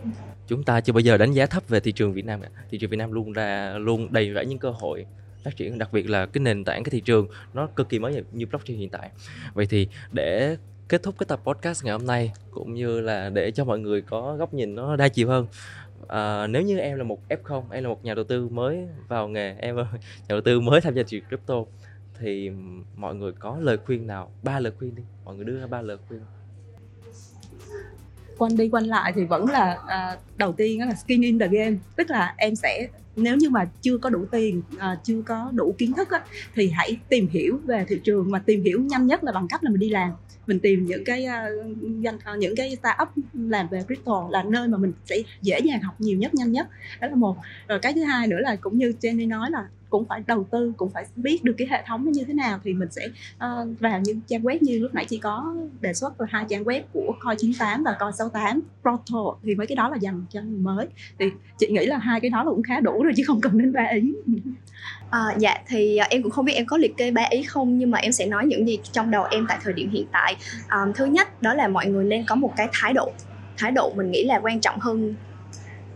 chúng 0.51 0.64
ta 0.64 0.81
chưa 0.81 0.93
bao 0.93 1.01
giờ 1.01 1.16
đánh 1.16 1.33
giá 1.33 1.47
thấp 1.47 1.69
về 1.69 1.81
thị 1.81 1.93
trường 1.93 2.12
Việt 2.12 2.25
Nam 2.25 2.40
cả. 2.40 2.49
Thị 2.71 2.79
trường 2.79 2.90
Việt 2.90 2.97
Nam 2.97 3.12
luôn 3.12 3.33
ra 3.33 3.75
luôn 3.79 4.12
đầy 4.12 4.33
rẫy 4.35 4.47
những 4.47 4.59
cơ 4.59 4.71
hội 4.71 5.07
phát 5.45 5.57
triển 5.57 5.79
đặc 5.79 5.93
biệt 5.93 6.11
là 6.11 6.27
cái 6.27 6.40
nền 6.40 6.64
tảng 6.64 6.85
cái 6.85 6.90
thị 6.90 7.01
trường 7.01 7.29
nó 7.55 7.66
cực 7.66 7.88
kỳ 7.88 7.99
mới 7.99 8.25
như 8.33 8.47
blockchain 8.47 8.79
hiện 8.79 8.88
tại. 8.88 9.11
Vậy 9.55 9.66
thì 9.71 9.88
để 10.12 10.57
kết 10.88 11.03
thúc 11.03 11.14
cái 11.19 11.27
tập 11.29 11.40
podcast 11.45 11.85
ngày 11.85 11.93
hôm 11.93 12.07
nay 12.07 12.33
cũng 12.51 12.75
như 12.75 13.01
là 13.01 13.31
để 13.31 13.51
cho 13.51 13.64
mọi 13.64 13.79
người 13.79 14.03
có 14.03 14.37
góc 14.37 14.55
nhìn 14.55 14.75
nó 14.75 14.97
đa 14.97 15.09
chiều 15.09 15.29
hơn 15.29 15.47
à, 16.11 16.46
nếu 16.46 16.62
như 16.62 16.79
em 16.79 16.99
là 16.99 17.05
một 17.05 17.20
F0 17.29 17.62
em 17.70 17.83
là 17.83 17.88
một 17.88 18.05
nhà 18.05 18.14
đầu 18.14 18.25
tư 18.25 18.49
mới 18.49 18.88
vào 19.09 19.29
nghề 19.29 19.55
em 19.59 19.77
là 19.77 19.85
nhà 19.92 20.29
đầu 20.29 20.40
tư 20.40 20.61
mới 20.61 20.81
tham 20.81 20.94
gia 20.94 21.03
thị 21.03 21.09
trường 21.09 21.29
crypto 21.29 21.55
thì 22.20 22.51
mọi 22.96 23.14
người 23.14 23.33
có 23.33 23.59
lời 23.61 23.79
khuyên 23.87 24.07
nào? 24.07 24.31
Ba 24.42 24.61
lời 24.61 24.73
khuyên 24.79 24.94
đi 24.94 25.03
mọi 25.25 25.37
người 25.37 25.44
đưa 25.44 25.61
ra 25.61 25.66
ba 25.66 25.81
lời 25.81 25.96
khuyên. 26.09 26.20
Quanh 28.38 28.57
đi 28.57 28.68
quanh 28.68 28.85
lại 28.85 29.12
thì 29.14 29.25
vẫn 29.25 29.51
là 29.51 29.79
à, 29.87 30.16
đầu 30.37 30.53
tiên 30.53 30.81
đó 30.81 30.87
là 30.87 30.94
skin 30.94 31.23
in 31.23 31.38
the 31.38 31.49
game 31.49 31.77
tức 31.96 32.11
là 32.11 32.35
em 32.37 32.55
sẽ 32.55 32.88
nếu 33.16 33.37
như 33.37 33.51
mà 33.51 33.64
chưa 33.81 33.99
có 33.99 34.11
đủ 34.11 34.27
tiền 34.31 34.62
à, 34.79 34.99
chưa 35.05 35.23
có 35.23 35.51
đủ 35.55 35.75
kiến 35.79 35.92
thức 35.92 36.11
á, 36.11 36.20
thì 36.55 36.70
hãy 36.70 36.96
tìm 37.09 37.29
hiểu 37.31 37.61
về 37.64 37.85
thị 37.88 38.01
trường 38.05 38.31
mà 38.31 38.38
tìm 38.38 38.62
hiểu 38.62 38.81
nhanh 38.81 39.07
nhất 39.07 39.25
là 39.25 39.33
bằng 39.33 39.49
cách 39.49 39.64
là 39.64 39.70
mình 39.70 39.81
đi 39.81 39.88
làm. 39.88 40.11
Mình 40.46 40.61
tìm 40.61 40.87
những 40.87 41.05
cái 41.05 41.27
uh, 41.27 42.38
những 42.38 42.55
cái 42.57 42.77
startup 42.77 43.09
làm 43.35 43.68
về 43.68 43.83
crypto 43.87 44.29
là 44.31 44.42
nơi 44.42 44.68
mà 44.68 44.79
mình 44.79 44.92
sẽ 45.05 45.16
dễ 45.42 45.61
dàng 45.61 45.83
học 45.83 45.94
nhiều 45.99 46.18
nhất 46.18 46.35
nhanh 46.35 46.53
nhất. 46.53 46.68
Đó 47.01 47.09
là 47.09 47.14
một. 47.14 47.37
Rồi 47.68 47.79
cái 47.79 47.92
thứ 47.92 48.05
hai 48.05 48.27
nữa 48.27 48.38
là 48.40 48.57
cũng 48.57 48.79
như 48.79 48.92
Jenny 49.01 49.29
nói 49.29 49.51
là 49.51 49.68
cũng 49.90 50.05
phải 50.09 50.23
đầu 50.27 50.46
tư 50.51 50.73
cũng 50.77 50.90
phải 50.90 51.05
biết 51.16 51.44
được 51.44 51.55
cái 51.59 51.68
hệ 51.70 51.83
thống 51.87 52.05
nó 52.05 52.11
như 52.11 52.25
thế 52.25 52.35
nào 52.35 52.59
thì 52.64 52.75
mình 52.75 52.88
sẽ 52.90 53.07
uh, 53.35 53.81
vào 53.81 54.01
những 54.01 54.20
trang 54.27 54.42
web 54.42 54.59
như 54.61 54.79
lúc 54.79 54.94
nãy 54.94 55.05
chị 55.09 55.18
có 55.18 55.57
đề 55.81 55.94
xuất 55.94 56.20
là 56.20 56.27
hai 56.31 56.44
trang 56.49 56.64
web 56.64 56.83
của 56.92 57.14
Coin 57.25 57.37
98 57.38 57.85
và 57.85 57.96
Coin 58.01 58.12
68 58.12 58.61
Proto 58.83 59.38
thì 59.42 59.55
mấy 59.55 59.66
cái 59.66 59.77
đó 59.77 59.88
là 59.88 59.96
dành 59.96 60.25
cho 60.31 60.42
người 60.42 60.59
mới. 60.59 60.87
Thì 61.18 61.27
chị 61.59 61.68
nghĩ 61.70 61.87
là 61.87 61.99
hai 61.99 62.20
cái 62.20 62.31
đó 62.31 62.44
là 62.44 62.51
cũng 62.51 62.62
khá 62.62 62.81
đủ 62.81 63.00
rồi 63.03 63.13
chứ 63.17 63.23
không 63.27 63.41
cần 63.41 63.59
đến 63.59 63.73
ba 63.73 63.87
ý. 63.93 64.13
À, 65.11 65.21
dạ 65.39 65.55
thì 65.67 65.97
ờ, 65.97 66.07
em 66.11 66.23
cũng 66.23 66.33
không 66.33 66.45
biết 66.45 66.53
em 66.53 66.67
có 66.67 66.77
liệt 66.77 66.97
kê 66.97 67.11
ba 67.11 67.23
ý 67.31 67.43
không 67.43 67.79
nhưng 67.79 67.91
mà 67.91 67.99
em 67.99 68.13
sẽ 68.13 68.27
nói 68.27 68.47
những 68.47 68.69
gì 68.69 68.79
trong 68.93 69.11
đầu 69.11 69.25
em 69.31 69.47
tại 69.49 69.59
thời 69.63 69.73
điểm 69.73 69.91
hiện 69.91 70.07
tại. 70.13 70.37
À, 70.69 70.79
thứ 70.95 71.05
nhất 71.05 71.43
đó 71.43 71.55
là 71.55 71.69
mọi 71.69 71.87
người 71.87 72.05
nên 72.05 72.25
có 72.27 72.35
một 72.35 72.53
cái 72.57 72.69
thái 72.73 72.93
độ 72.93 73.13
thái 73.59 73.71
độ 73.71 73.93
mình 73.97 74.11
nghĩ 74.11 74.25
là 74.25 74.41
quan 74.43 74.61
trọng 74.61 74.79
hơn 74.79 75.15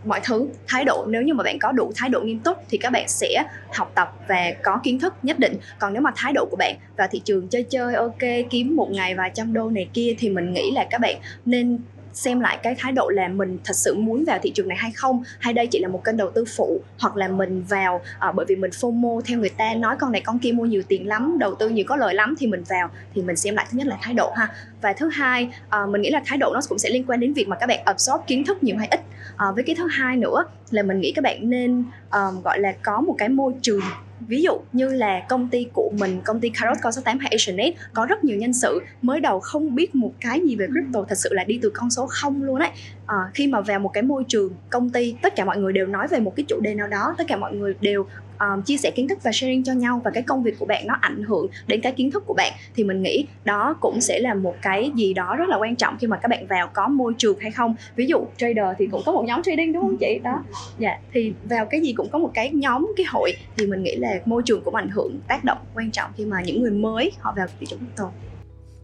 mọi 0.05 0.19
thứ. 0.23 0.47
Thái 0.67 0.83
độ 0.85 1.05
nếu 1.07 1.21
như 1.21 1.33
mà 1.33 1.43
bạn 1.43 1.59
có 1.59 1.71
đủ 1.71 1.91
thái 1.95 2.09
độ 2.09 2.21
nghiêm 2.21 2.39
túc 2.39 2.57
thì 2.69 2.77
các 2.77 2.89
bạn 2.89 3.07
sẽ 3.07 3.43
học 3.73 3.91
tập 3.95 4.13
và 4.27 4.51
có 4.63 4.79
kiến 4.83 4.99
thức 4.99 5.13
nhất 5.23 5.39
định. 5.39 5.57
Còn 5.79 5.93
nếu 5.93 6.01
mà 6.01 6.11
thái 6.15 6.33
độ 6.33 6.45
của 6.51 6.57
bạn 6.57 6.75
vào 6.97 7.07
thị 7.11 7.21
trường 7.25 7.47
chơi 7.47 7.63
chơi 7.63 7.95
ok 7.95 8.49
kiếm 8.49 8.75
một 8.75 8.91
ngày 8.91 9.15
vài 9.15 9.31
trăm 9.33 9.53
đô 9.53 9.69
này 9.69 9.89
kia 9.93 10.15
thì 10.19 10.29
mình 10.29 10.53
nghĩ 10.53 10.71
là 10.71 10.87
các 10.89 11.01
bạn 11.01 11.15
nên 11.45 11.79
xem 12.15 12.39
lại 12.39 12.59
cái 12.63 12.75
thái 12.79 12.91
độ 12.91 13.09
là 13.09 13.27
mình 13.27 13.57
thật 13.63 13.75
sự 13.75 13.95
muốn 13.95 14.23
vào 14.27 14.39
thị 14.41 14.51
trường 14.55 14.67
này 14.67 14.77
hay 14.77 14.91
không? 14.91 15.23
Hay 15.39 15.53
đây 15.53 15.67
chỉ 15.67 15.79
là 15.79 15.87
một 15.87 16.03
kênh 16.03 16.17
đầu 16.17 16.31
tư 16.31 16.45
phụ 16.57 16.81
hoặc 16.99 17.17
là 17.17 17.27
mình 17.27 17.63
vào 17.69 18.01
à, 18.19 18.31
bởi 18.31 18.45
vì 18.49 18.55
mình 18.55 18.71
FOMO 18.71 19.21
theo 19.21 19.39
người 19.39 19.49
ta 19.49 19.73
nói 19.73 19.95
con 19.99 20.11
này 20.11 20.21
con 20.21 20.39
kia 20.39 20.51
mua 20.51 20.65
nhiều 20.65 20.81
tiền 20.87 21.07
lắm 21.07 21.35
đầu 21.39 21.55
tư 21.55 21.69
nhiều 21.69 21.85
có 21.87 21.95
lợi 21.95 22.13
lắm 22.13 22.35
thì 22.39 22.47
mình 22.47 22.63
vào 22.69 22.89
thì 23.15 23.21
mình 23.21 23.35
xem 23.35 23.55
lại 23.55 23.65
thứ 23.71 23.77
nhất 23.77 23.87
là 23.87 23.97
thái 24.01 24.13
độ 24.13 24.31
ha. 24.35 24.49
Và 24.81 24.93
thứ 24.93 25.09
hai 25.13 25.49
à, 25.69 25.85
mình 25.85 26.01
nghĩ 26.01 26.09
là 26.09 26.21
thái 26.25 26.37
độ 26.37 26.51
nó 26.53 26.59
cũng 26.69 26.79
sẽ 26.79 26.89
liên 26.89 27.03
quan 27.07 27.19
đến 27.19 27.33
việc 27.33 27.47
mà 27.47 27.55
các 27.55 27.67
bạn 27.67 27.79
absorb 27.85 28.21
kiến 28.27 28.45
thức 28.45 28.63
nhiều 28.63 28.77
hay 28.77 28.87
ít. 28.87 28.99
À, 29.37 29.51
với 29.51 29.63
cái 29.63 29.75
thứ 29.75 29.87
hai 29.91 30.17
nữa 30.17 30.45
là 30.71 30.83
mình 30.83 30.99
nghĩ 30.99 31.11
các 31.11 31.23
bạn 31.23 31.49
nên 31.49 31.83
um, 32.11 32.41
gọi 32.41 32.59
là 32.59 32.73
có 32.83 33.01
một 33.01 33.15
cái 33.17 33.29
môi 33.29 33.53
trường 33.61 33.81
ví 34.19 34.41
dụ 34.41 34.59
như 34.73 34.89
là 34.89 35.19
công 35.29 35.47
ty 35.47 35.67
của 35.73 35.91
mình 35.99 36.21
công 36.25 36.39
ty 36.39 36.49
Carrot 36.49 36.77
con 36.81 36.91
số 36.91 37.01
8 37.05 37.19
hay 37.19 37.29
Asianet 37.31 37.73
có 37.93 38.05
rất 38.05 38.23
nhiều 38.23 38.37
nhân 38.37 38.53
sự 38.53 38.81
mới 39.01 39.19
đầu 39.19 39.39
không 39.39 39.75
biết 39.75 39.95
một 39.95 40.11
cái 40.21 40.41
gì 40.47 40.55
về 40.55 40.67
crypto 40.67 41.05
thật 41.09 41.17
sự 41.17 41.33
là 41.33 41.43
đi 41.43 41.59
từ 41.61 41.71
con 41.73 41.89
số 41.89 42.07
không 42.09 42.43
luôn 42.43 42.59
đấy 42.59 42.69
à, 42.69 42.75
ờ, 43.05 43.17
khi 43.33 43.47
mà 43.47 43.61
vào 43.61 43.79
một 43.79 43.89
cái 43.93 44.03
môi 44.03 44.23
trường 44.27 44.53
công 44.69 44.89
ty 44.89 45.15
tất 45.21 45.35
cả 45.35 45.45
mọi 45.45 45.57
người 45.57 45.73
đều 45.73 45.87
nói 45.87 46.07
về 46.07 46.19
một 46.19 46.33
cái 46.35 46.45
chủ 46.47 46.59
đề 46.59 46.75
nào 46.75 46.87
đó 46.87 47.15
tất 47.17 47.23
cả 47.27 47.37
mọi 47.37 47.53
người 47.53 47.75
đều 47.81 48.05
um, 48.39 48.61
chia 48.61 48.77
sẻ 48.77 48.91
kiến 48.95 49.07
thức 49.07 49.19
và 49.23 49.31
sharing 49.31 49.63
cho 49.63 49.73
nhau 49.73 50.01
và 50.03 50.11
cái 50.11 50.23
công 50.23 50.43
việc 50.43 50.59
của 50.59 50.65
bạn 50.65 50.87
nó 50.87 50.93
ảnh 51.01 51.23
hưởng 51.23 51.47
đến 51.67 51.81
cái 51.81 51.91
kiến 51.91 52.11
thức 52.11 52.23
của 52.27 52.33
bạn 52.33 52.53
thì 52.75 52.83
mình 52.83 53.03
nghĩ 53.03 53.25
đó 53.43 53.75
cũng 53.79 54.01
sẽ 54.01 54.19
là 54.19 54.33
một 54.33 54.55
cái 54.61 54.91
gì 54.95 55.13
đó 55.13 55.35
rất 55.35 55.49
là 55.49 55.57
quan 55.57 55.75
trọng 55.75 55.97
khi 55.99 56.07
mà 56.07 56.17
các 56.17 56.27
bạn 56.27 56.47
vào 56.47 56.69
có 56.73 56.87
môi 56.87 57.13
trường 57.17 57.39
hay 57.39 57.51
không. 57.51 57.75
Ví 57.95 58.05
dụ 58.05 58.25
trader 58.37 58.65
thì 58.77 58.87
cũng 58.87 59.01
có 59.05 59.11
một 59.11 59.23
nhóm 59.25 59.43
trading 59.43 59.73
đúng 59.73 59.81
không 59.81 59.97
chị? 59.97 60.19
Đó. 60.23 60.43
Dạ 60.79 60.99
thì 61.13 61.33
vào 61.49 61.65
cái 61.65 61.81
gì 61.81 61.93
cũng 61.93 62.09
có 62.11 62.19
một 62.19 62.31
cái 62.33 62.51
nhóm 62.53 62.93
cái 62.97 63.05
hội 63.09 63.33
thì 63.57 63.67
mình 63.67 63.83
nghĩ 63.83 63.95
là 63.95 64.19
môi 64.25 64.41
trường 64.45 64.61
cũng 64.65 64.75
ảnh 64.75 64.89
hưởng 64.89 65.19
tác 65.27 65.43
động 65.43 65.57
quan 65.75 65.91
trọng 65.91 66.11
khi 66.17 66.25
mà 66.25 66.41
những 66.45 66.61
người 66.61 66.71
mới 66.71 67.11
họ 67.19 67.33
vào 67.37 67.47
thị 67.59 67.65
trường 67.69 67.79
crypto. 67.79 68.11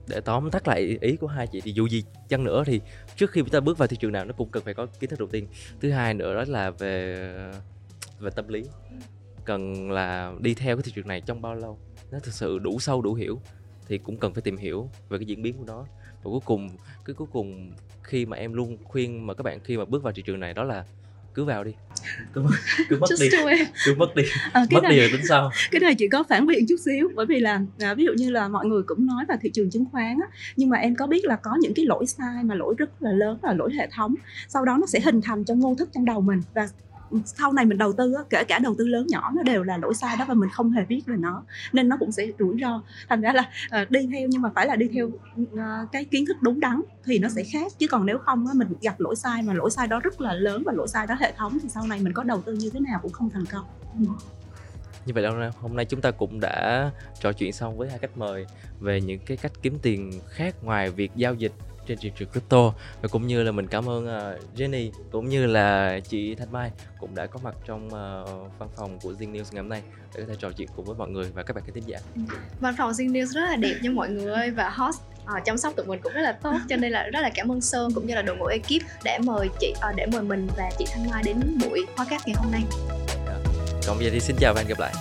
Để 0.08 0.22
tóm 0.22 0.52
tắt 0.52 0.68
lại 0.68 0.98
ý 1.02 1.16
của 1.16 1.28
hai 1.28 1.48
chị 1.48 1.62
thì 1.62 1.72
dù 1.72 1.88
gì 1.88 2.04
chăng 2.30 2.44
nữa 2.44 2.64
thì 2.66 2.82
trước 3.16 3.32
khi 3.32 3.42
chúng 3.42 3.50
ta 3.50 3.60
bước 3.60 3.78
vào 3.78 3.88
thị 3.88 3.98
trường 4.00 4.12
nào 4.12 4.26
nó 4.26 4.34
cũng 4.38 4.50
cần 4.50 4.64
phải 4.64 4.74
có 4.74 4.86
kiến 5.00 5.10
thức 5.10 5.20
đầu 5.20 5.28
tiên. 5.32 5.48
Thứ 5.82 5.92
hai 5.92 6.14
nữa 6.14 6.36
đó 6.36 6.44
là 6.48 6.72
về 6.72 7.28
về 8.20 8.32
tâm 8.36 8.48
lý 8.48 8.64
cần 9.52 9.92
là 9.92 10.34
đi 10.40 10.54
theo 10.54 10.76
cái 10.76 10.84
thị 10.84 10.92
trường 10.96 11.08
này 11.08 11.22
trong 11.22 11.42
bao 11.42 11.56
lâu? 11.56 11.78
Nó 12.12 12.20
thực 12.20 12.34
sự 12.34 12.60
đủ 12.60 12.80
sâu 12.80 13.02
đủ 13.02 13.14
hiểu 13.14 13.42
thì 13.88 13.98
cũng 13.98 14.18
cần 14.18 14.34
phải 14.34 14.42
tìm 14.42 14.58
hiểu 14.58 14.90
về 15.10 15.18
cái 15.18 15.26
diễn 15.26 15.42
biến 15.42 15.58
của 15.58 15.64
nó. 15.68 15.86
Và 16.24 16.24
cuối 16.24 16.40
cùng 16.46 16.70
cái 17.06 17.14
cuối 17.14 17.28
cùng 17.32 17.72
khi 18.04 18.26
mà 18.26 18.38
em 18.38 18.54
luôn 18.54 18.78
khuyên 18.84 19.28
mà 19.28 19.34
các 19.34 19.44
bạn 19.44 19.60
khi 19.64 19.78
mà 19.78 19.86
bước 19.86 20.04
vào 20.04 20.14
thị 20.14 20.24
trường 20.26 20.40
này 20.40 20.54
đó 20.54 20.64
là 20.64 20.86
cứ 21.34 21.44
vào 21.44 21.64
đi. 21.64 21.72
Cứ, 22.34 22.44
cứ 22.90 22.98
mất 23.00 23.08
đi. 23.20 23.30
cứ 23.86 23.96
mất 23.98 24.16
đi. 24.16 24.24
À, 24.54 24.66
mất 24.72 24.84
này, 24.84 24.92
đi 24.92 25.00
rồi 25.00 25.10
tính 25.12 25.26
sau. 25.30 25.52
cái 25.72 25.80
này 25.80 25.96
chỉ 25.96 26.08
có 26.08 26.24
phản 26.30 26.48
biện 26.48 26.66
chút 26.70 26.76
xíu 26.86 27.10
bởi 27.16 27.26
vì 27.26 27.40
là 27.40 27.62
à, 27.80 27.94
ví 27.94 28.06
dụ 28.06 28.12
như 28.18 28.30
là 28.30 28.48
mọi 28.48 28.66
người 28.66 28.84
cũng 28.84 29.06
nói 29.06 29.26
vào 29.28 29.38
thị 29.42 29.50
trường 29.54 29.70
chứng 29.70 29.86
khoán 29.92 30.18
á, 30.22 30.38
nhưng 30.56 30.70
mà 30.70 30.78
em 30.78 30.96
có 30.96 31.08
biết 31.08 31.26
là 31.26 31.36
có 31.36 31.52
những 31.62 31.74
cái 31.74 31.86
lỗi 31.86 32.06
sai 32.06 32.44
mà 32.44 32.56
lỗi 32.56 32.76
rất 32.78 33.04
là 33.04 33.12
lớn 33.12 33.38
là 33.44 33.54
lỗi 33.54 33.74
hệ 33.74 33.88
thống 33.92 34.16
sau 34.48 34.66
đó 34.66 34.78
nó 34.80 34.88
sẽ 34.88 35.00
hình 35.00 35.22
thành 35.22 35.44
trong 35.44 35.60
ngô 35.60 35.76
thức 35.76 35.90
trong 35.94 36.06
đầu 36.06 36.22
mình 36.22 36.42
và 36.54 36.68
sau 37.26 37.54
này 37.54 37.66
mình 37.66 37.78
đầu 37.78 37.94
tư 37.94 38.16
kể 38.30 38.44
cả 38.44 38.60
đầu 38.60 38.76
tư 38.78 38.88
lớn 38.88 39.06
nhỏ 39.10 39.32
nó 39.36 39.44
đều 39.44 39.64
là 39.64 39.78
lỗi 39.78 39.94
sai 39.94 40.16
đó 40.20 40.26
và 40.28 40.34
mình 40.34 40.50
không 40.50 40.72
hề 40.72 40.86
biết 40.86 41.02
về 41.06 41.16
nó. 41.20 41.44
Nên 41.74 41.90
nó 41.90 41.98
cũng 42.00 42.12
sẽ 42.12 42.28
rủi 42.40 42.58
ro. 42.62 42.82
Thành 43.10 43.22
ra 43.22 43.34
là 43.34 43.50
uh, 43.82 43.92
đi 43.92 44.10
theo 44.12 44.28
nhưng 44.28 44.42
mà 44.42 44.50
phải 44.56 44.68
là 44.68 44.76
đi 44.76 44.88
theo 44.94 45.08
uh, 45.08 45.50
cái 45.92 46.06
kiến 46.06 46.26
thức 46.26 46.38
đúng 46.42 46.60
đắn 46.60 46.82
thì 47.06 47.20
nó 47.20 47.30
sẽ 47.30 47.44
khác. 47.44 47.72
Chứ 47.78 47.88
còn 47.88 48.06
nếu 48.06 48.18
không 48.18 48.48
á, 48.48 48.54
mình 48.56 48.68
gặp 48.82 49.00
lỗi 49.00 49.16
sai 49.16 49.42
mà 49.42 49.54
lỗi 49.54 49.72
sai 49.72 49.88
đó 49.88 50.00
rất 50.00 50.22
là 50.22 50.34
lớn 50.34 50.64
và 50.66 50.74
lỗi 50.74 50.88
sai 50.88 51.08
đó 51.08 51.16
hệ 51.20 51.34
thống 51.38 51.58
thì 51.64 51.70
sau 51.70 51.88
này 51.88 52.00
mình 52.00 52.14
có 52.14 52.24
đầu 52.24 52.42
tư 52.42 52.54
như 52.54 52.70
thế 52.70 52.80
nào 52.80 53.00
cũng 53.02 53.12
không 53.12 53.30
thành 53.30 53.46
công. 53.46 53.66
Ừ. 54.00 54.06
như 55.06 55.14
vậy 55.14 55.24
là 55.24 55.52
hôm 55.62 55.76
nay 55.76 55.86
chúng 55.86 56.02
ta 56.02 56.12
cũng 56.12 56.40
đã 56.40 56.92
trò 57.20 57.32
chuyện 57.34 57.54
xong 57.54 57.78
với 57.78 57.90
hai 57.90 58.00
khách 58.00 58.18
mời 58.18 58.46
về 58.80 59.02
những 59.02 59.20
cái 59.26 59.38
cách 59.38 59.52
kiếm 59.62 59.78
tiền 59.82 60.12
khác 60.30 60.56
ngoài 60.64 60.90
việc 60.90 61.12
giao 61.16 61.34
dịch 61.34 61.52
trên 61.88 61.98
thị 62.02 62.12
trường 62.16 62.30
crypto 62.30 62.74
và 63.02 63.08
cũng 63.08 63.28
như 63.28 63.44
là 63.44 63.52
mình 63.52 63.68
cảm 63.68 63.90
ơn 63.90 64.06
uh, 64.06 64.58
Jenny 64.58 64.92
cũng 65.12 65.30
như 65.30 65.46
là 65.46 66.00
chị 66.10 66.36
Thanh 66.36 66.52
Mai 66.52 66.72
cũng 67.00 67.16
đã 67.16 67.26
có 67.26 67.40
mặt 67.44 67.56
trong 67.66 67.86
uh, 67.86 68.60
văn 68.60 68.70
phòng 68.76 69.00
của 69.02 69.12
Zing 69.12 69.32
News 69.32 69.46
ngày 69.52 69.62
hôm 69.62 69.70
nay 69.70 69.82
để 70.16 70.22
có 70.22 70.28
thể 70.28 70.36
trò 70.40 70.52
chuyện 70.52 70.68
cùng 70.76 70.86
với 70.86 70.96
mọi 70.96 71.10
người 71.10 71.32
và 71.34 71.44
các 71.44 71.56
bạn 71.56 71.64
khán 71.66 71.74
thính 71.74 71.88
giả. 71.88 71.98
Văn 72.60 72.76
phòng 72.78 72.92
Zing 72.92 73.12
News 73.12 73.26
rất 73.26 73.42
là 73.42 73.56
đẹp 73.56 73.76
nha 73.82 73.90
mọi 73.90 74.10
người 74.10 74.50
và 74.50 74.70
host 74.70 75.02
uh, 75.24 75.46
chăm 75.46 75.58
sóc 75.58 75.74
tụi 75.76 75.86
mình 75.86 76.00
cũng 76.04 76.14
rất 76.14 76.22
là 76.22 76.32
tốt 76.32 76.58
cho 76.70 76.76
nên 76.76 76.92
là 76.92 77.04
rất 77.04 77.20
là 77.22 77.30
cảm 77.36 77.52
ơn 77.52 77.62
Sơn 77.62 77.92
cũng 77.96 78.08
như 78.08 78.16
là 78.16 78.22
đội 78.22 78.38
ngũ 78.38 78.46
ekip 78.46 78.82
để 79.04 79.18
mời 79.26 79.50
chị 79.60 79.74
uh, 79.90 79.96
để 79.96 80.06
mời 80.06 80.22
mình 80.22 80.48
và 80.58 80.70
chị 80.80 80.86
Thanh 80.92 81.10
Mai 81.10 81.24
đến 81.26 81.58
buổi 81.64 81.86
podcast 81.98 82.28
ngày 82.28 82.36
hôm 82.38 82.52
nay. 82.52 82.62
Còn 83.88 83.98
bây 83.98 84.06
giờ 84.06 84.12
thì 84.14 84.20
xin 84.20 84.36
chào 84.40 84.54
và 84.54 84.62
hẹn 84.62 84.68
gặp 84.68 84.80
lại. 84.80 84.94